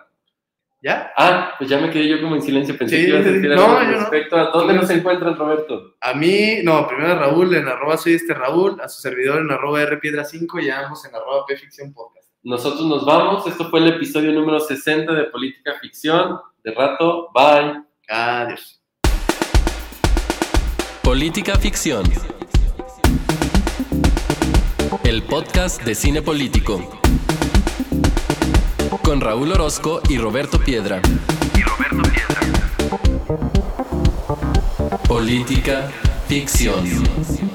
¿Ya? 0.83 1.11
Ah, 1.15 1.53
pues 1.57 1.69
ya 1.69 1.77
me 1.79 1.89
quedé 1.91 2.07
yo 2.07 2.21
como 2.21 2.35
en 2.35 2.41
silencio. 2.41 2.75
Pensé 2.77 2.97
Sí, 2.97 3.03
que 3.03 3.09
ibas 3.11 3.25
a 3.27 3.31
decir 3.31 3.49
no, 3.51 3.63
algo 3.77 3.91
no. 3.91 3.99
respecto 3.99 4.35
a 4.35 4.45
dónde 4.51 4.73
nos 4.73 4.89
encuentran, 4.89 5.35
Roberto. 5.37 5.95
A 6.01 6.13
mí, 6.15 6.57
no, 6.63 6.87
primero 6.87 7.11
a 7.13 7.15
Raúl 7.15 7.53
en 7.55 7.67
arroba 7.67 7.97
soy 7.97 8.13
este 8.15 8.33
Raúl, 8.33 8.81
a 8.81 8.89
su 8.89 8.99
servidor 8.99 9.41
en 9.41 9.51
arroba 9.51 9.79
rpiedra5 9.83 10.63
y 10.63 10.69
a 10.69 10.79
ambos 10.85 11.05
en 11.05 11.15
arroba 11.15 11.45
pficción 11.45 11.93
podcast. 11.93 12.20
Nosotros 12.43 12.87
nos 12.87 13.05
vamos. 13.05 13.45
Esto 13.45 13.69
fue 13.69 13.79
el 13.81 13.89
episodio 13.89 14.31
número 14.31 14.59
60 14.59 15.13
de 15.13 15.25
Política 15.25 15.73
Ficción. 15.79 16.39
De 16.63 16.73
rato, 16.73 17.29
bye. 17.35 17.83
Adiós. 18.09 18.81
Política 21.03 21.55
Ficción. 21.57 22.03
El 25.03 25.21
podcast 25.23 25.83
de 25.83 25.93
cine 25.93 26.23
político. 26.23 26.99
Con 29.03 29.21
Raúl 29.21 29.51
Orozco 29.51 30.01
y 30.09 30.17
Roberto 30.17 30.59
Piedra. 30.59 30.99
Política 35.07 35.91
Ficción. 36.27 37.50